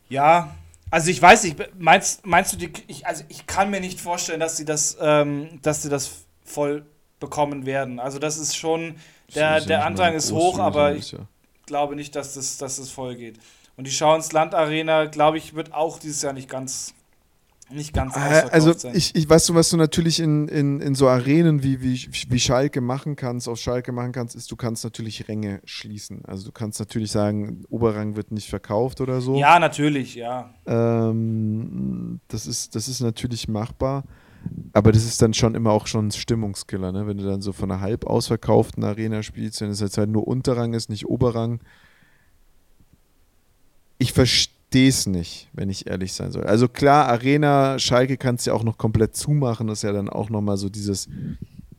Ja, 0.08 0.54
also 0.90 1.10
ich 1.10 1.20
weiß 1.20 1.44
nicht, 1.44 1.58
meinst, 1.78 2.24
meinst 2.26 2.52
du, 2.52 2.56
die, 2.56 2.72
ich, 2.86 3.06
also 3.06 3.24
ich 3.28 3.46
kann 3.46 3.70
mir 3.70 3.80
nicht 3.80 4.00
vorstellen, 4.00 4.40
dass 4.40 4.56
sie 4.56 4.64
das, 4.64 4.96
ähm, 5.00 5.60
dass 5.62 5.82
sie 5.82 5.88
das 5.88 6.24
voll 6.44 6.86
bekommen 7.18 7.66
werden. 7.66 7.98
Also 7.98 8.18
das 8.18 8.38
ist 8.38 8.56
schon, 8.56 8.96
der, 9.34 9.60
der 9.60 9.84
Andrang 9.84 10.14
ist 10.14 10.32
hoch, 10.32 10.58
aber 10.58 10.94
ich 10.94 11.16
glaube 11.66 11.96
nicht, 11.96 12.14
dass 12.14 12.34
das, 12.34 12.58
dass 12.58 12.76
das 12.76 12.90
voll 12.90 13.16
geht. 13.16 13.38
Und 13.76 13.86
die 13.86 13.90
Schau 13.90 14.14
ins 14.14 14.32
Land 14.32 14.54
Arena, 14.54 15.06
glaube 15.06 15.38
ich, 15.38 15.54
wird 15.54 15.74
auch 15.74 15.98
dieses 15.98 16.22
Jahr 16.22 16.32
nicht 16.32 16.48
ganz 16.48 16.94
nicht 17.70 17.92
ganz 17.92 18.16
äh, 18.16 18.18
Also 18.50 18.74
ich, 18.92 19.14
ich 19.14 19.28
weißt 19.28 19.48
du, 19.48 19.54
was 19.54 19.70
du 19.70 19.76
natürlich 19.76 20.20
in, 20.20 20.46
in, 20.48 20.80
in 20.80 20.94
so 20.94 21.08
Arenen 21.08 21.62
wie, 21.62 21.82
wie, 21.82 22.08
wie 22.28 22.38
Schalke 22.38 22.80
machen 22.80 23.16
kannst, 23.16 23.48
auf 23.48 23.58
Schalke 23.58 23.92
machen 23.92 24.12
kannst, 24.12 24.36
ist, 24.36 24.50
du 24.50 24.56
kannst 24.56 24.84
natürlich 24.84 25.28
Ränge 25.28 25.60
schließen. 25.64 26.24
Also 26.24 26.46
du 26.46 26.52
kannst 26.52 26.78
natürlich 26.78 27.10
sagen, 27.10 27.64
Oberrang 27.68 28.14
wird 28.14 28.30
nicht 28.30 28.48
verkauft 28.48 29.00
oder 29.00 29.20
so. 29.20 29.36
Ja, 29.36 29.58
natürlich, 29.58 30.14
ja. 30.14 30.54
Ähm, 30.66 32.20
das, 32.28 32.46
ist, 32.46 32.74
das 32.76 32.88
ist 32.88 33.00
natürlich 33.00 33.48
machbar. 33.48 34.04
Aber 34.72 34.92
das 34.92 35.04
ist 35.04 35.20
dann 35.20 35.34
schon 35.34 35.56
immer 35.56 35.72
auch 35.72 35.88
schon 35.88 36.08
ein 36.08 36.12
Stimmungskiller, 36.12 36.92
ne? 36.92 37.08
Wenn 37.08 37.18
du 37.18 37.24
dann 37.24 37.42
so 37.42 37.52
von 37.52 37.68
einer 37.68 37.80
halb 37.80 38.06
ausverkauften 38.06 38.84
Arena 38.84 39.24
spielst, 39.24 39.60
wenn 39.60 39.70
es 39.70 39.80
jetzt 39.80 39.98
halt 39.98 40.08
nur 40.08 40.28
Unterrang 40.28 40.72
ist, 40.72 40.88
nicht 40.88 41.06
Oberrang. 41.06 41.60
Ich 43.98 44.12
verstehe 44.12 44.55
verstehe 44.76 44.88
es 44.88 45.06
nicht, 45.06 45.48
wenn 45.52 45.70
ich 45.70 45.86
ehrlich 45.86 46.12
sein 46.12 46.32
soll. 46.32 46.44
Also 46.44 46.68
klar, 46.68 47.08
Arena, 47.08 47.78
Schalke 47.78 48.16
kannst 48.16 48.46
du 48.46 48.50
ja 48.50 48.56
auch 48.56 48.62
noch 48.62 48.76
komplett 48.76 49.16
zumachen, 49.16 49.66
dass 49.68 49.82
ja 49.82 49.92
dann 49.92 50.08
auch 50.08 50.28
nochmal 50.28 50.58
so 50.58 50.68
dieses, 50.68 51.08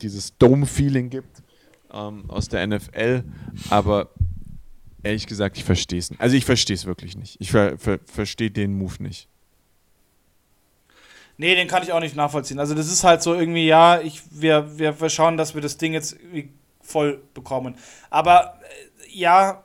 dieses 0.02 0.36
Dome-Feeling 0.38 1.10
gibt 1.10 1.44
ähm, 1.94 2.28
aus 2.28 2.48
der 2.48 2.66
NFL. 2.66 3.24
Aber 3.70 4.10
ehrlich 5.04 5.28
gesagt, 5.28 5.58
ich 5.58 5.64
verstehe 5.64 6.00
es 6.00 6.10
nicht. 6.10 6.20
Also 6.20 6.36
ich 6.36 6.46
verstehe 6.46 6.76
es 6.76 6.86
wirklich 6.86 7.16
nicht. 7.16 7.38
Ich 7.40 7.52
ver 7.52 7.78
ver 7.78 8.00
verstehe 8.06 8.50
den 8.50 8.76
Move 8.76 8.96
nicht. 9.00 9.28
Nee, 11.38 11.54
den 11.54 11.68
kann 11.68 11.84
ich 11.84 11.92
auch 11.92 12.00
nicht 12.00 12.16
nachvollziehen. 12.16 12.60
Also 12.60 12.74
das 12.74 12.92
ist 12.92 13.04
halt 13.04 13.22
so 13.22 13.36
irgendwie, 13.36 13.68
ja, 13.68 14.02
ich, 14.02 14.24
wir, 14.32 14.80
wir, 14.80 15.00
wir 15.00 15.10
schauen, 15.10 15.38
dass 15.38 15.54
wir 15.54 15.62
das 15.62 15.78
Ding 15.78 15.94
jetzt 15.94 16.18
voll 16.82 17.22
bekommen. 17.36 17.76
Aber 18.10 18.60
äh, 18.64 19.16
ja, 19.16 19.64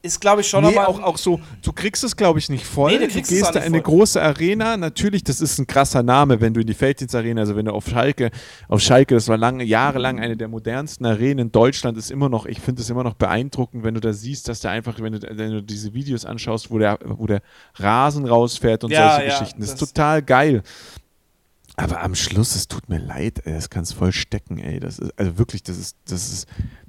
ist, 0.00 0.20
glaube 0.20 0.42
ich, 0.42 0.48
schon 0.48 0.64
nee, 0.64 0.78
auch, 0.78 1.00
auch 1.02 1.18
so, 1.18 1.40
du 1.62 1.72
kriegst 1.72 2.04
es, 2.04 2.16
glaube 2.16 2.38
ich, 2.38 2.48
nicht 2.48 2.64
voll. 2.64 2.92
Nee, 2.92 3.06
du, 3.06 3.08
du 3.08 3.22
gehst 3.22 3.54
da 3.54 3.60
in 3.60 3.74
eine 3.74 3.82
große 3.82 4.20
Arena. 4.22 4.76
Natürlich, 4.76 5.24
das 5.24 5.40
ist 5.40 5.58
ein 5.58 5.66
krasser 5.66 6.02
Name, 6.02 6.40
wenn 6.40 6.54
du 6.54 6.60
in 6.60 6.66
die 6.66 6.74
Felddienstarena, 6.74 7.40
also 7.40 7.56
wenn 7.56 7.64
du 7.64 7.72
auf 7.72 7.88
Schalke, 7.88 8.30
auf 8.68 8.80
Schalke, 8.80 9.14
das 9.14 9.28
war 9.28 9.36
lange, 9.36 9.64
jahrelang 9.64 10.20
eine 10.20 10.36
der 10.36 10.48
modernsten 10.48 11.04
Arenen 11.04 11.38
in 11.38 11.52
Deutschland, 11.52 11.98
ist 11.98 12.10
immer 12.10 12.28
noch, 12.28 12.46
ich 12.46 12.60
finde 12.60 12.82
es 12.82 12.90
immer 12.90 13.02
noch 13.02 13.14
beeindruckend, 13.14 13.82
wenn 13.82 13.94
du 13.94 14.00
da 14.00 14.12
siehst, 14.12 14.48
dass 14.48 14.60
der 14.60 14.70
einfach, 14.70 15.00
wenn 15.00 15.14
du, 15.14 15.20
wenn 15.36 15.50
du 15.50 15.62
diese 15.62 15.92
Videos 15.94 16.24
anschaust, 16.24 16.70
wo 16.70 16.78
der, 16.78 16.98
wo 17.04 17.26
der 17.26 17.42
Rasen 17.74 18.24
rausfährt 18.26 18.84
und 18.84 18.92
ja, 18.92 19.16
solche 19.16 19.28
ja, 19.28 19.38
Geschichten. 19.38 19.60
Das, 19.60 19.70
das 19.70 19.82
ist 19.82 19.94
total 19.94 20.22
geil. 20.22 20.62
Aber 21.76 22.02
am 22.02 22.14
Schluss, 22.14 22.56
es 22.56 22.66
tut 22.66 22.88
mir 22.88 22.98
leid, 22.98 23.42
ey, 23.44 23.52
das 23.52 23.70
kann 23.70 23.84
es 23.84 23.92
voll 23.92 24.12
stecken, 24.12 24.58
ey. 24.58 24.80
Das 24.80 24.98
ist, 24.98 25.16
also 25.16 25.38
wirklich, 25.38 25.62
das 25.62 25.78
ist, 25.78 25.96
das 26.06 26.32
ist, 26.32 26.48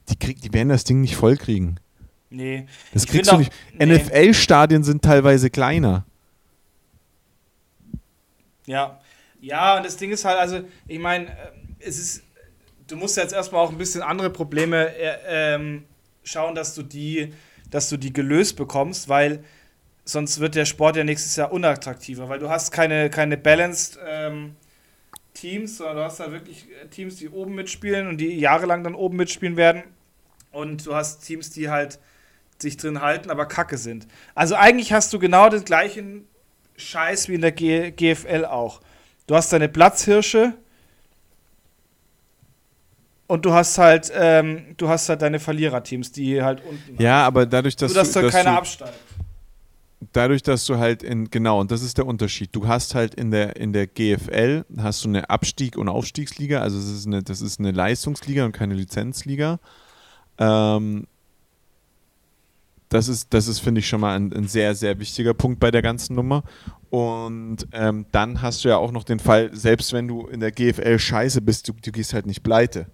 die, 0.09 0.15
krieg, 0.17 0.41
die 0.41 0.51
werden 0.51 0.69
das 0.69 0.83
Ding 0.83 1.01
nicht 1.01 1.15
voll 1.15 1.37
kriegen. 1.37 1.75
Nee. 2.29 2.67
Das 2.93 3.07
kriegst 3.07 3.31
du 3.31 3.37
nicht. 3.37 3.51
Nee. 3.73 3.97
NFL-Stadien 3.97 4.83
sind 4.83 5.03
teilweise 5.03 5.49
kleiner. 5.49 6.05
Ja. 8.65 8.99
Ja, 9.41 9.77
und 9.77 9.85
das 9.85 9.97
Ding 9.97 10.11
ist 10.11 10.25
halt, 10.25 10.37
also, 10.37 10.61
ich 10.87 10.99
meine, 10.99 11.27
äh, 11.27 11.51
es 11.79 11.97
ist, 11.97 12.23
du 12.87 12.97
musst 12.97 13.17
jetzt 13.17 13.33
erstmal 13.33 13.65
auch 13.65 13.71
ein 13.71 13.77
bisschen 13.77 14.01
andere 14.01 14.29
Probleme 14.29 14.93
äh, 14.95 15.55
ähm, 15.55 15.85
schauen, 16.23 16.55
dass 16.55 16.75
du 16.75 16.83
die, 16.83 17.33
dass 17.71 17.89
du 17.89 17.97
die 17.97 18.13
gelöst 18.13 18.57
bekommst, 18.57 19.07
weil 19.07 19.43
sonst 20.03 20.39
wird 20.39 20.55
der 20.55 20.65
Sport 20.65 20.97
ja 20.97 21.03
nächstes 21.03 21.35
Jahr 21.35 21.51
unattraktiver, 21.51 22.29
weil 22.29 22.39
du 22.39 22.49
hast 22.49 22.71
keine, 22.71 23.09
keine 23.09 23.37
balanced 23.37 23.97
ähm, 24.05 24.55
Teams, 25.33 25.77
sondern 25.77 25.97
du 25.97 26.03
hast 26.03 26.19
da 26.19 26.31
wirklich 26.31 26.67
Teams, 26.91 27.15
die 27.15 27.29
oben 27.29 27.55
mitspielen 27.55 28.07
und 28.07 28.17
die 28.17 28.37
jahrelang 28.39 28.83
dann 28.83 28.95
oben 28.95 29.17
mitspielen 29.17 29.55
werden. 29.55 29.83
Und 30.51 30.85
du 30.85 30.95
hast 30.95 31.21
Teams, 31.21 31.51
die 31.51 31.69
halt 31.69 31.99
sich 32.61 32.77
drin 32.77 33.01
halten, 33.01 33.29
aber 33.29 33.45
kacke 33.45 33.77
sind. 33.77 34.07
Also 34.35 34.55
eigentlich 34.55 34.93
hast 34.93 35.13
du 35.13 35.19
genau 35.19 35.49
den 35.49 35.63
gleichen 35.63 36.27
Scheiß 36.77 37.29
wie 37.29 37.35
in 37.35 37.41
der 37.41 37.51
G 37.51 37.91
GFL 37.91 38.45
auch. 38.45 38.81
Du 39.27 39.35
hast 39.35 39.53
deine 39.53 39.69
Platzhirsche 39.69 40.53
und 43.27 43.45
du 43.45 43.53
hast 43.53 43.77
halt, 43.77 44.11
ähm, 44.15 44.73
du 44.77 44.89
hast 44.89 45.07
halt 45.07 45.21
deine 45.21 45.39
Verliererteams, 45.39 46.11
die 46.11 46.41
halt 46.41 46.63
unten. 46.67 47.01
Ja, 47.01 47.25
aber 47.27 47.45
dadurch, 47.45 47.75
dass, 47.75 47.93
du, 47.93 47.99
dass 47.99 48.11
da 48.11 48.27
keiner 48.27 48.57
absteigt. 48.57 48.93
Dadurch, 50.13 50.41
dass 50.41 50.65
du 50.65 50.77
halt 50.77 51.03
in, 51.03 51.29
genau, 51.29 51.59
und 51.59 51.71
das 51.71 51.83
ist 51.83 51.97
der 51.97 52.07
Unterschied. 52.07 52.55
Du 52.55 52.67
hast 52.67 52.95
halt 52.95 53.13
in 53.15 53.31
der, 53.31 53.57
in 53.57 53.73
der 53.73 53.85
GFL 53.85 54.65
hast 54.77 55.03
du 55.03 55.09
eine 55.09 55.29
Abstieg- 55.29 55.77
und 55.77 55.89
Aufstiegsliga, 55.89 56.61
also 56.61 56.77
das 56.77 56.87
ist 56.87 57.05
eine, 57.05 57.21
das 57.21 57.41
ist 57.41 57.59
eine 57.59 57.71
Leistungsliga 57.71 58.45
und 58.45 58.53
keine 58.53 58.73
Lizenzliga. 58.73 59.59
Ähm, 60.39 61.05
das 62.89 63.07
ist, 63.07 63.33
das 63.33 63.47
ist 63.47 63.59
finde 63.59 63.79
ich, 63.79 63.87
schon 63.87 64.01
mal 64.01 64.15
ein, 64.15 64.33
ein, 64.33 64.47
sehr, 64.47 64.75
sehr 64.75 64.99
wichtiger 64.99 65.33
Punkt 65.33 65.59
bei 65.59 65.71
der 65.71 65.81
ganzen 65.81 66.15
Nummer. 66.15 66.43
Und 66.89 67.67
ähm, 67.71 68.07
dann 68.11 68.41
hast 68.41 68.65
du 68.65 68.69
ja 68.69 68.77
auch 68.77 68.91
noch 68.91 69.03
den 69.03 69.19
Fall, 69.19 69.55
selbst 69.55 69.93
wenn 69.93 70.07
du 70.07 70.27
in 70.27 70.39
der 70.39 70.51
GFL 70.51 70.97
scheiße 70.97 71.41
bist, 71.41 71.67
du, 71.67 71.73
du 71.73 71.91
gehst 71.91 72.13
halt 72.13 72.25
nicht 72.25 72.43
pleite. 72.43 72.87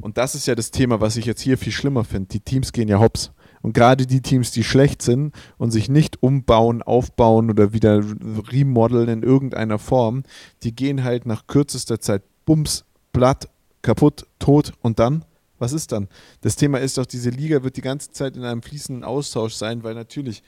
Und 0.00 0.18
das 0.18 0.36
ist 0.36 0.46
ja 0.46 0.54
das 0.54 0.70
Thema, 0.70 1.00
was 1.00 1.16
ich 1.16 1.24
jetzt 1.24 1.40
hier 1.40 1.58
viel 1.58 1.72
schlimmer 1.72 2.04
finde. 2.04 2.28
Die 2.28 2.40
Teams 2.40 2.72
gehen 2.72 2.88
ja 2.88 3.00
hops. 3.00 3.32
Und 3.62 3.74
gerade 3.74 4.06
die 4.06 4.22
Teams, 4.22 4.52
die 4.52 4.64
schlecht 4.64 5.02
sind 5.02 5.34
und 5.58 5.70
sich 5.70 5.88
nicht 5.88 6.22
umbauen, 6.22 6.82
aufbauen 6.82 7.50
oder 7.50 7.72
wieder 7.72 8.02
remodeln 8.50 9.08
in 9.08 9.22
irgendeiner 9.22 9.78
Form, 9.78 10.22
die 10.62 10.74
gehen 10.74 11.04
halt 11.04 11.26
nach 11.26 11.46
kürzester 11.46 12.00
Zeit 12.00 12.22
bums, 12.46 12.84
platt, 13.12 13.48
kaputt, 13.82 14.26
tot 14.38 14.72
und 14.80 14.98
dann 14.98 15.24
was 15.60 15.72
ist 15.72 15.92
dann? 15.92 16.08
Das 16.40 16.56
Thema 16.56 16.78
ist 16.78 16.98
doch, 16.98 17.06
diese 17.06 17.30
Liga 17.30 17.62
wird 17.62 17.76
die 17.76 17.82
ganze 17.82 18.10
Zeit 18.10 18.36
in 18.36 18.44
einem 18.44 18.62
fließenden 18.62 19.04
Austausch 19.04 19.54
sein, 19.54 19.84
weil 19.84 19.94
natürlich 19.94 20.42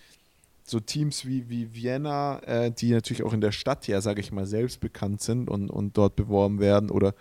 so 0.64 0.81
Teams 0.81 1.27
wie, 1.27 1.48
wie 1.48 1.75
Vienna, 1.75 2.40
äh, 2.40 2.70
die 2.70 2.92
natürlich 2.92 3.22
auch 3.22 3.33
in 3.33 3.40
der 3.40 3.53
Stadt 3.53 3.87
ja, 3.88 4.01
sage 4.01 4.20
ich 4.20 4.33
mal, 4.33 4.46
selbst 4.46 4.81
bekannt 4.81 5.20
sind 5.20 5.51
und, 5.51 5.70
und 5.70 5.96
dort 5.96 6.16
beworben 6.16 6.61
werden 6.61 6.90
oder, 6.90 7.14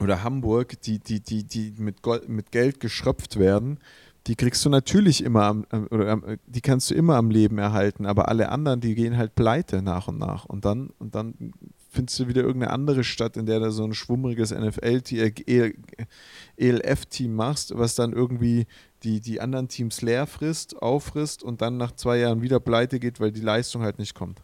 oder 0.00 0.22
Hamburg, 0.22 0.80
die, 0.82 0.98
die, 0.98 1.20
die, 1.20 1.44
die 1.44 1.74
mit, 1.78 2.02
Gold, 2.02 2.28
mit 2.28 2.50
Geld 2.52 2.80
geschröpft 2.80 3.38
werden, 3.38 3.78
die 4.26 4.36
kriegst 4.36 4.64
du 4.64 4.68
natürlich 4.68 5.24
immer 5.24 5.44
am, 5.44 5.66
oder 5.90 6.20
die 6.46 6.60
kannst 6.60 6.90
du 6.90 6.94
immer 6.94 7.16
am 7.16 7.30
Leben 7.30 7.58
erhalten, 7.58 8.04
aber 8.06 8.28
alle 8.28 8.50
anderen, 8.50 8.80
die 8.80 8.94
gehen 8.94 9.16
halt 9.16 9.34
pleite 9.34 9.80
nach 9.82 10.08
und 10.08 10.18
nach. 10.18 10.44
Und 10.44 10.64
dann, 10.64 10.90
und 10.98 11.14
dann 11.14 11.52
findest 11.90 12.20
du 12.20 12.28
wieder 12.28 12.42
irgendeine 12.42 12.72
andere 12.72 13.04
Stadt, 13.04 13.36
in 13.36 13.46
der 13.46 13.60
du 13.60 13.72
so 13.72 13.84
ein 13.84 13.94
schwummriges 13.94 14.52
NFL-ELF-Team 14.52 17.32
e 17.32 17.34
machst, 17.34 17.76
was 17.76 17.96
dann 17.96 18.12
irgendwie 18.12 18.66
die, 19.02 19.20
die 19.20 19.40
anderen 19.40 19.68
Teams 19.68 20.00
leer 20.00 20.26
frisst, 20.26 20.80
auffrisst 20.80 21.42
und 21.42 21.62
dann 21.62 21.76
nach 21.76 21.92
zwei 21.92 22.18
Jahren 22.18 22.42
wieder 22.42 22.60
pleite 22.60 23.00
geht, 23.00 23.18
weil 23.18 23.32
die 23.32 23.40
Leistung 23.40 23.82
halt 23.82 23.98
nicht 23.98 24.14
kommt. 24.14 24.40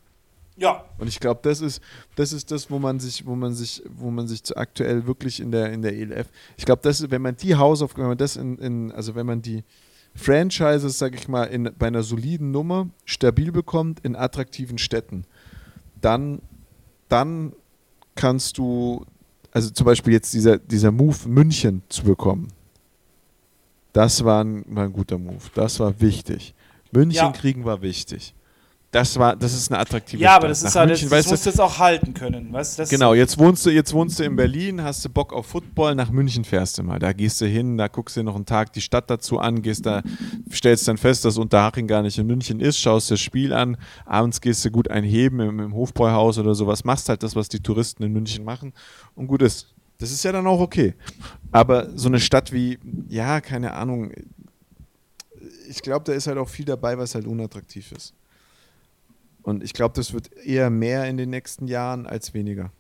Ja. 0.57 0.85
Und 0.99 1.07
ich 1.07 1.21
glaube, 1.21 1.41
das 1.43 1.61
ist, 1.61 1.81
das 2.17 2.33
ist 2.33 2.51
das, 2.51 2.71
wo 2.71 2.79
man 2.79 2.99
sich, 2.99 3.27
wo 3.27 3.37
man 3.37 3.55
sich, 3.55 3.83
wo 3.95 4.11
man 4.11 4.27
sich 4.27 4.57
aktuell 4.57 5.07
wirklich 5.07 5.41
in 5.41 5.53
der, 5.53 5.73
in 5.73 5.83
der 5.83 5.95
ELF, 5.95 6.29
ich 6.57 6.65
glaube, 6.65 6.81
das 6.83 7.11
wenn 7.11 7.23
man 7.23 7.37
die 7.37 7.55
Hausaufgaben, 7.55 8.05
wenn 8.05 8.11
man 8.11 8.19
das 8.19 8.37
in, 8.37 8.59
in, 8.59 8.93
also 8.93 9.15
wenn 9.15 9.27
man 9.27 9.43
die 9.43 9.63
Franchises, 10.15 10.99
sag 10.99 11.15
ich 11.15 11.29
mal, 11.29 11.45
in, 11.45 11.71
bei 11.79 11.87
einer 11.87 12.03
soliden 12.03 12.51
Nummer 12.51 12.89
stabil 13.05 13.53
bekommt 13.53 14.01
in 14.01 14.17
attraktiven 14.17 14.79
Städten, 14.79 15.27
dann 16.01 16.41
dann 17.09 17.53
kannst 18.15 18.59
du, 18.59 19.05
also 19.53 19.71
zum 19.71 19.85
Beispiel 19.85 20.13
jetzt 20.13 20.33
dieser, 20.35 20.59
dieser 20.59 20.91
Move, 20.91 21.29
München 21.29 21.83
zu 21.89 22.05
bekommen, 22.05 22.49
das 23.93 24.25
war 24.25 24.45
ein, 24.45 24.65
war 24.69 24.85
ein 24.85 24.93
guter 24.93 25.17
Move. 25.19 25.43
Das 25.55 25.81
war 25.81 25.99
wichtig. 26.01 26.55
München 26.93 27.17
ja. 27.17 27.33
kriegen 27.33 27.65
war 27.65 27.81
wichtig. 27.81 28.35
Das 28.97 29.19
war, 29.19 29.37
das 29.37 29.53
ist 29.53 29.71
eine 29.71 29.79
attraktive 29.79 30.23
Ja, 30.23 30.31
Stadt. 30.31 30.37
aber 30.39 30.49
das 30.49 30.63
ist 30.63 30.75
halt, 30.75 30.89
München, 30.89 31.11
das, 31.11 31.25
das 31.25 31.31
musst 31.31 31.45
du 31.45 31.51
jetzt 31.51 31.61
auch 31.61 31.79
halten 31.79 32.15
können, 32.15 32.51
weißt 32.51 32.79
das 32.79 32.89
Genau, 32.89 33.13
jetzt 33.13 33.37
wohnst 33.37 33.67
du, 33.67 33.71
jetzt 33.71 33.93
wohnst 33.93 34.19
du 34.19 34.23
in 34.25 34.37
Berlin, 34.37 34.83
hast 34.83 35.05
du 35.05 35.11
Bock 35.11 35.35
auf 35.35 35.45
Football, 35.45 35.95
nach 35.95 36.11
München 36.11 36.45
fährst 36.45 36.79
du 36.79 36.83
mal. 36.83 36.99
Da 36.99 37.13
gehst 37.13 37.43
du 37.43 37.47
hin, 37.47 37.77
da 37.77 37.89
guckst 37.89 38.17
du 38.17 38.21
dir 38.21 38.25
noch 38.25 38.37
einen 38.37 38.47
Tag 38.47 38.73
die 38.73 38.81
Stadt 38.81 39.11
dazu 39.11 39.39
an, 39.39 39.61
gehst 39.61 39.85
da, 39.85 40.03
stellst 40.51 40.89
dann 40.89 40.97
fest, 40.97 41.27
dass 41.27 41.37
Unterhaching 41.37 41.87
gar 41.87 42.01
nicht 42.01 42.17
in 42.17 42.27
München 42.27 42.59
ist, 42.59 42.79
schaust 42.79 43.11
das 43.11 43.21
Spiel 43.21 43.53
an, 43.53 43.77
abends 44.07 44.41
gehst 44.41 44.65
du 44.65 44.71
gut 44.71 44.91
einheben 44.91 45.41
im, 45.41 45.61
im 45.61 45.75
Hofbräuhaus 45.75 46.39
oder 46.39 46.55
sowas, 46.55 46.85
machst 46.85 47.11
halt 47.11 47.23
das, 47.23 47.37
was 47.37 47.51
die 47.51 47.61
Touristen 47.61 48.03
in 48.03 48.15
München 48.15 48.45
machen 48.45 48.73
und 49.15 49.27
gut 49.27 49.43
ist. 49.43 49.75
Das 49.99 50.11
ist 50.11 50.25
ja 50.25 50.33
dann 50.33 50.47
auch 50.47 50.61
okay. 50.61 50.95
Aber 51.53 51.91
so 51.99 52.09
eine 52.09 52.19
Stadt 52.19 52.51
wie, 52.51 52.79
ja, 53.09 53.43
keine 53.43 53.75
Ahnung, 53.75 54.11
ich 55.69 55.83
glaube, 55.83 56.05
da 56.07 56.15
ist 56.15 56.27
halt 56.29 56.39
auch 56.39 56.49
viel 56.49 56.65
dabei, 56.65 56.97
was 56.97 57.15
halt 57.15 57.27
unattraktiv 57.27 57.93
ist. 57.93 58.15
Und 59.47 59.63
ich 59.63 59.75
glaube, 59.75 59.95
das 59.95 60.13
wird 60.13 60.33
eher 60.33 60.71
mehr 60.71 61.05
in 61.05 61.17
den 61.17 61.31
nächsten 61.31 61.69
Jahren 61.69 62.05
als 62.05 62.35
weniger. 62.35 62.73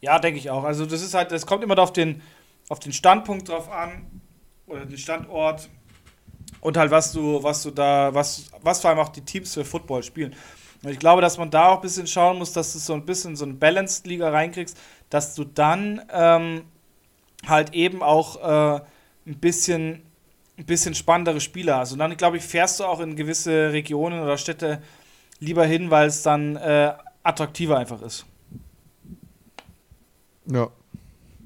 Ja, 0.00 0.20
denke 0.20 0.38
ich 0.38 0.50
auch. 0.50 0.62
Also 0.62 0.86
das 0.86 1.02
ist 1.02 1.12
halt, 1.12 1.32
das 1.32 1.46
kommt 1.46 1.64
immer 1.64 1.76
auf 1.80 1.92
den, 1.92 2.22
auf 2.68 2.78
den 2.78 2.92
Standpunkt 2.92 3.48
drauf 3.48 3.68
an 3.68 4.06
oder 4.68 4.86
den 4.86 4.98
Standort 4.98 5.68
und 6.60 6.76
halt 6.76 6.92
was 6.92 7.10
du, 7.10 7.42
was 7.42 7.64
du 7.64 7.72
da, 7.72 8.14
was, 8.14 8.52
was 8.62 8.80
vor 8.80 8.90
allem 8.90 9.00
auch 9.00 9.08
die 9.08 9.22
Teams 9.22 9.52
für 9.52 9.64
Football 9.64 10.04
spielen. 10.04 10.36
Und 10.84 10.90
ich 10.90 11.00
glaube, 11.00 11.20
dass 11.22 11.38
man 11.38 11.50
da 11.50 11.70
auch 11.70 11.76
ein 11.76 11.82
bisschen 11.82 12.06
schauen 12.06 12.38
muss, 12.38 12.52
dass 12.52 12.72
du 12.72 12.78
so 12.78 12.94
ein 12.94 13.04
bisschen 13.04 13.34
so 13.34 13.46
eine 13.46 13.54
Balanced-Liga 13.54 14.30
reinkriegst, 14.30 14.78
dass 15.10 15.34
du 15.34 15.42
dann 15.42 16.02
ähm, 16.12 16.62
halt 17.48 17.74
eben 17.74 18.00
auch 18.04 18.76
äh, 18.76 18.80
ein 19.26 19.38
bisschen 19.40 20.05
ein 20.58 20.64
bisschen 20.64 20.94
spannendere 20.94 21.40
Spieler 21.40 21.78
hast. 21.78 21.92
Und 21.92 21.98
dann, 21.98 22.16
glaube 22.16 22.38
ich, 22.38 22.42
fährst 22.42 22.80
du 22.80 22.84
auch 22.84 23.00
in 23.00 23.16
gewisse 23.16 23.72
Regionen 23.72 24.20
oder 24.20 24.38
Städte 24.38 24.82
lieber 25.38 25.66
hin, 25.66 25.90
weil 25.90 26.08
es 26.08 26.22
dann 26.22 26.56
äh, 26.56 26.92
attraktiver 27.22 27.78
einfach 27.78 28.00
ist. 28.02 28.24
Ja. 30.46 30.68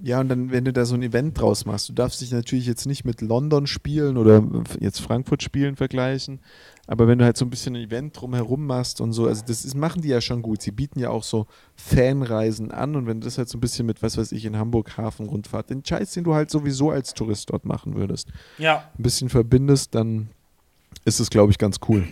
Ja, 0.03 0.21
und 0.21 0.29
dann, 0.29 0.51
wenn 0.51 0.65
du 0.65 0.73
da 0.73 0.87
so 0.87 0.95
ein 0.95 1.03
Event 1.03 1.39
draus 1.39 1.67
machst, 1.67 1.91
du 1.91 1.93
darfst 1.93 2.23
dich 2.23 2.33
natürlich 2.33 2.67
jetzt 2.67 2.87
nicht 2.87 3.05
mit 3.05 3.21
London 3.21 3.67
spielen 3.67 4.17
oder 4.17 4.43
jetzt 4.81 5.01
Frankfurt 5.01 5.43
spielen 5.43 5.77
vergleichen, 5.77 6.41
aber 6.87 7.07
wenn 7.07 7.19
du 7.19 7.25
halt 7.25 7.37
so 7.37 7.45
ein 7.45 7.51
bisschen 7.51 7.77
ein 7.77 7.85
Event 7.85 8.19
drumherum 8.19 8.67
machst 8.67 9.01
und 9.03 9.13
so, 9.13 9.27
also 9.27 9.43
das 9.47 9.65
ist, 9.65 9.75
machen 9.75 10.01
die 10.01 10.09
ja 10.09 10.21
schon 10.21 10.41
gut. 10.41 10.63
Sie 10.63 10.71
bieten 10.71 10.99
ja 10.99 11.11
auch 11.11 11.23
so 11.23 11.47
Fanreisen 11.77 12.71
an 12.71 12.97
und 12.97 13.07
wenn 13.07 13.21
du 13.21 13.27
das 13.27 13.37
halt 13.37 13.49
so 13.49 13.59
ein 13.59 13.61
bisschen 13.61 13.85
mit, 13.87 14.03
was 14.03 14.17
weiß 14.17 14.33
ich, 14.33 14.47
in 14.47 14.57
Hamburg 14.57 14.97
Hafenrundfahrt, 14.97 15.69
den 15.69 15.85
Scheiß, 15.85 16.13
den 16.13 16.25
du 16.25 16.35
halt 16.35 16.51
sowieso 16.51 16.91
als 16.91 17.13
Tourist 17.13 17.51
dort 17.51 17.67
machen 17.67 17.95
würdest, 17.95 18.29
ja. 18.57 18.89
ein 18.99 19.03
bisschen 19.03 19.29
verbindest, 19.29 19.95
dann 19.95 20.31
ist 21.05 21.21
es, 21.21 21.29
glaube 21.29 21.53
ich, 21.53 21.59
ganz 21.59 21.77
cool. 21.89 22.05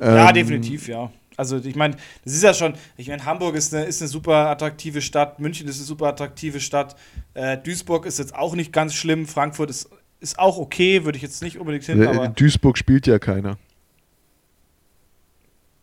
Ja, 0.00 0.28
ähm, 0.28 0.34
definitiv, 0.34 0.88
ja. 0.88 1.12
Also 1.40 1.56
ich 1.56 1.74
meine, 1.74 1.96
das 2.22 2.34
ist 2.34 2.42
ja 2.42 2.52
schon, 2.52 2.74
ich 2.98 3.08
meine, 3.08 3.24
Hamburg 3.24 3.54
ist 3.54 3.74
eine, 3.74 3.86
ist 3.86 4.02
eine 4.02 4.08
super 4.08 4.50
attraktive 4.50 5.00
Stadt, 5.00 5.40
München 5.40 5.66
ist 5.68 5.78
eine 5.78 5.86
super 5.86 6.08
attraktive 6.08 6.60
Stadt, 6.60 6.96
äh, 7.32 7.56
Duisburg 7.56 8.04
ist 8.04 8.18
jetzt 8.18 8.34
auch 8.34 8.54
nicht 8.54 8.74
ganz 8.74 8.92
schlimm, 8.92 9.26
Frankfurt 9.26 9.70
ist, 9.70 9.88
ist 10.20 10.38
auch 10.38 10.58
okay, 10.58 11.06
würde 11.06 11.16
ich 11.16 11.22
jetzt 11.22 11.42
nicht 11.42 11.58
unbedingt 11.58 11.84
hin, 11.84 12.06
aber... 12.06 12.28
Duisburg 12.28 12.76
spielt 12.76 13.06
ja 13.06 13.18
keiner. 13.18 13.56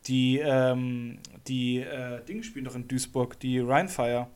Die, 0.05 0.38
ähm, 0.38 1.18
die 1.47 1.80
äh, 1.80 2.24
Dinge 2.24 2.43
spielen 2.43 2.66
doch 2.66 2.76
in 2.76 2.88
Duisburg, 2.88 3.39
die 3.39 3.58
Rheinfire. 3.58 4.28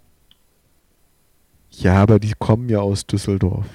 Ja, 1.69 1.97
aber 1.97 2.17
die 2.17 2.34
kommen 2.39 2.67
ja 2.67 2.80
aus 2.80 3.05
Düsseldorf. 3.05 3.67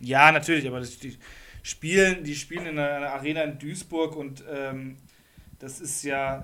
Ja, 0.00 0.32
natürlich, 0.32 0.66
aber 0.66 0.80
das, 0.80 0.98
die 0.98 1.18
spielen, 1.62 2.24
die 2.24 2.34
spielen 2.34 2.64
in 2.64 2.78
einer, 2.78 2.96
einer 2.96 3.10
Arena 3.10 3.42
in 3.42 3.58
Duisburg 3.58 4.16
und 4.16 4.42
ähm, 4.50 4.96
das 5.58 5.80
ist 5.80 6.02
ja. 6.02 6.42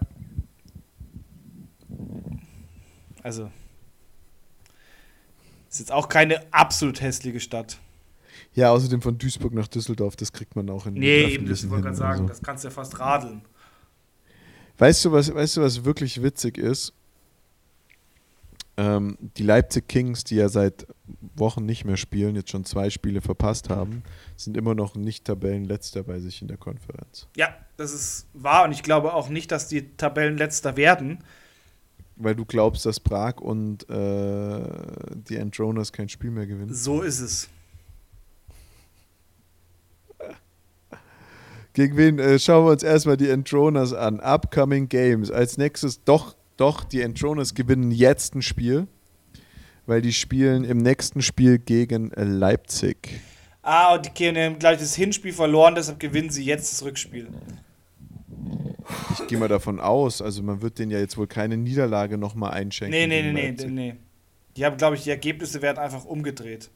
Also. 3.22 3.50
Ist 5.70 5.80
jetzt 5.80 5.92
auch 5.92 6.08
keine 6.08 6.52
absolut 6.52 7.00
hässliche 7.00 7.40
Stadt. 7.40 7.78
Ja, 8.54 8.70
außerdem 8.70 9.02
von 9.02 9.18
Duisburg 9.18 9.52
nach 9.52 9.68
Düsseldorf, 9.68 10.16
das 10.16 10.32
kriegt 10.32 10.56
man 10.56 10.68
auch 10.70 10.86
in 10.86 10.94
Nee, 10.94 11.24
eben, 11.24 11.48
das 11.48 11.68
wollte 11.68 11.84
gerade 11.84 11.96
sagen, 11.96 12.22
so. 12.22 12.28
das 12.28 12.42
kannst 12.42 12.64
du 12.64 12.68
ja 12.68 12.74
fast 12.74 12.98
radeln. 12.98 13.42
Weißt 14.78 15.04
du, 15.04 15.12
was, 15.12 15.32
weißt 15.32 15.56
du, 15.56 15.62
was 15.62 15.84
wirklich 15.84 16.22
witzig 16.22 16.56
ist? 16.56 16.92
Ähm, 18.76 19.18
die 19.36 19.42
Leipzig 19.42 19.88
Kings, 19.88 20.22
die 20.22 20.36
ja 20.36 20.48
seit 20.48 20.86
Wochen 21.34 21.66
nicht 21.66 21.84
mehr 21.84 21.96
spielen, 21.96 22.36
jetzt 22.36 22.50
schon 22.50 22.64
zwei 22.64 22.90
Spiele 22.90 23.20
verpasst 23.20 23.70
haben, 23.70 24.04
sind 24.36 24.56
immer 24.56 24.74
noch 24.76 24.94
nicht 24.94 25.24
Tabellenletzter 25.24 26.04
bei 26.04 26.20
sich 26.20 26.42
in 26.42 26.48
der 26.48 26.58
Konferenz. 26.58 27.26
Ja, 27.36 27.56
das 27.76 27.92
ist 27.92 28.28
wahr 28.34 28.64
und 28.64 28.72
ich 28.72 28.84
glaube 28.84 29.14
auch 29.14 29.28
nicht, 29.28 29.50
dass 29.50 29.66
die 29.66 29.96
Tabellenletzter 29.96 30.76
werden. 30.76 31.24
Weil 32.20 32.34
du 32.34 32.44
glaubst, 32.44 32.84
dass 32.84 32.98
Prag 32.98 33.40
und 33.40 33.88
äh, 33.88 34.60
die 35.28 35.38
Andronas 35.38 35.92
kein 35.92 36.08
Spiel 36.08 36.30
mehr 36.30 36.46
gewinnen. 36.46 36.74
So 36.74 37.02
ist 37.02 37.20
es. 37.20 37.48
Gegen 41.78 41.96
wen 41.96 42.18
äh, 42.18 42.40
schauen 42.40 42.66
wir 42.66 42.72
uns 42.72 42.82
erstmal 42.82 43.16
die 43.16 43.28
Entroners 43.28 43.92
an? 43.92 44.18
Upcoming 44.18 44.88
Games. 44.88 45.30
Als 45.30 45.58
nächstes 45.58 46.02
doch, 46.02 46.34
doch, 46.56 46.82
die 46.82 47.02
Entroners 47.02 47.54
gewinnen 47.54 47.92
jetzt 47.92 48.34
ein 48.34 48.42
Spiel, 48.42 48.88
weil 49.86 50.02
die 50.02 50.12
spielen 50.12 50.64
im 50.64 50.78
nächsten 50.78 51.22
Spiel 51.22 51.58
gegen 51.58 52.10
äh, 52.14 52.24
Leipzig. 52.24 53.20
Ah, 53.62 53.94
und 53.94 54.10
die 54.18 54.26
haben 54.26 54.58
gleich 54.58 54.80
das 54.80 54.96
Hinspiel 54.96 55.32
verloren, 55.32 55.76
deshalb 55.76 56.00
gewinnen 56.00 56.30
sie 56.30 56.42
jetzt 56.42 56.72
das 56.72 56.82
Rückspiel. 56.82 57.28
Ich 59.12 59.26
gehe 59.26 59.38
mal 59.38 59.48
davon 59.48 59.80
aus, 59.80 60.22
also 60.22 60.42
man 60.42 60.62
wird 60.62 60.78
denen 60.78 60.90
ja 60.90 60.98
jetzt 60.98 61.16
wohl 61.16 61.26
keine 61.26 61.56
Niederlage 61.56 62.18
nochmal 62.18 62.52
einschenken. 62.52 62.98
Nee, 62.98 63.06
nee, 63.06 63.32
nee, 63.32 63.52
nee, 63.52 63.66
nee. 63.66 63.94
Die 64.56 64.64
haben, 64.64 64.76
glaube 64.76 64.96
ich, 64.96 65.04
die 65.04 65.10
Ergebnisse 65.10 65.62
werden 65.62 65.78
einfach 65.78 66.04
umgedreht. 66.04 66.70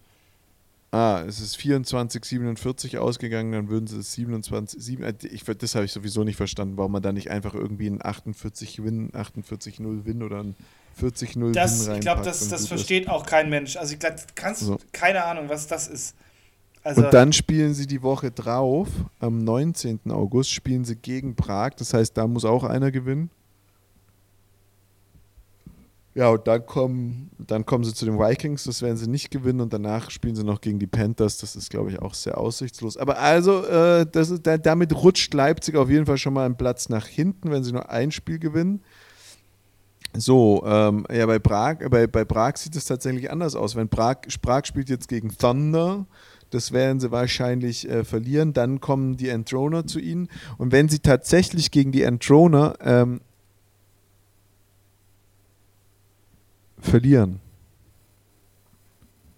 Ah, 0.95 1.25
es 1.27 1.41
ist 1.41 1.57
24, 1.57 2.23
47 2.23 2.99
ausgegangen, 2.99 3.53
dann 3.53 3.69
würden 3.71 3.87
sie 3.87 3.99
es 3.99 4.13
27, 4.13 4.79
7, 4.83 5.03
äh, 5.03 5.15
ich, 5.23 5.43
das 5.43 5.75
habe 5.75 5.87
ich 5.87 5.93
sowieso 5.93 6.23
nicht 6.23 6.37
verstanden, 6.37 6.77
warum 6.77 6.93
man 6.93 7.03
da 7.03 7.13
nicht 7.13 7.31
einfach 7.31 7.55
irgendwie 7.55 7.87
einen 7.87 8.05
48 8.05 8.85
Win, 8.85 9.11
48-0 9.13 10.05
Win 10.05 10.23
oder 10.23 10.41
einen 10.41 10.55
40-0 11.01 11.35
Win 11.37 11.57
reinpackt. 11.57 11.97
Ich 11.97 12.01
glaube, 12.01 12.23
das, 12.23 12.47
das 12.51 12.69
versteht 12.69 13.05
ist. 13.05 13.09
auch 13.09 13.25
kein 13.25 13.49
Mensch. 13.49 13.79
Also 13.79 13.95
ich 13.95 14.01
glaube, 14.01 14.17
kannst 14.35 14.61
so. 14.61 14.79
keine 14.93 15.25
Ahnung, 15.25 15.49
was 15.49 15.67
das 15.67 15.89
ist. 15.89 16.15
Also 16.85 17.05
und 17.05 17.15
dann 17.15 17.33
spielen 17.33 17.75
sie 17.75 17.87
die 17.87 18.03
Woche 18.03 18.31
drauf, 18.31 18.89
am 19.21 19.45
19. 19.45 20.01
August 20.11 20.51
spielen 20.51 20.85
sie 20.85 20.97
gegen 20.97 21.37
Prag, 21.37 21.71
das 21.77 21.95
heißt, 21.95 22.17
da 22.17 22.27
muss 22.27 22.45
auch 22.45 22.65
einer 22.65 22.91
gewinnen. 22.91 23.31
Ja, 26.15 26.29
und 26.29 26.47
dann 26.47 26.67
kommen, 26.67 27.31
dann 27.39 27.65
kommen 27.65 27.85
sie 27.85 27.95
zu 27.95 28.05
den 28.05 28.19
Vikings, 28.19 28.65
das 28.65 28.83
werden 28.83 28.99
sie 28.99 29.09
nicht 29.09 29.31
gewinnen 29.31 29.63
und 29.63 29.73
danach 29.73 30.11
spielen 30.11 30.37
sie 30.37 30.45
noch 30.45 30.61
gegen 30.61 30.79
die 30.79 30.87
Panthers, 30.87 31.39
das 31.39 31.57
ist, 31.57 31.71
glaube 31.71 31.91
ich, 31.91 32.03
auch 32.03 32.13
sehr 32.13 32.37
aussichtslos. 32.37 32.99
Aber 32.99 33.19
also, 33.19 33.65
äh, 33.65 34.05
das 34.11 34.29
ist, 34.29 34.47
da, 34.47 34.59
damit 34.59 34.95
rutscht 34.95 35.33
Leipzig 35.33 35.77
auf 35.77 35.89
jeden 35.89 36.05
Fall 36.05 36.19
schon 36.19 36.35
mal 36.35 36.45
einen 36.45 36.57
Platz 36.57 36.91
nach 36.91 37.07
hinten, 37.07 37.51
wenn 37.51 37.65
sie 37.65 37.73
nur 37.73 37.89
ein 37.89 38.11
Spiel 38.11 38.39
gewinnen. 38.39 38.83
So, 40.15 40.63
ähm, 40.67 41.07
ja, 41.11 41.25
bei 41.25 41.39
Prag, 41.39 41.79
bei, 41.89 42.07
bei 42.07 42.27
Prag 42.27 42.57
sieht 42.57 42.77
es 42.77 42.85
tatsächlich 42.85 43.31
anders 43.31 43.57
aus. 43.57 43.75
Wenn 43.75 43.89
Prag, 43.89 44.17
Prag 44.43 44.67
spielt 44.67 44.91
jetzt 44.91 45.09
gegen 45.09 45.35
Thunder, 45.35 46.05
das 46.53 46.73
werden 46.73 47.01
sie 47.01 47.11
wahrscheinlich 47.11 47.89
äh, 47.89 48.05
verlieren. 48.05 48.53
Dann 48.53 48.81
kommen 48.81 49.17
die 49.17 49.29
Entroner 49.29 49.87
zu 49.87 49.99
ihnen. 49.99 50.29
Und 50.59 50.71
wenn 50.73 50.89
sie 50.89 50.99
tatsächlich 50.99 51.71
gegen 51.71 51.93
die 51.93 52.03
Entroner 52.03 52.75
ähm, 52.81 53.21
verlieren. 56.79 57.41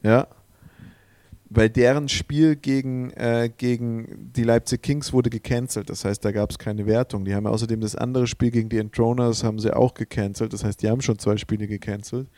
Ja. 0.02 0.26
Weil 1.50 1.70
deren 1.70 2.08
Spiel 2.08 2.56
gegen, 2.56 3.10
äh, 3.12 3.48
gegen 3.56 4.32
die 4.34 4.42
Leipzig 4.42 4.82
Kings 4.82 5.12
wurde 5.12 5.30
gecancelt. 5.30 5.88
Das 5.88 6.04
heißt, 6.04 6.24
da 6.24 6.32
gab 6.32 6.50
es 6.50 6.58
keine 6.58 6.84
Wertung. 6.86 7.24
Die 7.24 7.34
haben 7.34 7.46
außerdem 7.46 7.80
das 7.80 7.94
andere 7.94 8.26
Spiel 8.26 8.50
gegen 8.50 8.68
die 8.70 8.78
Entroners 8.78 9.44
haben 9.44 9.60
sie 9.60 9.74
auch 9.74 9.94
gecancelt. 9.94 10.52
Das 10.52 10.64
heißt, 10.64 10.82
die 10.82 10.90
haben 10.90 11.00
schon 11.00 11.20
zwei 11.20 11.36
Spiele 11.36 11.68
gecancelt. 11.68 12.28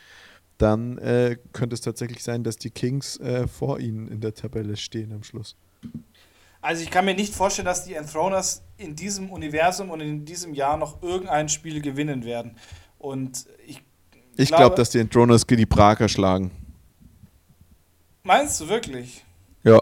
Dann 0.58 0.98
äh, 0.98 1.36
könnte 1.52 1.74
es 1.74 1.80
tatsächlich 1.80 2.22
sein, 2.22 2.42
dass 2.42 2.56
die 2.56 2.70
Kings 2.70 3.18
äh, 3.18 3.46
vor 3.46 3.78
ihnen 3.78 4.08
in 4.08 4.20
der 4.20 4.34
Tabelle 4.34 4.76
stehen 4.76 5.12
am 5.12 5.22
Schluss. 5.22 5.56
Also 6.62 6.82
ich 6.82 6.90
kann 6.90 7.04
mir 7.04 7.14
nicht 7.14 7.34
vorstellen, 7.34 7.66
dass 7.66 7.84
die 7.84 7.94
Enthroners 7.94 8.62
in 8.78 8.96
diesem 8.96 9.30
Universum 9.30 9.90
und 9.90 10.00
in 10.00 10.24
diesem 10.24 10.54
Jahr 10.54 10.76
noch 10.76 11.02
irgendein 11.02 11.48
Spiel 11.48 11.80
gewinnen 11.80 12.24
werden. 12.24 12.56
Und 12.98 13.46
ich 13.66 13.82
ich 14.36 14.48
glaube, 14.48 14.64
glaub, 14.64 14.76
dass 14.76 14.90
die 14.90 14.98
Endroners 14.98 15.46
die 15.46 15.66
Prager 15.66 16.08
schlagen. 16.08 16.50
Meinst 18.22 18.60
du 18.60 18.68
wirklich? 18.68 19.24
Ja. 19.62 19.80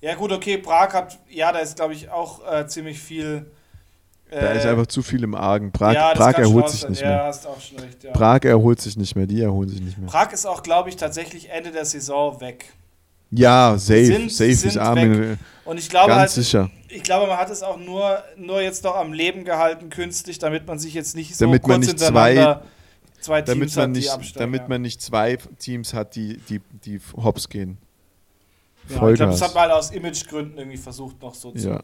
Ja, 0.00 0.14
gut, 0.14 0.32
okay, 0.32 0.56
Prag 0.56 0.94
hat, 0.94 1.18
ja, 1.28 1.52
da 1.52 1.58
ist, 1.58 1.76
glaube 1.76 1.92
ich, 1.92 2.08
auch 2.08 2.40
äh, 2.50 2.66
ziemlich 2.66 2.98
viel. 2.98 3.50
Äh, 4.30 4.40
da 4.40 4.52
ist 4.52 4.66
einfach 4.66 4.86
zu 4.86 5.02
viel 5.02 5.22
im 5.24 5.34
Argen. 5.34 5.72
Prag, 5.72 5.94
ja, 5.94 6.14
Prag 6.14 6.34
erholt 6.34 6.68
sich 6.68 6.88
nicht 6.88 7.02
ja, 7.02 7.08
mehr. 7.08 7.24
Hast 7.24 7.46
auch 7.46 7.60
schon 7.60 7.78
recht, 7.78 8.04
ja. 8.04 8.12
Prag 8.12 8.44
erholt 8.44 8.80
sich 8.80 8.96
nicht 8.96 9.16
mehr, 9.16 9.26
die 9.26 9.42
erholen 9.42 9.68
sich 9.68 9.80
nicht 9.80 9.98
mehr. 9.98 10.08
Prag 10.08 10.32
ist 10.32 10.46
auch, 10.46 10.62
glaube 10.62 10.88
ich, 10.88 10.96
tatsächlich 10.96 11.50
Ende 11.50 11.72
der 11.72 11.84
Saison 11.84 12.40
weg. 12.40 12.72
Ja, 13.32 13.76
safe, 13.78 14.06
sind, 14.06 14.32
safe 14.32 14.50
ist 14.50 14.76
Armin. 14.76 15.38
Und 15.64 15.78
ich 15.78 15.88
glaube 15.88 16.08
ganz 16.08 16.20
halt, 16.20 16.30
sicher. 16.30 16.70
ich 16.88 17.02
glaube, 17.02 17.28
man 17.28 17.38
hat 17.38 17.50
es 17.50 17.62
auch 17.62 17.78
nur, 17.78 18.22
nur 18.36 18.60
jetzt 18.60 18.82
noch 18.82 18.96
am 18.96 19.12
Leben 19.12 19.44
gehalten, 19.44 19.88
künstlich, 19.88 20.38
damit 20.38 20.66
man 20.66 20.80
sich 20.80 20.94
jetzt 20.94 21.14
nicht 21.14 21.36
so 21.36 21.44
damit 21.44 21.62
kurz 21.62 21.70
man 21.70 21.80
nicht 21.80 21.98
zwei 21.98 22.60
zwei 23.20 23.42
damit 23.42 23.68
Teams 23.68 23.76
man 23.76 23.82
hat, 23.82 23.90
nicht, 23.90 24.10
absteigen, 24.10 24.38
Damit 24.40 24.62
ja. 24.62 24.68
man 24.68 24.82
nicht 24.82 25.00
zwei 25.00 25.38
Teams 25.58 25.94
hat, 25.94 26.16
die, 26.16 26.38
die, 26.48 26.60
die 26.84 27.00
hops 27.16 27.48
gehen. 27.48 27.78
Ja, 28.88 29.08
ich 29.08 29.16
glaube, 29.16 29.32
das 29.32 29.42
hat 29.42 29.54
man 29.54 29.64
halt 29.64 29.72
aus 29.72 29.90
Imagegründen 29.92 30.58
irgendwie 30.58 30.76
versucht, 30.76 31.20
noch 31.22 31.34
so 31.34 31.52
ja. 31.54 31.80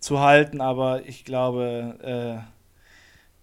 Zu, 0.00 0.20
halten, 0.20 0.60
aber 0.60 1.06
ich 1.06 1.24
glaube, 1.24 2.42
äh, 2.42 2.50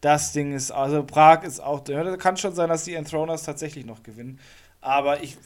das 0.01 0.33
Ding 0.33 0.53
ist, 0.53 0.71
also 0.71 1.03
Prag 1.03 1.43
ist 1.43 1.59
auch, 1.59 1.83
kann 2.17 2.37
schon 2.37 2.53
sein, 2.53 2.69
dass 2.69 2.83
die 2.83 2.95
Enthroners 2.95 3.43
tatsächlich 3.43 3.85
noch 3.85 4.03
gewinnen, 4.03 4.39
aber 4.81 5.23
ich 5.23 5.37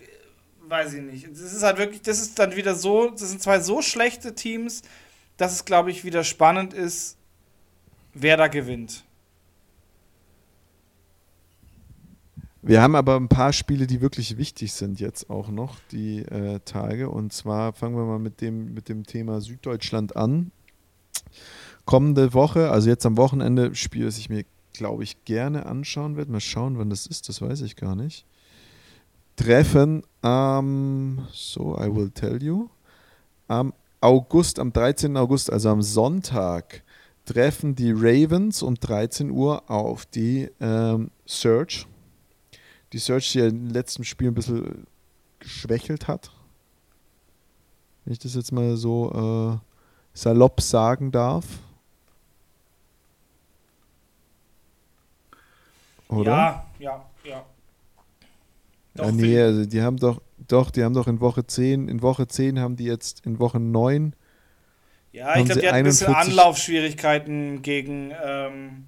weiß 0.71 0.93
ich 0.93 1.03
nicht. 1.03 1.29
Das 1.31 1.53
ist 1.53 1.63
halt 1.63 1.77
wirklich, 1.77 2.01
das 2.01 2.19
ist 2.19 2.39
dann 2.39 2.55
wieder 2.55 2.75
so, 2.75 3.09
das 3.09 3.29
sind 3.29 3.41
zwei 3.41 3.59
so 3.59 3.81
schlechte 3.81 4.33
Teams, 4.33 4.81
dass 5.37 5.53
es, 5.53 5.65
glaube 5.65 5.91
ich, 5.91 6.03
wieder 6.03 6.23
spannend 6.23 6.73
ist, 6.73 7.17
wer 8.13 8.37
da 8.37 8.47
gewinnt. 8.47 9.03
Wir 12.63 12.81
haben 12.81 12.95
aber 12.95 13.15
ein 13.15 13.27
paar 13.27 13.53
Spiele, 13.53 13.87
die 13.87 14.01
wirklich 14.01 14.37
wichtig 14.37 14.73
sind 14.73 14.99
jetzt 14.99 15.31
auch 15.31 15.49
noch, 15.49 15.79
die 15.91 16.19
äh, 16.19 16.59
Tage. 16.59 17.09
Und 17.09 17.33
zwar 17.33 17.73
fangen 17.73 17.95
wir 17.95 18.05
mal 18.05 18.19
mit 18.19 18.39
dem, 18.39 18.73
mit 18.73 18.87
dem 18.87 19.03
Thema 19.03 19.41
Süddeutschland 19.41 20.15
an. 20.15 20.51
Kommende 21.85 22.33
Woche, 22.33 22.69
also 22.71 22.89
jetzt 22.89 23.05
am 23.05 23.17
Wochenende, 23.17 23.75
Spiel, 23.75 24.05
das 24.05 24.17
ich 24.17 24.29
mir, 24.29 24.45
glaube 24.73 25.03
ich, 25.03 25.25
gerne 25.25 25.65
anschauen 25.65 26.15
werde. 26.17 26.31
Mal 26.31 26.39
schauen, 26.39 26.77
wann 26.77 26.89
das 26.89 27.07
ist, 27.07 27.29
das 27.29 27.41
weiß 27.41 27.61
ich 27.61 27.75
gar 27.75 27.95
nicht. 27.95 28.25
Treffen 29.35 30.03
am, 30.21 31.27
so, 31.31 31.77
I 31.77 31.93
will 31.93 32.11
tell 32.11 32.41
you, 32.41 32.69
am 33.47 33.73
August, 33.99 34.59
am 34.59 34.71
13. 34.71 35.17
August, 35.17 35.51
also 35.51 35.69
am 35.69 35.81
Sonntag, 35.81 36.83
treffen 37.25 37.75
die 37.75 37.91
Ravens 37.91 38.61
um 38.61 38.75
13 38.75 39.31
Uhr 39.31 39.69
auf 39.69 40.05
die 40.05 40.49
ähm, 40.59 41.11
Search 41.25 41.87
die 42.93 42.99
Search, 42.99 43.31
die 43.31 43.39
ja 43.39 43.47
im 43.47 43.69
letzten 43.69 44.03
Spiel 44.03 44.27
ein 44.27 44.33
bisschen 44.33 44.85
geschwächelt 45.39 46.07
hat. 46.07 46.31
Wenn 48.03 48.13
ich 48.13 48.19
das 48.19 48.35
jetzt 48.35 48.51
mal 48.51 48.75
so 48.77 49.61
äh, 49.61 49.70
salopp 50.13 50.61
sagen 50.61 51.11
darf. 51.11 51.45
Oder? 56.07 56.31
Ja, 56.31 56.65
ja, 56.79 57.05
ja. 57.23 57.45
Doch, 58.93 59.05
ja, 59.05 59.11
nee, 59.11 59.41
also 59.41 59.65
die 59.65 59.81
haben 59.81 59.97
doch, 59.97 60.21
doch, 60.47 60.69
die 60.71 60.83
haben 60.83 60.93
doch 60.93 61.07
in 61.07 61.21
Woche 61.21 61.45
10, 61.45 61.87
in 61.87 62.01
Woche 62.01 62.27
10 62.27 62.59
haben 62.59 62.75
die 62.75 62.83
jetzt 62.83 63.25
in 63.25 63.39
Woche 63.39 63.59
9. 63.59 64.13
Ja, 65.13 65.37
ich 65.37 65.45
glaube, 65.45 65.61
die 65.61 65.67
hatten 65.67 65.77
ein 65.77 65.83
bisschen 65.85 66.13
Anlaufschwierigkeiten 66.13 67.61
gegen, 67.61 68.11
ähm, 68.23 68.85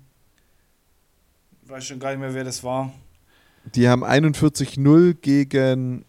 weiß 1.64 1.86
schon 1.86 2.00
gar 2.00 2.12
nicht 2.12 2.20
mehr, 2.20 2.34
wer 2.34 2.44
das 2.44 2.64
war. 2.64 2.92
Die 3.76 3.88
haben 3.88 4.04
41-0 4.04 5.14
gegen. 5.16 6.06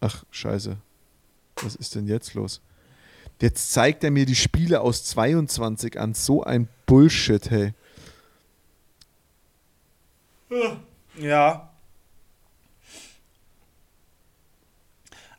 Ach, 0.00 0.24
scheiße. 0.30 0.76
Was 1.62 1.74
ist 1.74 1.94
denn 1.94 2.06
jetzt 2.06 2.34
los? 2.34 2.62
Jetzt 3.40 3.72
zeigt 3.72 4.04
er 4.04 4.10
mir 4.10 4.26
die 4.26 4.34
Spiele 4.34 4.80
aus 4.80 5.04
22 5.04 5.98
an. 5.98 6.14
So 6.14 6.42
ein 6.42 6.68
Bullshit, 6.86 7.50
hey. 7.50 7.72
Ja. 11.16 11.70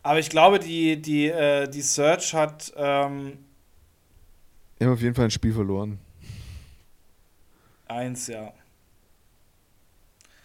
Aber 0.04 0.20
ich 0.20 0.30
glaube, 0.30 0.60
die, 0.60 1.00
die, 1.02 1.28
äh, 1.28 1.68
die 1.68 1.82
Search 1.82 2.34
hat. 2.34 2.74
Ähm 2.76 3.38
Wir 4.78 4.88
haben 4.88 4.94
auf 4.94 5.02
jeden 5.02 5.14
Fall 5.14 5.26
ein 5.26 5.32
Spiel 5.32 5.54
verloren. 5.54 6.00
Eins, 7.88 8.28
ja. 8.28 8.52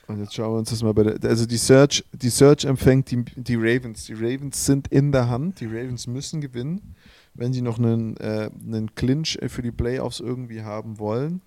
Und 0.09 0.20
jetzt 0.20 0.34
schauen 0.34 0.52
wir 0.52 0.59
uns 0.59 0.70
das 0.70 0.82
mal 0.82 0.92
bei 0.92 1.04
der. 1.04 1.30
Also 1.30 1.46
die 1.46 1.57
Search, 1.57 2.04
die 2.12 2.28
Search 2.28 2.64
empfängt 2.64 3.11
die, 3.11 3.24
die 3.34 3.57
Ravens. 3.57 4.04
Die 4.04 4.14
Ravens 4.14 4.66
sind 4.66 4.88
in 4.88 5.11
der 5.11 5.28
Hand. 5.28 5.61
Die 5.61 5.66
Ravens 5.66 6.07
müssen 6.07 6.40
gewinnen, 6.40 6.94
wenn 7.37 7.53
sie 7.53 7.62
noch 7.62 7.78
einen, 7.78 8.16
äh, 8.16 8.51
einen 8.64 8.95
Clinch 8.95 9.39
für 9.49 9.62
die 9.62 9.72
Playoffs 9.72 10.20
irgendwie 10.20 10.62
haben 10.62 10.99
wollen. 10.99 11.43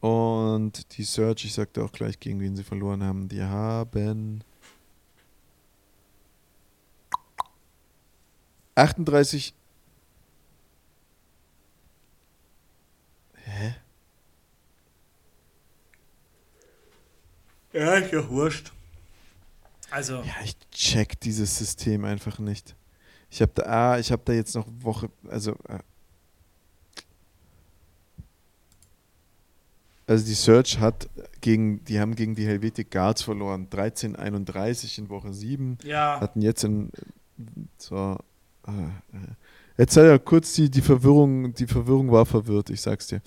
Und 0.00 0.96
die 0.96 1.04
Search, 1.04 1.44
ich 1.44 1.54
sagte 1.54 1.82
auch 1.82 1.92
gleich, 1.92 2.20
gegen 2.20 2.40
wen 2.40 2.54
sie 2.56 2.64
verloren 2.64 3.02
haben, 3.02 3.28
die 3.28 3.42
haben 3.42 4.42
38 8.74 9.54
Ja, 17.72 17.94
ist 17.96 18.10
ja 18.10 18.26
wurscht. 18.30 18.72
Also. 19.90 20.22
Ja, 20.22 20.34
ich 20.42 20.56
check 20.70 21.20
dieses 21.20 21.58
System 21.58 22.06
einfach 22.06 22.38
nicht. 22.38 22.74
Ich 23.30 23.42
habe 23.42 23.52
da, 23.54 23.62
ah, 23.64 23.98
ich 23.98 24.12
habe 24.12 24.22
da 24.24 24.32
jetzt 24.32 24.54
noch 24.54 24.66
Woche, 24.80 25.10
also. 25.28 25.52
Äh, 25.68 25.78
also 30.08 30.24
die 30.24 30.34
Search 30.34 30.78
hat 30.78 31.08
gegen, 31.40 31.84
die 31.84 31.98
haben 31.98 32.14
gegen 32.14 32.36
die 32.36 32.46
Helvetic 32.46 32.92
Guards 32.92 33.22
verloren. 33.22 33.68
13:31 33.68 34.98
in 34.98 35.08
Woche 35.08 35.32
7. 35.32 35.78
Ja. 35.82 36.20
Hatten 36.20 36.42
jetzt 36.42 36.62
in 36.62 36.90
so, 37.78 38.16
äh, 38.66 38.70
äh 38.70 39.34
Jetzt 39.78 39.92
sei 39.92 40.06
ja 40.06 40.18
kurz 40.18 40.54
die, 40.54 40.70
die 40.70 40.80
Verwirrung, 40.80 41.52
die 41.52 41.66
Verwirrung 41.66 42.10
war 42.10 42.24
verwirrt, 42.24 42.70
ich 42.70 42.80
sag's 42.80 43.08
dir. 43.08 43.20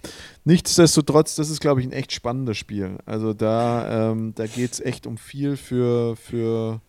Nichtsdestotrotz, 0.46 1.36
das 1.36 1.52
ist, 1.52 1.60
glaube 1.60 1.82
ich, 1.82 1.88
ein 1.88 1.92
echt 1.92 2.12
spannendes 2.12 2.58
Spiel. 2.58 2.98
Also 3.06 3.34
da, 3.34 4.12
ähm, 4.12 4.34
da 4.34 4.48
geht 4.48 4.74
es 4.74 4.80
echt 4.80 5.06
um 5.06 5.18
viel 5.18 5.58
für, 5.58 6.16
für, 6.16 6.82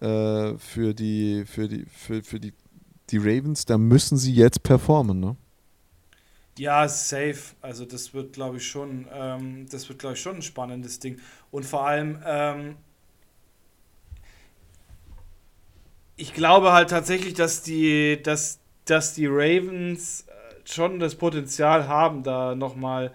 äh, 0.00 0.56
für 0.58 0.94
die, 0.94 1.44
für 1.46 1.68
die, 1.68 1.86
für, 1.86 2.22
für 2.22 2.40
die, 2.40 2.52
die 3.10 3.18
Ravens. 3.18 3.64
Da 3.64 3.78
müssen 3.78 4.16
sie 4.16 4.32
jetzt 4.32 4.62
performen, 4.62 5.20
ne? 5.20 5.36
Ja, 6.58 6.88
safe. 6.88 7.54
Also 7.60 7.84
das 7.84 8.14
wird, 8.14 8.32
glaube 8.32 8.56
ich, 8.56 8.66
schon, 8.66 9.06
ähm, 9.12 9.66
das 9.70 9.88
wird, 9.88 9.98
glaube 9.98 10.14
ich, 10.14 10.20
schon 10.20 10.36
ein 10.36 10.42
spannendes 10.42 10.98
Ding. 10.98 11.20
Und 11.50 11.66
vor 11.66 11.86
allem, 11.86 12.18
ähm, 12.24 12.76
ich 16.16 16.32
glaube 16.32 16.72
halt 16.72 16.88
tatsächlich, 16.90 17.34
dass 17.34 17.62
die, 17.62 18.20
dass 18.22 18.60
dass 18.86 19.14
die 19.14 19.26
Ravens 19.26 20.22
äh, 20.22 20.32
schon 20.64 20.98
das 20.98 21.16
Potenzial 21.16 21.88
haben, 21.88 22.22
da 22.22 22.54
nochmal 22.54 23.12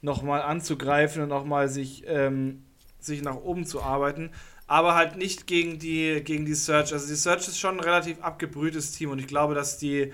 noch 0.00 0.22
mal 0.22 0.42
anzugreifen 0.42 1.22
und 1.22 1.30
nochmal 1.30 1.68
sich, 1.68 2.04
ähm, 2.06 2.62
sich 3.00 3.22
nach 3.22 3.36
oben 3.36 3.64
zu 3.64 3.82
arbeiten. 3.82 4.30
Aber 4.66 4.94
halt 4.94 5.16
nicht 5.16 5.46
gegen 5.46 5.78
die, 5.78 6.22
gegen 6.24 6.46
die 6.46 6.54
Search. 6.54 6.92
Also 6.92 7.06
die 7.06 7.14
Search 7.14 7.48
ist 7.48 7.58
schon 7.58 7.76
ein 7.76 7.80
relativ 7.80 8.20
abgebrühtes 8.22 8.92
Team 8.92 9.10
und 9.10 9.18
ich 9.18 9.26
glaube, 9.26 9.54
dass 9.54 9.78
die, 9.78 10.12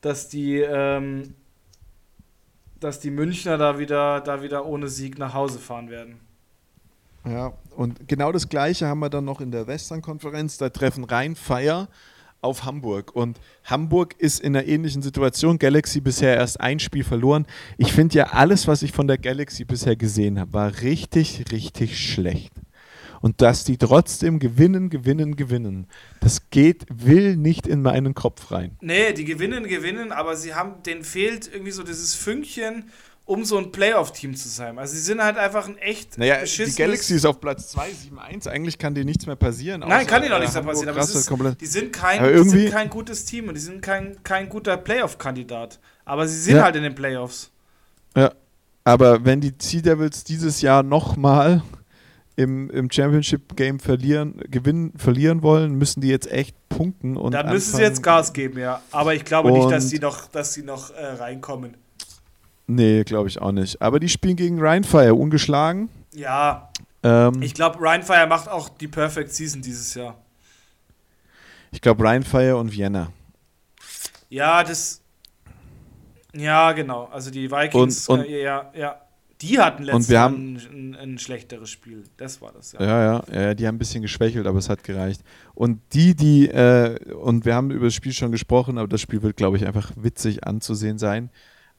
dass 0.00 0.28
die, 0.28 0.58
ähm, 0.58 1.34
dass 2.78 3.00
die 3.00 3.10
Münchner 3.10 3.58
da 3.58 3.78
wieder, 3.78 4.20
da 4.20 4.42
wieder 4.42 4.66
ohne 4.66 4.88
Sieg 4.88 5.18
nach 5.18 5.34
Hause 5.34 5.58
fahren 5.58 5.90
werden. 5.90 6.20
Ja, 7.24 7.52
und 7.76 8.08
genau 8.08 8.32
das 8.32 8.48
Gleiche 8.48 8.86
haben 8.86 9.00
wir 9.00 9.10
dann 9.10 9.24
noch 9.24 9.40
in 9.40 9.50
der 9.50 9.66
Western-Konferenz. 9.66 10.56
Da 10.58 10.70
treffen 10.70 11.04
Rhein-Fire 11.04 11.88
auf 12.40 12.64
Hamburg. 12.64 13.14
Und 13.14 13.38
Hamburg 13.64 14.14
ist 14.18 14.40
in 14.40 14.56
einer 14.56 14.66
ähnlichen 14.66 15.02
Situation. 15.02 15.58
Galaxy 15.58 16.00
bisher 16.00 16.36
erst 16.36 16.60
ein 16.60 16.78
Spiel 16.78 17.04
verloren. 17.04 17.46
Ich 17.76 17.92
finde 17.92 18.16
ja, 18.16 18.24
alles, 18.28 18.66
was 18.68 18.82
ich 18.82 18.92
von 18.92 19.08
der 19.08 19.18
Galaxy 19.18 19.64
bisher 19.64 19.96
gesehen 19.96 20.38
habe, 20.38 20.52
war 20.52 20.80
richtig, 20.82 21.44
richtig 21.50 21.98
schlecht. 21.98 22.52
Und 23.20 23.40
dass 23.40 23.64
die 23.64 23.78
trotzdem 23.78 24.38
gewinnen, 24.38 24.90
gewinnen, 24.90 25.36
gewinnen, 25.36 25.86
das 26.20 26.50
geht, 26.50 26.86
will 26.90 27.36
nicht 27.36 27.66
in 27.66 27.82
meinen 27.82 28.14
Kopf 28.14 28.50
rein. 28.50 28.76
Nee, 28.80 29.12
die 29.12 29.24
gewinnen, 29.24 29.64
gewinnen, 29.66 30.12
aber 30.12 30.36
sie 30.36 30.54
haben, 30.54 30.82
denen 30.84 31.04
fehlt 31.04 31.50
irgendwie 31.52 31.72
so 31.72 31.82
dieses 31.82 32.14
Fünkchen 32.14 32.84
um 33.28 33.44
so 33.44 33.58
ein 33.58 33.70
Playoff-Team 33.70 34.34
zu 34.36 34.48
sein. 34.48 34.78
Also 34.78 34.94
sie 34.94 35.02
sind 35.02 35.22
halt 35.22 35.36
einfach 35.36 35.68
ein 35.68 35.76
echt 35.76 36.16
Naja, 36.16 36.38
die 36.44 36.74
Galaxy 36.74 37.14
ist 37.14 37.26
auf 37.26 37.42
Platz 37.42 37.68
2, 37.68 37.90
7-1. 38.10 38.48
Eigentlich 38.48 38.78
kann 38.78 38.94
dir 38.94 39.04
nichts 39.04 39.26
mehr 39.26 39.36
passieren. 39.36 39.82
Nein, 39.86 40.06
kann 40.06 40.22
dir 40.22 40.30
doch 40.30 40.38
nichts 40.38 40.54
mehr 40.54 40.62
passieren. 40.62 40.88
Aber 40.88 41.02
ist, 41.02 41.60
die, 41.60 41.66
sind 41.66 41.92
kein, 41.92 42.42
die 42.42 42.48
sind 42.48 42.70
kein 42.70 42.88
gutes 42.88 43.26
Team 43.26 43.48
und 43.48 43.54
die 43.54 43.60
sind 43.60 43.82
kein, 43.82 44.22
kein 44.22 44.48
guter 44.48 44.78
Playoff-Kandidat. 44.78 45.78
Aber 46.06 46.26
sie 46.26 46.40
sind 46.40 46.56
ja. 46.56 46.62
halt 46.62 46.76
in 46.76 46.84
den 46.84 46.94
Playoffs. 46.94 47.50
Ja, 48.16 48.32
aber 48.84 49.22
wenn 49.26 49.42
die 49.42 49.52
Sea 49.58 49.82
Devils 49.82 50.24
dieses 50.24 50.62
Jahr 50.62 50.82
nochmal 50.82 51.62
im, 52.38 52.70
im 52.70 52.88
Championship-Game 52.88 53.80
verlieren, 53.80 54.40
gewinnen, 54.48 54.92
verlieren 54.96 55.42
wollen, 55.42 55.74
müssen 55.74 56.00
die 56.00 56.08
jetzt 56.08 56.30
echt 56.30 56.54
punkten. 56.68 57.16
Und 57.16 57.32
Dann 57.32 57.50
müssen 57.50 57.74
sie 57.74 57.82
jetzt 57.82 58.00
Gas 58.00 58.32
geben, 58.32 58.60
ja. 58.60 58.80
Aber 58.92 59.12
ich 59.12 59.24
glaube 59.24 59.50
nicht, 59.50 59.68
dass 59.72 59.88
sie 59.88 59.98
noch, 59.98 60.28
dass 60.28 60.54
sie 60.54 60.62
noch 60.62 60.90
äh, 60.90 61.04
reinkommen. 61.04 61.76
Nee, 62.68 63.02
glaube 63.02 63.28
ich 63.28 63.42
auch 63.42 63.50
nicht. 63.50 63.82
Aber 63.82 63.98
die 63.98 64.08
spielen 64.08 64.36
gegen 64.36 64.60
Rheinfire 64.60 65.16
ungeschlagen. 65.16 65.88
Ja. 66.14 66.70
Ähm, 67.02 67.42
ich 67.42 67.54
glaube, 67.54 67.80
Rheinfire 67.80 68.28
macht 68.28 68.48
auch 68.48 68.68
die 68.68 68.86
Perfect 68.86 69.32
Season 69.32 69.60
dieses 69.60 69.94
Jahr. 69.94 70.14
Ich 71.72 71.80
glaube, 71.80 72.04
Rheinfire 72.04 72.56
und 72.56 72.70
Vienna. 72.70 73.10
Ja, 74.28 74.62
das. 74.62 75.00
Ja, 76.34 76.70
genau. 76.70 77.06
Also 77.06 77.32
die 77.32 77.50
Vikings, 77.50 78.08
und, 78.08 78.20
und, 78.20 78.26
äh, 78.26 78.44
ja, 78.44 78.70
ja. 78.76 79.00
Die 79.40 79.60
hatten 79.60 79.84
letztes 79.84 80.08
Jahr 80.08 80.30
ein, 80.30 80.60
ein, 80.72 80.96
ein, 80.96 81.18
schlechteres 81.18 81.70
Spiel. 81.70 82.02
Das 82.16 82.40
war 82.40 82.52
das, 82.52 82.72
ja. 82.72 82.82
Ja, 82.82 83.04
ja, 83.04 83.40
ja, 83.40 83.54
die 83.54 83.66
haben 83.68 83.76
ein 83.76 83.78
bisschen 83.78 84.02
geschwächelt, 84.02 84.46
aber 84.46 84.58
es 84.58 84.68
hat 84.68 84.82
gereicht. 84.82 85.22
Und 85.54 85.80
die, 85.92 86.16
die, 86.16 86.48
äh, 86.48 86.98
und 87.14 87.44
wir 87.44 87.54
haben 87.54 87.70
über 87.70 87.86
das 87.86 87.94
Spiel 87.94 88.12
schon 88.12 88.32
gesprochen, 88.32 88.78
aber 88.78 88.88
das 88.88 89.00
Spiel 89.00 89.22
wird, 89.22 89.36
glaube 89.36 89.56
ich, 89.56 89.66
einfach 89.66 89.92
witzig 89.96 90.44
anzusehen 90.44 90.98
sein. 90.98 91.30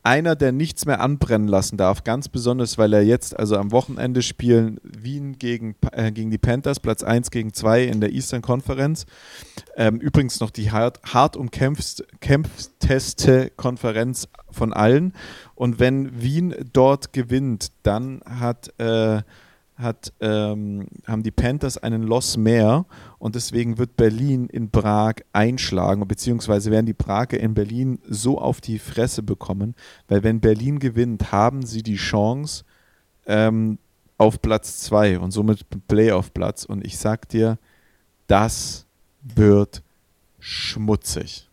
Einer, 0.04 0.36
der 0.36 0.52
nichts 0.52 0.86
mehr 0.86 1.02
anbrennen 1.02 1.48
lassen 1.48 1.78
darf, 1.78 2.04
ganz 2.04 2.30
besonders, 2.30 2.78
weil 2.78 2.94
er 2.94 3.04
jetzt, 3.04 3.38
also 3.38 3.58
am 3.58 3.72
Wochenende 3.72 4.22
spielen 4.22 4.80
Wien 4.84 5.38
gegen, 5.38 5.76
äh, 5.92 6.12
gegen 6.12 6.32
die 6.32 6.38
Panthers, 6.38 6.80
Platz 6.80 7.04
1 7.04 7.32
gegen 7.32 7.54
2 7.54 7.84
in 7.84 8.00
der 8.00 8.12
Eastern 8.12 8.42
Conference. 8.42 9.06
Ähm, 9.76 10.00
übrigens 10.00 10.40
noch 10.40 10.52
die 10.52 10.72
hart, 10.72 11.02
hart 11.04 11.36
umkämpfteste 11.36 13.52
Konferenz 13.56 14.28
von 14.52 14.74
allen. 14.74 15.14
Und 15.56 15.80
wenn 15.80 16.22
Wien 16.22 16.56
dort 16.72 17.14
gewinnt, 17.14 17.70
dann 17.84 18.22
hat 18.26 18.80
äh, 18.80 19.22
hat, 19.80 20.14
ähm, 20.20 20.88
haben 21.08 21.24
die 21.24 21.32
Panthers 21.32 21.78
einen 21.78 22.04
Loss 22.04 22.38
mehr 22.38 22.86
und 23.18 23.36
deswegen 23.36 23.78
wird 23.78 23.96
Berlin 23.96 24.48
in 24.48 24.70
Prag 24.70 25.16
einschlagen, 25.32 26.06
beziehungsweise 26.08 26.70
werden 26.70 26.86
die 26.86 26.94
Prager 26.94 27.40
in 27.40 27.54
Berlin 27.54 28.00
so 28.08 28.40
auf 28.40 28.62
die 28.62 28.78
Fresse 28.78 29.24
bekommen, 29.24 29.76
weil 30.08 30.24
wenn 30.24 30.42
Berlin 30.42 30.80
gewinnt, 30.80 31.32
haben 31.32 31.66
sie 31.66 31.82
die 31.82 31.96
Chance 31.96 32.66
ähm, 33.26 33.78
auf 34.18 34.42
Platz 34.42 34.82
2 34.82 35.20
und 35.20 35.32
somit 35.32 35.66
Playoff-Platz 35.88 36.66
und 36.66 36.86
ich 36.86 36.98
sag 36.98 37.30
dir, 37.30 37.58
das 38.28 38.86
wird 39.22 39.82
schmutzig. 40.40 41.48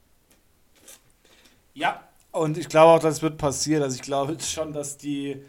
Ja, 1.74 2.03
und 2.33 2.59
ich 2.59 2.68
glaube 2.68 2.93
auch, 2.93 2.99
das 2.99 3.22
wird 3.22 3.39
passieren. 3.39 3.83
Also 3.83 3.97
ich 3.97 4.03
glaube 4.03 4.37
schon, 4.41 4.72
dass 4.72 4.97
die 4.97 5.43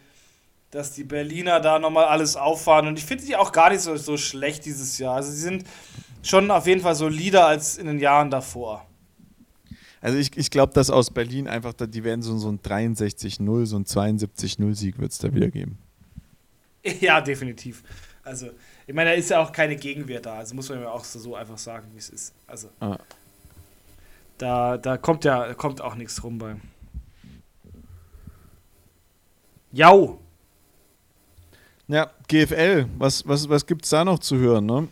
dass 0.72 0.93
die 0.93 1.03
Berliner 1.03 1.59
da 1.59 1.80
nochmal 1.80 2.05
alles 2.05 2.36
auffahren. 2.36 2.88
Und 2.88 2.97
ich 2.97 3.05
finde 3.05 3.24
sie 3.24 3.36
auch 3.36 3.51
gar 3.51 3.70
nicht 3.70 3.82
so, 3.82 3.95
so 3.95 4.18
schlecht 4.18 4.65
dieses 4.65 4.97
Jahr. 4.97 5.15
Also 5.15 5.32
sie 5.32 5.41
sind 5.41 5.63
schon 6.22 6.51
auf 6.51 6.68
jeden 6.68 6.82
Fall 6.82 6.95
solider 6.95 7.47
als 7.47 7.78
in 7.78 7.88
den 7.88 7.99
Jahren 7.99 8.30
davor. 8.30 8.86
Also 10.01 10.18
ich, 10.18 10.38
ich 10.38 10.51
glaube, 10.51 10.74
dass 10.74 10.89
aus 10.89 11.11
Berlin 11.11 11.47
einfach, 11.47 11.74
die 11.74 12.03
werden 12.03 12.22
so, 12.22 12.38
so 12.38 12.49
ein 12.49 12.59
63-0, 12.59 13.65
so 13.65 13.78
ein 13.78 13.86
72-0-Sieg 13.86 14.99
wird 14.99 15.11
es 15.11 15.18
da 15.18 15.34
wieder 15.34 15.49
geben. 15.49 15.78
Ja, 17.01 17.20
definitiv. 17.20 17.84
Also, 18.24 18.51
ich 18.86 18.93
meine, 18.93 19.09
da 19.09 19.15
ist 19.18 19.30
ja 19.30 19.41
auch 19.41 19.51
keine 19.51 19.76
Gegenwehr 19.76 20.22
da. 20.22 20.36
Also 20.36 20.55
muss 20.55 20.70
man 20.70 20.80
ja 20.80 20.89
auch 20.89 21.03
so 21.03 21.36
einfach 21.36 21.57
sagen, 21.57 21.89
wie 21.93 21.97
es 21.97 22.09
ist. 22.09 22.34
Also, 22.45 22.70
ah. 22.80 22.97
da, 24.38 24.78
da 24.78 24.97
kommt 24.97 25.26
ja 25.26 25.53
kommt 25.53 25.82
auch 25.82 25.95
nichts 25.95 26.24
rum 26.24 26.38
bei. 26.38 26.55
Jau! 29.74 30.20
Ja, 31.90 32.12
GFL, 32.28 32.86
was, 32.98 33.26
was, 33.28 33.48
was 33.48 33.66
gibt 33.66 33.86
es 33.86 33.92
da 33.92 34.04
noch 34.04 34.20
zu 34.20 34.36
hören? 34.38 34.66
Ne? 34.66 34.90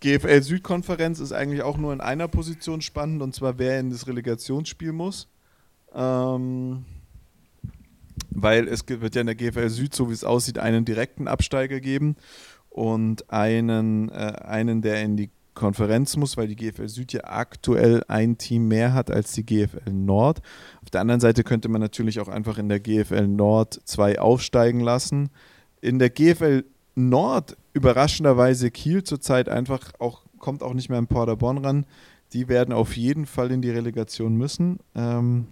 GFL 0.00 0.42
Südkonferenz 0.42 1.20
ist 1.20 1.32
eigentlich 1.32 1.62
auch 1.62 1.76
nur 1.76 1.92
in 1.92 2.00
einer 2.00 2.26
Position 2.26 2.80
spannend, 2.80 3.22
und 3.22 3.36
zwar 3.36 3.58
wer 3.58 3.78
in 3.78 3.90
das 3.90 4.08
Relegationsspiel 4.08 4.90
muss. 4.92 5.28
Ähm, 5.94 6.84
weil 8.30 8.66
es 8.66 8.84
wird 8.88 9.14
ja 9.14 9.20
in 9.20 9.28
der 9.28 9.36
GFL 9.36 9.68
Süd, 9.68 9.94
so 9.94 10.08
wie 10.08 10.12
es 10.12 10.24
aussieht, 10.24 10.58
einen 10.58 10.84
direkten 10.84 11.28
Absteiger 11.28 11.78
geben 11.78 12.16
und 12.68 13.30
einen, 13.30 14.08
äh, 14.08 14.34
einen, 14.44 14.82
der 14.82 15.02
in 15.02 15.16
die 15.16 15.30
Konferenz 15.54 16.16
muss, 16.16 16.36
weil 16.36 16.48
die 16.48 16.56
GFL 16.56 16.88
Süd 16.88 17.12
ja 17.12 17.20
aktuell 17.24 18.02
ein 18.08 18.38
Team 18.38 18.66
mehr 18.66 18.92
hat 18.92 19.10
als 19.10 19.32
die 19.32 19.46
GFL 19.46 19.92
Nord. 19.92 20.40
Auf 20.82 20.90
der 20.90 21.00
anderen 21.00 21.20
Seite 21.20 21.44
könnte 21.44 21.68
man 21.68 21.80
natürlich 21.80 22.18
auch 22.18 22.28
einfach 22.28 22.58
in 22.58 22.68
der 22.68 22.80
GFL 22.80 23.28
Nord 23.28 23.80
zwei 23.84 24.18
aufsteigen 24.18 24.80
lassen 24.80 25.30
in 25.80 25.98
der 25.98 26.10
GFL 26.10 26.64
Nord 26.94 27.56
überraschenderweise 27.72 28.70
Kiel 28.70 29.04
zurzeit 29.04 29.48
einfach 29.48 29.92
auch, 29.98 30.22
kommt 30.38 30.62
auch 30.62 30.74
nicht 30.74 30.88
mehr 30.88 30.98
an 30.98 31.06
Paderborn 31.06 31.58
ran. 31.58 31.86
Die 32.32 32.48
werden 32.48 32.74
auf 32.74 32.96
jeden 32.96 33.24
Fall 33.24 33.50
in 33.50 33.62
die 33.62 33.70
Relegation 33.70 34.36
müssen. 34.36 34.80
Ähm, 34.94 35.48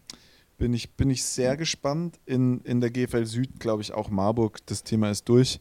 bin, 0.59 0.75
ich, 0.75 0.91
bin 0.95 1.11
ich 1.11 1.25
sehr 1.25 1.57
gespannt. 1.57 2.19
In, 2.27 2.61
in 2.63 2.81
der 2.81 2.91
GFL 2.91 3.25
Süd 3.27 3.61
glaube 3.61 3.83
ich 3.83 3.95
auch 3.95 4.11
Marburg, 4.11 4.59
das 4.67 4.83
Thema 4.83 5.11
ist 5.11 5.29
durch. 5.29 5.61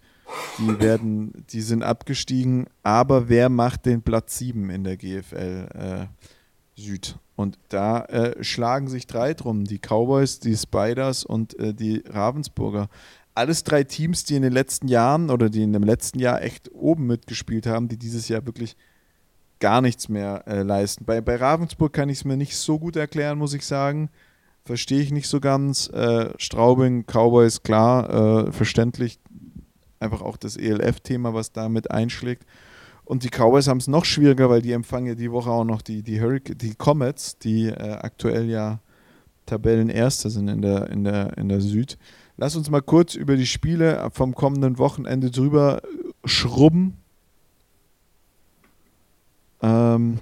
Die 0.57 0.79
werden, 0.79 1.45
die 1.51 1.61
sind 1.61 1.83
abgestiegen, 1.83 2.65
aber 2.81 3.29
wer 3.29 3.49
macht 3.49 3.85
den 3.85 4.01
Platz 4.01 4.39
7 4.39 4.69
in 4.71 4.83
der 4.83 4.97
GFL 4.97 5.67
äh, 5.73 6.81
Süd? 6.81 7.19
Und 7.35 7.59
da 7.69 8.05
äh, 8.05 8.43
schlagen 8.43 8.87
sich 8.87 9.07
drei 9.07 9.33
drum: 9.33 9.65
die 9.65 9.79
Cowboys, 9.79 10.39
die 10.39 10.55
Spiders 10.55 11.23
und 11.23 11.57
äh, 11.59 11.73
die 11.73 12.03
Ravensburger 12.07 12.89
alles 13.35 13.63
drei 13.63 13.83
Teams, 13.83 14.23
die 14.23 14.35
in 14.35 14.41
den 14.41 14.53
letzten 14.53 14.87
Jahren 14.87 15.29
oder 15.29 15.49
die 15.49 15.61
in 15.61 15.73
dem 15.73 15.83
letzten 15.83 16.19
Jahr 16.19 16.41
echt 16.41 16.71
oben 16.73 17.05
mitgespielt 17.05 17.67
haben, 17.67 17.89
die 17.89 17.97
dieses 17.97 18.29
Jahr 18.29 18.45
wirklich 18.45 18.75
gar 19.59 19.81
nichts 19.81 20.09
mehr 20.09 20.43
äh, 20.47 20.63
leisten. 20.63 21.05
Bei, 21.05 21.21
bei 21.21 21.35
Ravensburg 21.35 21.93
kann 21.93 22.09
ich 22.09 22.19
es 22.19 22.25
mir 22.25 22.37
nicht 22.37 22.55
so 22.55 22.79
gut 22.79 22.95
erklären, 22.95 23.37
muss 23.37 23.53
ich 23.53 23.65
sagen. 23.65 24.09
Verstehe 24.63 25.01
ich 25.01 25.11
nicht 25.11 25.27
so 25.27 25.39
ganz. 25.39 25.89
Äh, 25.89 26.29
Straubing, 26.37 27.05
Cowboys, 27.05 27.61
klar, 27.61 28.47
äh, 28.47 28.51
verständlich. 28.51 29.19
Einfach 29.99 30.21
auch 30.21 30.37
das 30.37 30.57
ELF-Thema, 30.57 31.33
was 31.33 31.51
da 31.51 31.69
mit 31.69 31.91
einschlägt. 31.91 32.45
Und 33.03 33.23
die 33.23 33.29
Cowboys 33.29 33.67
haben 33.67 33.77
es 33.77 33.87
noch 33.87 34.05
schwieriger, 34.05 34.49
weil 34.49 34.61
die 34.61 34.71
empfangen 34.71 35.07
ja 35.07 35.15
die 35.15 35.31
Woche 35.31 35.51
auch 35.51 35.63
noch 35.63 35.81
die, 35.81 36.01
die, 36.01 36.19
Hurricane, 36.19 36.57
die 36.57 36.73
Comets, 36.73 37.37
die 37.37 37.67
äh, 37.67 37.97
aktuell 38.01 38.49
ja 38.49 38.79
Tabellenerster 39.45 40.29
sind 40.31 40.47
in 40.47 40.61
der, 40.61 40.89
in 40.89 41.03
der, 41.03 41.37
in 41.37 41.49
der 41.49 41.61
Süd. 41.61 41.97
Lass 42.37 42.55
uns 42.55 42.69
mal 42.69 42.81
kurz 42.81 43.15
über 43.15 43.37
die 43.37 43.45
Spiele 43.45 44.09
vom 44.11 44.35
kommenden 44.35 44.77
Wochenende 44.77 45.31
drüber 45.31 45.81
schrubben. 46.25 46.97
Ähm, 49.61 50.19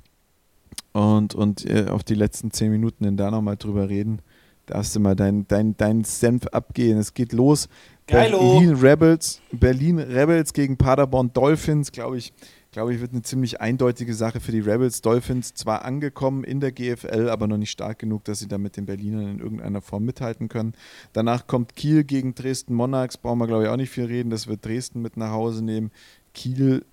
und 0.92 1.34
und 1.34 1.66
äh, 1.66 1.88
auf 1.90 2.04
die 2.04 2.14
letzten 2.14 2.52
zehn 2.52 2.72
Minuten 2.72 3.04
in 3.06 3.18
da 3.18 3.32
nochmal 3.32 3.58
drüber 3.58 3.90
reden. 3.90 4.20
Darfst 4.68 4.96
du 4.96 5.00
mal 5.00 5.16
deinen 5.16 5.48
dein, 5.48 5.76
dein 5.76 6.04
Senf 6.04 6.46
abgehen. 6.48 6.98
Es 6.98 7.14
geht 7.14 7.34
los. 7.34 7.68
Geilo. 8.06 8.38
Berlin 8.38 8.76
Rebels, 8.76 9.42
Berlin 9.52 10.00
Rebels 10.00 10.54
gegen 10.54 10.78
Paderborn 10.78 11.32
Dolphins, 11.34 11.92
glaube 11.92 12.18
ich 12.18 12.34
glaube 12.74 12.94
ich, 12.94 13.00
wird 13.00 13.14
eine 13.14 13.22
ziemlich 13.22 13.62
eindeutige 13.62 14.14
Sache 14.14 14.40
für 14.40 14.52
die 14.52 14.60
Rebels. 14.60 15.02
Dolphins 15.02 15.54
zwar 15.54 15.86
angekommen 15.86 16.44
in 16.44 16.60
der 16.60 16.72
GFL, 16.72 17.30
aber 17.30 17.48
noch 17.48 17.58
nicht 17.58 17.72
stark 17.72 18.00
genug, 18.00 18.26
dass 18.26 18.40
sie 18.40 18.48
da 18.48 18.58
mit 18.58 18.76
den 18.76 18.86
Berlinern 18.86 19.28
in 19.28 19.40
irgendeiner 19.40 19.82
Form 19.82 20.04
mithalten 20.04 20.50
können. 20.50 20.74
Danach 21.14 21.48
kommt 21.48 21.76
Kiel 21.76 22.04
gegen 22.04 22.36
Dresden 22.36 22.74
Monarchs, 22.74 23.18
brauchen 23.18 23.40
wir, 23.40 23.48
glaube 23.48 23.64
ich, 23.64 23.70
auch 23.70 23.78
nicht 23.78 23.92
viel 23.92 24.06
reden. 24.06 24.30
Das 24.30 24.48
wird 24.48 24.66
Dresden 24.66 25.02
mit 25.02 25.16
nach 25.16 25.32
Hause 25.32 25.64
nehmen. 25.64 25.92
Kiel 26.34 26.84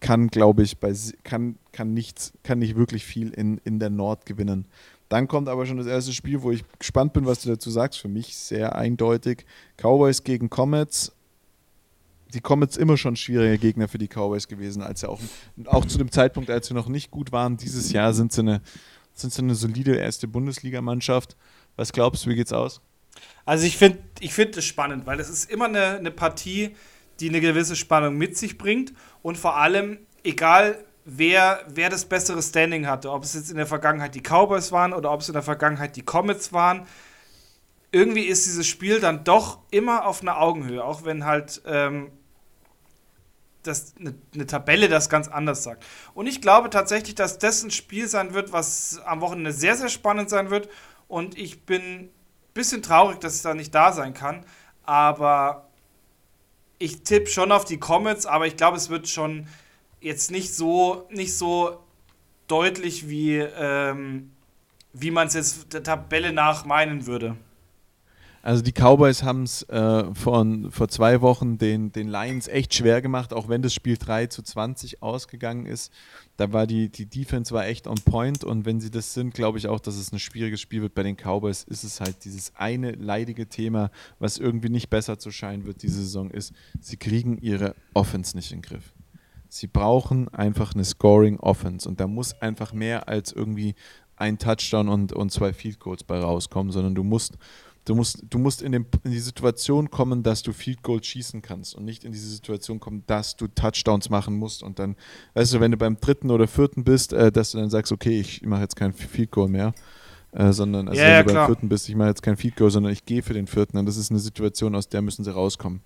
kann, 0.00 0.28
glaube 0.28 0.62
ich, 0.62 0.78
bei, 0.78 0.92
kann, 1.22 1.56
kann, 1.72 1.94
nichts, 1.94 2.32
kann 2.42 2.58
nicht 2.58 2.76
wirklich 2.76 3.04
viel 3.04 3.30
in, 3.30 3.58
in 3.64 3.78
der 3.78 3.90
Nord 3.90 4.26
gewinnen. 4.26 4.66
Dann 5.08 5.28
kommt 5.28 5.48
aber 5.48 5.66
schon 5.66 5.76
das 5.76 5.86
erste 5.86 6.12
Spiel, 6.12 6.42
wo 6.42 6.50
ich 6.50 6.64
gespannt 6.78 7.12
bin, 7.12 7.26
was 7.26 7.42
du 7.42 7.48
dazu 7.48 7.70
sagst. 7.70 8.00
Für 8.00 8.08
mich 8.08 8.36
sehr 8.36 8.76
eindeutig. 8.76 9.44
Cowboys 9.76 10.24
gegen 10.24 10.50
Comets 10.50 11.12
die 12.30 12.40
Comets 12.40 12.76
immer 12.76 12.96
schon 12.96 13.16
schwieriger 13.16 13.58
Gegner 13.58 13.88
für 13.88 13.98
die 13.98 14.08
Cowboys 14.08 14.48
gewesen, 14.48 14.82
als 14.82 15.02
ja 15.02 15.08
auch, 15.08 15.20
auch 15.66 15.84
zu 15.84 15.98
dem 15.98 16.10
Zeitpunkt, 16.10 16.50
als 16.50 16.68
sie 16.68 16.74
noch 16.74 16.88
nicht 16.88 17.10
gut 17.10 17.32
waren. 17.32 17.56
Dieses 17.56 17.92
Jahr 17.92 18.12
sind 18.12 18.32
sie 18.32 18.42
eine, 18.42 18.62
sind 19.14 19.32
sie 19.32 19.42
eine 19.42 19.54
solide 19.54 19.96
erste 19.96 20.28
Bundesligamannschaft. 20.28 21.36
Was 21.76 21.92
glaubst 21.92 22.24
du, 22.24 22.30
wie 22.30 22.36
geht's 22.36 22.52
aus? 22.52 22.80
Also 23.44 23.66
ich 23.66 23.76
finde 23.76 23.98
ich 24.20 24.32
find 24.32 24.56
es 24.56 24.64
spannend, 24.64 25.06
weil 25.06 25.20
es 25.20 25.28
ist 25.28 25.50
immer 25.50 25.66
eine, 25.66 25.96
eine 25.96 26.10
Partie, 26.10 26.76
die 27.18 27.28
eine 27.28 27.40
gewisse 27.40 27.76
Spannung 27.76 28.16
mit 28.16 28.36
sich 28.36 28.58
bringt 28.58 28.92
und 29.22 29.36
vor 29.36 29.56
allem, 29.56 29.98
egal 30.24 30.78
wer, 31.04 31.64
wer 31.68 31.90
das 31.90 32.04
bessere 32.04 32.42
Standing 32.42 32.86
hatte, 32.86 33.10
ob 33.10 33.24
es 33.24 33.34
jetzt 33.34 33.50
in 33.50 33.56
der 33.56 33.66
Vergangenheit 33.66 34.14
die 34.14 34.22
Cowboys 34.22 34.72
waren 34.72 34.92
oder 34.92 35.12
ob 35.12 35.20
es 35.20 35.28
in 35.28 35.34
der 35.34 35.42
Vergangenheit 35.42 35.96
die 35.96 36.02
Comets 36.02 36.52
waren, 36.52 36.86
irgendwie 37.92 38.24
ist 38.24 38.46
dieses 38.46 38.66
Spiel 38.66 39.00
dann 39.00 39.24
doch 39.24 39.58
immer 39.70 40.06
auf 40.06 40.22
einer 40.22 40.40
Augenhöhe, 40.40 40.84
auch 40.84 41.04
wenn 41.04 41.24
halt 41.24 41.60
ähm, 41.66 42.10
das, 43.62 43.94
eine, 43.98 44.14
eine, 44.34 44.46
Tabelle 44.46 44.88
das 44.88 45.08
ganz 45.08 45.28
anders 45.28 45.62
sagt. 45.62 45.84
Und 46.14 46.26
ich 46.26 46.40
glaube 46.40 46.70
tatsächlich, 46.70 47.14
dass 47.14 47.38
das 47.38 47.62
ein 47.62 47.70
Spiel 47.70 48.08
sein 48.08 48.34
wird, 48.34 48.52
was 48.52 49.00
am 49.04 49.20
Wochenende 49.20 49.52
sehr, 49.52 49.76
sehr 49.76 49.88
spannend 49.88 50.30
sein 50.30 50.50
wird. 50.50 50.68
Und 51.08 51.36
ich 51.36 51.66
bin 51.66 51.82
ein 51.82 52.10
bisschen 52.54 52.82
traurig, 52.82 53.18
dass 53.20 53.34
es 53.34 53.42
da 53.42 53.54
nicht 53.54 53.74
da 53.74 53.92
sein 53.92 54.14
kann. 54.14 54.44
Aber 54.84 55.68
ich 56.78 57.02
tippe 57.02 57.28
schon 57.28 57.52
auf 57.52 57.64
die 57.64 57.78
Comets, 57.78 58.26
aber 58.26 58.46
ich 58.46 58.56
glaube, 58.56 58.76
es 58.76 58.88
wird 58.88 59.08
schon 59.08 59.46
jetzt 60.00 60.30
nicht 60.30 60.54
so, 60.54 61.06
nicht 61.10 61.36
so 61.36 61.84
deutlich, 62.48 63.08
wie, 63.08 63.36
ähm, 63.36 64.32
wie 64.92 65.10
man 65.10 65.28
es 65.28 65.34
jetzt 65.34 65.72
der 65.72 65.82
Tabelle 65.82 66.32
nach 66.32 66.64
meinen 66.64 67.06
würde. 67.06 67.36
Also 68.42 68.62
die 68.62 68.72
Cowboys 68.72 69.22
haben 69.22 69.42
es 69.42 69.62
äh, 69.64 70.14
vor, 70.14 70.88
zwei 70.88 71.20
Wochen 71.20 71.58
den, 71.58 71.92
den 71.92 72.08
Lions 72.08 72.48
echt 72.48 72.74
schwer 72.74 73.02
gemacht, 73.02 73.34
auch 73.34 73.48
wenn 73.48 73.60
das 73.60 73.74
Spiel 73.74 73.98
3 73.98 74.28
zu 74.28 74.42
20 74.42 75.02
ausgegangen 75.02 75.66
ist. 75.66 75.92
Da 76.38 76.50
war 76.52 76.66
die, 76.66 76.88
die 76.88 77.04
Defense 77.04 77.52
war 77.52 77.66
echt 77.66 77.86
on 77.86 77.96
point 77.96 78.42
und 78.42 78.64
wenn 78.64 78.80
sie 78.80 78.90
das 78.90 79.12
sind, 79.12 79.34
glaube 79.34 79.58
ich 79.58 79.68
auch, 79.68 79.78
dass 79.78 79.96
es 79.96 80.10
ein 80.10 80.18
schwieriges 80.18 80.60
Spiel 80.60 80.80
wird. 80.80 80.94
Bei 80.94 81.02
den 81.02 81.16
Cowboys 81.16 81.64
ist 81.64 81.84
es 81.84 82.00
halt 82.00 82.24
dieses 82.24 82.52
eine 82.56 82.92
leidige 82.92 83.46
Thema, 83.46 83.90
was 84.18 84.38
irgendwie 84.38 84.70
nicht 84.70 84.88
besser 84.88 85.18
zu 85.18 85.30
scheinen 85.30 85.66
wird 85.66 85.82
diese 85.82 86.00
Saison, 86.00 86.30
ist, 86.30 86.54
sie 86.80 86.96
kriegen 86.96 87.36
ihre 87.38 87.74
Offense 87.92 88.34
nicht 88.36 88.52
in 88.52 88.58
den 88.58 88.62
Griff. 88.62 88.94
Sie 89.50 89.66
brauchen 89.66 90.28
einfach 90.28 90.74
eine 90.74 90.84
Scoring 90.84 91.38
Offense 91.40 91.86
und 91.86 92.00
da 92.00 92.06
muss 92.06 92.40
einfach 92.40 92.72
mehr 92.72 93.08
als 93.08 93.32
irgendwie 93.32 93.74
ein 94.16 94.38
Touchdown 94.38 94.88
und, 94.88 95.12
und 95.12 95.32
zwei 95.32 95.52
Field 95.52 95.80
Goals 95.80 96.04
bei 96.04 96.18
rauskommen, 96.18 96.72
sondern 96.72 96.94
du 96.94 97.02
musst 97.02 97.36
Du 97.84 97.94
musst, 97.94 98.22
du 98.28 98.38
musst 98.38 98.62
in, 98.62 98.72
den, 98.72 98.86
in 99.04 99.10
die 99.10 99.20
Situation 99.20 99.90
kommen, 99.90 100.22
dass 100.22 100.42
du 100.42 100.52
Field 100.52 100.82
Goal 100.82 101.02
schießen 101.02 101.40
kannst 101.40 101.74
und 101.74 101.84
nicht 101.84 102.04
in 102.04 102.12
diese 102.12 102.28
Situation 102.28 102.78
kommen, 102.78 103.04
dass 103.06 103.36
du 103.36 103.46
Touchdowns 103.48 104.10
machen 104.10 104.36
musst 104.36 104.62
und 104.62 104.78
dann, 104.78 104.96
weißt 105.34 105.54
du, 105.54 105.60
wenn 105.60 105.70
du 105.70 105.76
beim 105.76 105.98
dritten 105.98 106.30
oder 106.30 106.46
vierten 106.46 106.84
bist, 106.84 107.12
äh, 107.12 107.32
dass 107.32 107.52
du 107.52 107.58
dann 107.58 107.70
sagst, 107.70 107.90
okay, 107.90 108.20
ich 108.20 108.42
mache 108.42 108.60
jetzt 108.62 108.76
kein 108.76 108.92
Field 108.92 109.30
Goal 109.30 109.48
mehr, 109.48 109.72
äh, 110.32 110.52
sondern 110.52 110.88
also 110.88 111.00
Ja, 111.00 111.06
wenn 111.06 111.12
ja, 111.14 111.22
du 111.22 111.32
beim 111.32 111.46
vierten 111.46 111.68
bist, 111.70 111.88
ich 111.88 111.96
mache 111.96 112.08
jetzt 112.08 112.22
kein 112.22 112.36
Field 112.36 112.56
Goal, 112.56 112.70
sondern 112.70 112.92
ich 112.92 113.06
gehe 113.06 113.22
für 113.22 113.34
den 113.34 113.46
vierten 113.46 113.78
und 113.78 113.86
das 113.86 113.96
ist 113.96 114.10
eine 114.10 114.20
Situation, 114.20 114.74
aus 114.74 114.88
der 114.88 115.00
müssen 115.00 115.24
sie 115.24 115.32
rauskommen. 115.32 115.80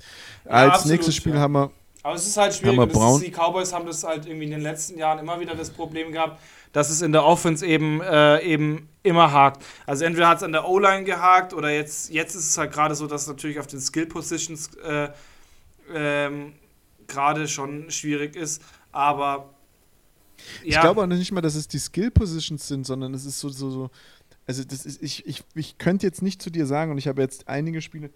Als 0.45 0.75
absolut, 0.75 0.93
nächstes 0.93 1.15
Spiel 1.15 1.35
ja. 1.35 1.41
haben 1.41 1.53
wir 1.53 1.71
Aber 2.05 2.17
es 2.17 2.27
ist 2.27 2.37
halt 2.37 2.55
schwierig. 2.55 2.77
Hammer 2.77 2.87
Brown. 2.87 3.17
ist, 3.17 3.27
die 3.27 3.31
Cowboys 3.31 3.73
haben 3.73 3.87
das 3.87 4.05
halt 4.05 4.27
irgendwie 4.27 4.45
in 4.45 4.51
den 4.51 4.61
letzten 4.61 4.99
Jahren 4.99 5.19
immer 5.19 5.41
wieder 5.41 5.55
das 5.55 5.71
Problem 5.71 6.13
gehabt, 6.13 6.39
dass 6.73 6.91
es 6.91 7.01
in 7.01 7.13
der 7.13 7.25
Offense 7.25 7.67
eben, 7.67 8.03
äh, 8.03 8.43
eben 8.43 8.91
immer 9.03 9.33
hakt. 9.33 9.65
Also 9.87 10.05
entweder 10.05 10.29
hat 10.29 10.37
es 10.37 10.43
an 10.43 10.53
der 10.53 10.69
O-Line 10.69 11.05
gehakt 11.05 11.55
oder 11.55 11.71
jetzt, 11.71 12.11
jetzt 12.11 12.35
ist 12.35 12.51
es 12.51 12.59
halt 12.59 12.73
gerade 12.73 12.95
so, 12.95 13.07
dass 13.07 13.27
natürlich 13.27 13.59
auf 13.59 13.69
den 13.69 13.81
Skill-Positions 13.81 14.75
äh, 14.85 15.09
ähm, 15.95 16.53
gerade 17.07 17.49
schon 17.49 17.91
schwierig 17.91 18.37
ist. 18.37 18.61
Aber 18.93 19.55
Ich 20.63 20.79
glaube 20.79 21.01
auch 21.01 21.07
nicht 21.07 21.33
mal, 21.33 21.41
dass 21.41 21.55
es 21.55 21.69
die 21.69 21.79
Skill 21.79 22.11
Positions 22.11 22.69
sind, 22.69 22.85
sondern 22.85 23.15
es 23.15 23.25
ist 23.25 23.41
so, 23.41 23.49
so, 23.49 23.71
so 23.71 23.91
also 24.47 24.63
das 24.63 24.85
ist, 24.85 25.03
ich, 25.03 25.27
ich, 25.27 25.43
ich 25.55 25.79
könnte 25.79 26.07
jetzt 26.07 26.21
nicht 26.21 26.43
zu 26.43 26.51
dir 26.51 26.67
sagen, 26.67 26.91
und 26.91 26.99
ich 26.99 27.09
habe 27.09 27.23
jetzt 27.23 27.49
einige 27.49 27.81
Spiele 27.81 28.11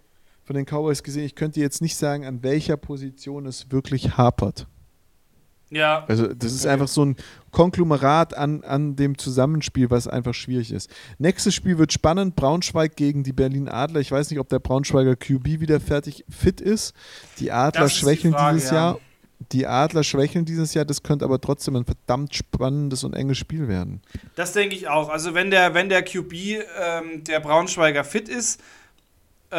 von 0.49 0.57
den 0.57 0.64
Cowboys 0.64 1.03
gesehen, 1.03 1.24
ich 1.24 1.34
könnte 1.34 1.61
jetzt 1.61 1.82
nicht 1.82 1.94
sagen, 1.94 2.24
an 2.24 2.42
welcher 2.42 2.78
Position 2.78 3.44
es 3.44 3.70
wirklich 3.70 4.16
hapert. 4.16 4.66
ja, 5.70 6.07
Also 6.09 6.26
das 6.32 6.53
ist 6.53 6.64
Okay. 6.64 6.72
einfach 6.72 6.88
so 6.88 7.05
ein 7.05 7.16
Konglomerat 7.51 8.34
an, 8.34 8.64
an 8.64 8.96
dem 8.96 9.18
Zusammenspiel, 9.18 9.90
was 9.90 10.09
einfach 10.09 10.32
schwierig 10.32 10.72
ist. 10.72 10.88
Nächstes 11.18 11.55
Spiel 11.55 11.76
wird 11.76 11.92
spannend, 11.92 12.34
Braunschweig 12.34 12.96
gegen 12.96 13.22
die 13.24 13.34
Berlin 13.34 13.68
Adler. 13.68 14.01
Ich 14.01 14.11
weiß 14.11 14.30
nicht, 14.30 14.40
ob 14.40 14.49
der 14.49 14.61
Braunschweiger 14.61 15.16
QB 15.16 15.61
wieder 15.61 15.80
fertig 15.80 16.24
fit 16.30 16.62
ist. 16.62 16.94
Die 17.38 17.53
Adler 17.53 17.84
ist 17.84 17.96
die 17.96 18.01
schwächeln 18.01 18.32
Frage, 18.32 18.57
dieses 18.57 18.70
ja. 18.70 18.76
Jahr. 18.76 18.99
Die 19.53 19.66
Adler 19.66 20.03
schwächeln 20.03 20.46
dieses 20.46 20.72
Jahr, 20.72 20.86
das 20.86 21.03
könnte 21.03 21.26
aber 21.26 21.38
trotzdem 21.40 21.76
ein 21.76 21.84
verdammt 21.84 22.34
spannendes 22.34 23.05
und 23.05 23.12
enges 23.12 23.36
Spiel 23.36 23.68
werden. 23.68 24.01
Das 24.36 24.55
denke 24.55 24.74
ich 24.74 24.88
auch. 24.88 25.11
Also 25.11 25.34
wenn 25.34 25.51
der, 25.51 25.74
wenn 25.74 25.90
der 25.90 26.03
QB 26.03 26.32
ähm, 26.32 27.24
der 27.24 27.40
Braunschweiger 27.40 28.03
fit 28.05 28.30
ist, 28.30 28.61
äh, 29.51 29.57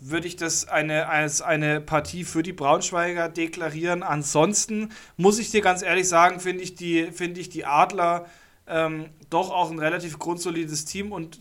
würde 0.00 0.26
ich 0.26 0.36
das 0.36 0.68
eine, 0.68 1.08
als 1.08 1.42
eine 1.42 1.80
Partie 1.80 2.24
für 2.24 2.42
die 2.42 2.52
Braunschweiger 2.52 3.28
deklarieren. 3.28 4.02
Ansonsten 4.02 4.90
muss 5.16 5.38
ich 5.38 5.50
dir 5.50 5.60
ganz 5.60 5.82
ehrlich 5.82 6.08
sagen, 6.08 6.40
finde 6.40 6.62
ich, 6.62 6.74
die, 6.74 7.12
finde 7.12 7.40
ich 7.40 7.48
die 7.48 7.66
Adler 7.66 8.26
ähm, 8.66 9.10
doch 9.30 9.50
auch 9.50 9.70
ein 9.70 9.78
relativ 9.78 10.18
grundsolides 10.18 10.84
Team 10.86 11.12
und 11.12 11.40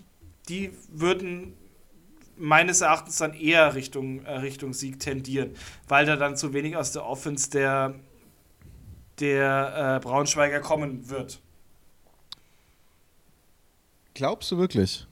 die 0.49 0.71
würden 0.89 1.53
meines 2.37 2.81
Erachtens 2.81 3.17
dann 3.17 3.33
eher 3.33 3.73
Richtung, 3.75 4.23
äh, 4.25 4.37
Richtung 4.37 4.73
Sieg 4.73 4.99
tendieren, 4.99 5.55
weil 5.87 6.05
da 6.05 6.15
dann 6.15 6.35
zu 6.35 6.53
wenig 6.53 6.75
aus 6.77 6.91
der 6.91 7.05
Offense 7.05 7.49
der, 7.49 7.95
der 9.19 9.97
äh, 9.97 10.05
Braunschweiger 10.05 10.59
kommen 10.59 11.09
wird. 11.09 11.39
Glaubst 14.13 14.51
du 14.51 14.57
wirklich? 14.57 15.07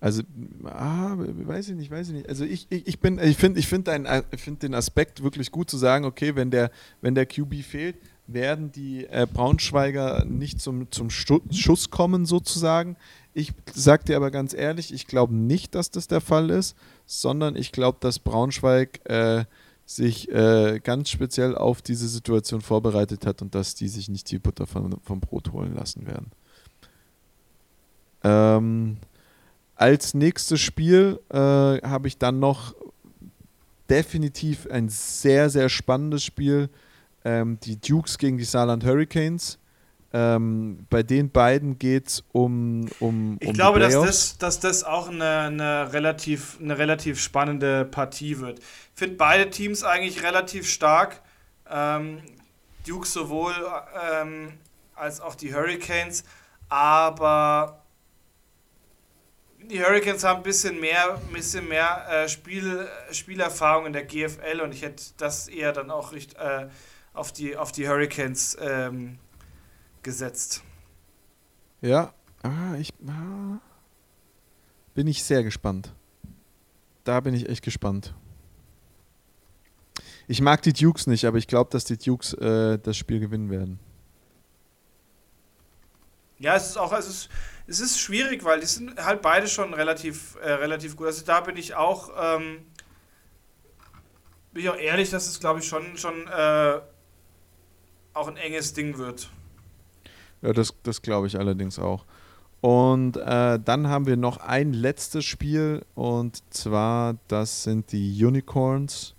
Also, 0.00 0.22
ah, 0.64 1.14
weiß 1.16 1.68
ich 1.68 1.76
nicht, 1.76 1.90
weiß 1.90 2.08
ich 2.08 2.14
nicht. 2.14 2.28
Also 2.28 2.44
ich, 2.44 2.66
ich, 2.70 2.86
ich 2.88 3.00
bin, 3.00 3.18
ich 3.18 3.36
finde, 3.36 3.60
ich 3.60 3.66
finde 3.66 4.24
finde 4.36 4.60
den 4.60 4.74
Aspekt 4.74 5.22
wirklich 5.22 5.50
gut 5.50 5.68
zu 5.68 5.76
sagen, 5.76 6.06
okay, 6.06 6.34
wenn 6.36 6.50
der, 6.50 6.70
wenn 7.02 7.14
der 7.14 7.26
QB 7.26 7.62
fehlt, 7.62 7.96
werden 8.26 8.72
die 8.72 9.04
äh, 9.06 9.26
Braunschweiger 9.30 10.24
nicht 10.24 10.60
zum, 10.60 10.90
zum 10.90 11.10
Schuss 11.10 11.90
kommen, 11.90 12.24
sozusagen. 12.24 12.96
Ich 13.34 13.52
sag 13.74 14.06
dir 14.06 14.16
aber 14.16 14.30
ganz 14.30 14.54
ehrlich, 14.54 14.94
ich 14.94 15.06
glaube 15.06 15.34
nicht, 15.34 15.74
dass 15.74 15.90
das 15.90 16.08
der 16.08 16.22
Fall 16.22 16.48
ist, 16.48 16.76
sondern 17.04 17.54
ich 17.54 17.70
glaube, 17.70 17.98
dass 18.00 18.18
Braunschweig 18.18 19.00
äh, 19.04 19.44
sich 19.84 20.30
äh, 20.30 20.80
ganz 20.82 21.10
speziell 21.10 21.56
auf 21.56 21.82
diese 21.82 22.08
Situation 22.08 22.60
vorbereitet 22.60 23.26
hat 23.26 23.42
und 23.42 23.54
dass 23.54 23.74
die 23.74 23.88
sich 23.88 24.08
nicht 24.08 24.30
die 24.30 24.38
Butter 24.38 24.66
von, 24.66 24.96
vom 25.02 25.20
Brot 25.20 25.52
holen 25.52 25.74
lassen 25.74 26.06
werden. 26.06 26.30
Ähm, 28.22 28.96
als 29.80 30.12
nächstes 30.12 30.60
Spiel 30.60 31.20
äh, 31.30 31.36
habe 31.36 32.06
ich 32.06 32.18
dann 32.18 32.38
noch 32.38 32.74
definitiv 33.88 34.68
ein 34.70 34.90
sehr, 34.90 35.48
sehr 35.48 35.70
spannendes 35.70 36.22
Spiel. 36.22 36.68
Ähm, 37.24 37.58
die 37.60 37.80
Dukes 37.80 38.18
gegen 38.18 38.36
die 38.36 38.44
Saarland 38.44 38.84
Hurricanes. 38.84 39.58
Ähm, 40.12 40.86
bei 40.90 41.02
den 41.02 41.30
beiden 41.30 41.78
geht 41.78 42.08
es 42.08 42.24
um, 42.32 42.90
um, 43.00 43.38
Ich 43.40 43.48
um 43.48 43.54
glaube, 43.54 43.78
die 43.78 43.86
dass 43.86 44.04
das, 44.04 44.38
dass 44.38 44.60
das 44.60 44.84
auch 44.84 45.08
eine, 45.08 45.38
eine, 45.38 45.92
relativ, 45.94 46.58
eine 46.60 46.76
relativ 46.76 47.18
spannende 47.18 47.86
Partie 47.86 48.38
wird. 48.38 48.58
Ich 48.58 48.66
finde 48.96 49.16
beide 49.16 49.48
Teams 49.48 49.82
eigentlich 49.82 50.22
relativ 50.22 50.68
stark. 50.68 51.22
Ähm, 51.70 52.18
Duke 52.86 53.06
sowohl 53.06 53.54
ähm, 54.20 54.52
als 54.94 55.22
auch 55.22 55.34
die 55.34 55.54
Hurricanes. 55.54 56.24
Aber 56.68 57.79
die 59.68 59.82
Hurricanes 59.82 60.24
haben 60.24 60.38
ein 60.38 60.42
bisschen 60.42 60.80
mehr, 60.80 61.20
bisschen 61.32 61.68
mehr 61.68 62.06
äh, 62.08 62.28
Spiel, 62.28 62.88
Spielerfahrung 63.12 63.86
in 63.86 63.92
der 63.92 64.04
GFL 64.04 64.60
und 64.62 64.72
ich 64.72 64.82
hätte 64.82 65.04
das 65.16 65.48
eher 65.48 65.72
dann 65.72 65.90
auch 65.90 66.12
richt, 66.12 66.34
äh, 66.34 66.68
auf, 67.12 67.32
die, 67.32 67.56
auf 67.56 67.72
die 67.72 67.88
Hurricanes 67.88 68.56
ähm, 68.60 69.18
gesetzt. 70.02 70.62
Ja, 71.80 72.12
ah, 72.42 72.74
ich 72.78 72.92
ah, 73.06 73.58
bin 74.94 75.06
ich 75.06 75.24
sehr 75.24 75.42
gespannt. 75.42 75.94
Da 77.04 77.20
bin 77.20 77.34
ich 77.34 77.48
echt 77.48 77.64
gespannt. 77.64 78.14
Ich 80.28 80.40
mag 80.40 80.62
die 80.62 80.72
Dukes 80.72 81.06
nicht, 81.06 81.24
aber 81.24 81.38
ich 81.38 81.48
glaube, 81.48 81.70
dass 81.70 81.84
die 81.84 81.98
Dukes 81.98 82.34
äh, 82.34 82.78
das 82.78 82.96
Spiel 82.96 83.18
gewinnen 83.18 83.50
werden. 83.50 83.80
Ja, 86.40 86.56
es 86.56 86.70
ist 86.70 86.78
auch, 86.78 86.92
es 86.92 87.06
ist, 87.06 87.28
es 87.66 87.80
ist 87.80 88.00
schwierig, 88.00 88.44
weil 88.44 88.60
die 88.60 88.66
sind 88.66 88.98
halt 89.04 89.20
beide 89.20 89.46
schon 89.46 89.74
relativ, 89.74 90.36
äh, 90.42 90.52
relativ 90.52 90.96
gut. 90.96 91.06
Also 91.06 91.24
da 91.24 91.40
bin 91.40 91.56
ich 91.56 91.74
auch, 91.74 92.10
ähm, 92.18 92.64
bin 94.52 94.64
ich 94.64 94.70
auch 94.70 94.76
ehrlich, 94.76 95.10
dass 95.10 95.28
es, 95.28 95.38
glaube 95.38 95.60
ich, 95.60 95.68
schon, 95.68 95.98
schon 95.98 96.26
äh, 96.26 96.80
auch 98.14 98.26
ein 98.26 98.38
enges 98.38 98.72
Ding 98.72 98.96
wird. 98.96 99.30
Ja, 100.40 100.54
das, 100.54 100.74
das 100.82 101.02
glaube 101.02 101.26
ich 101.26 101.38
allerdings 101.38 101.78
auch. 101.78 102.06
Und 102.62 103.18
äh, 103.18 103.58
dann 103.58 103.88
haben 103.88 104.06
wir 104.06 104.16
noch 104.16 104.38
ein 104.38 104.72
letztes 104.72 105.24
Spiel 105.24 105.84
und 105.94 106.42
zwar 106.52 107.16
das 107.28 107.64
sind 107.64 107.92
die 107.92 108.24
Unicorns 108.24 109.14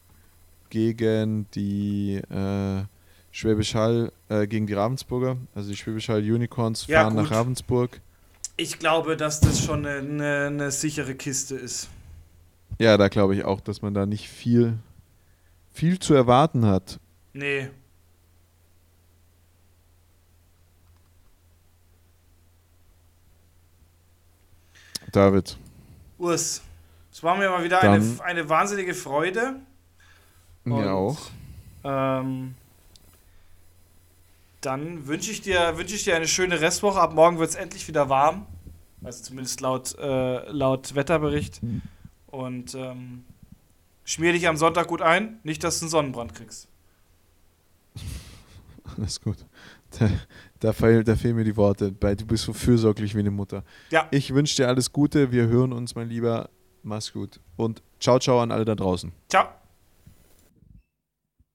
gegen 0.70 1.50
die 1.52 2.16
äh, 2.16 2.84
Schwäbisch 3.32 3.76
Hall, 3.76 4.12
äh, 4.30 4.46
gegen 4.46 4.68
die 4.68 4.74
Ravensburger. 4.74 5.38
Also 5.56 5.70
die 5.70 5.78
Schwäbisch 5.78 6.10
Hall 6.10 6.20
Unicorns 6.20 6.88
Ja, 6.88 7.02
fahren 7.02 7.16
gut. 7.16 7.24
nach 7.24 7.32
Ravensburg. 7.32 8.02
Ich 8.58 8.78
glaube, 8.78 9.16
dass 9.18 9.40
das 9.40 9.64
schon 9.64 9.86
eine, 9.86 10.48
eine, 10.48 10.72
sichere 10.72 11.16
Kiste 11.16 11.56
ist. 11.56 11.90
Ja, 12.78 12.98
da 12.98 13.08
glaube 13.08 13.36
ich 13.36 13.46
auch, 13.46 13.62
dass 13.62 13.82
man 13.82 13.94
da 13.94 14.06
nicht 14.06 14.28
viel, 14.30 14.78
viel 15.72 16.00
zu 16.00 16.14
erwarten 16.14 16.66
hat. 16.66 17.00
Nee. 17.34 17.70
David. 25.12 25.58
Urs, 26.18 26.62
es 27.12 27.24
war 27.24 27.38
mir 27.38 27.50
mal 27.50 27.64
wieder 27.64 27.82
eine, 27.82 28.04
eine 28.24 28.48
wahnsinnige 28.50 28.94
Freude. 28.94 29.56
Und, 30.64 30.74
Mir 30.74 30.94
auch. 30.94 31.18
Ähm, 31.84 32.56
dann 34.62 35.08
wünsche 35.08 35.32
ich, 35.32 35.42
dir- 35.42 35.78
wünsche 35.78 35.96
ich 35.96 36.04
dir 36.04 36.16
eine 36.16 36.28
schöne 36.28 36.62
Restwoche. 36.62 37.00
Ab 37.00 37.14
morgen 37.14 37.40
wird 37.40 37.50
es 37.50 37.56
endlich 37.56 37.88
wieder 37.88 38.10
warm. 38.10 38.46
Also 39.04 39.24
zumindest 39.24 39.62
laut, 39.62 39.98
äh, 40.00 40.50
laut 40.52 40.94
Wetterbericht. 40.96 41.60
Und 42.28 42.76
ähm, 42.76 43.24
schmier 44.04 44.34
dich 44.34 44.48
am 44.48 44.58
Sonntag 44.58 44.88
gut 44.88 45.02
ein. 45.02 45.40
Nicht, 45.44 45.64
dass 45.64 45.80
du 45.80 45.86
einen 45.86 45.90
Sonnenbrand 45.90 46.36
kriegst. 46.36 46.68
Alles 48.98 49.22
gut. 49.22 49.38
Da, 50.00 50.10
da, 50.60 50.74
fehl, 50.74 51.04
da 51.04 51.16
fehlen 51.16 51.36
mir 51.36 51.44
die 51.44 51.58
Worte. 51.58 51.92
Bei- 51.92 52.16
Du 52.16 52.26
bist 52.26 52.44
so 52.44 52.54
fürsorglich 52.54 53.16
wie 53.16 53.20
eine 53.20 53.32
Mutter. 53.32 53.64
Ja. 53.90 54.08
Ich 54.12 54.34
wünsche 54.34 54.56
dir 54.56 54.68
alles 54.68 54.92
Gute. 54.94 55.32
Wir 55.32 55.48
hören 55.48 55.74
uns, 55.74 55.96
mein 55.96 56.08
Lieber. 56.10 56.50
Mach's 56.84 57.12
gut. 57.14 57.40
Und 57.58 57.82
ciao, 58.00 58.20
ciao 58.20 58.40
an 58.42 58.52
alle 58.52 58.66
da 58.66 58.76
draußen. 58.76 59.12
Ciao. 59.30 59.50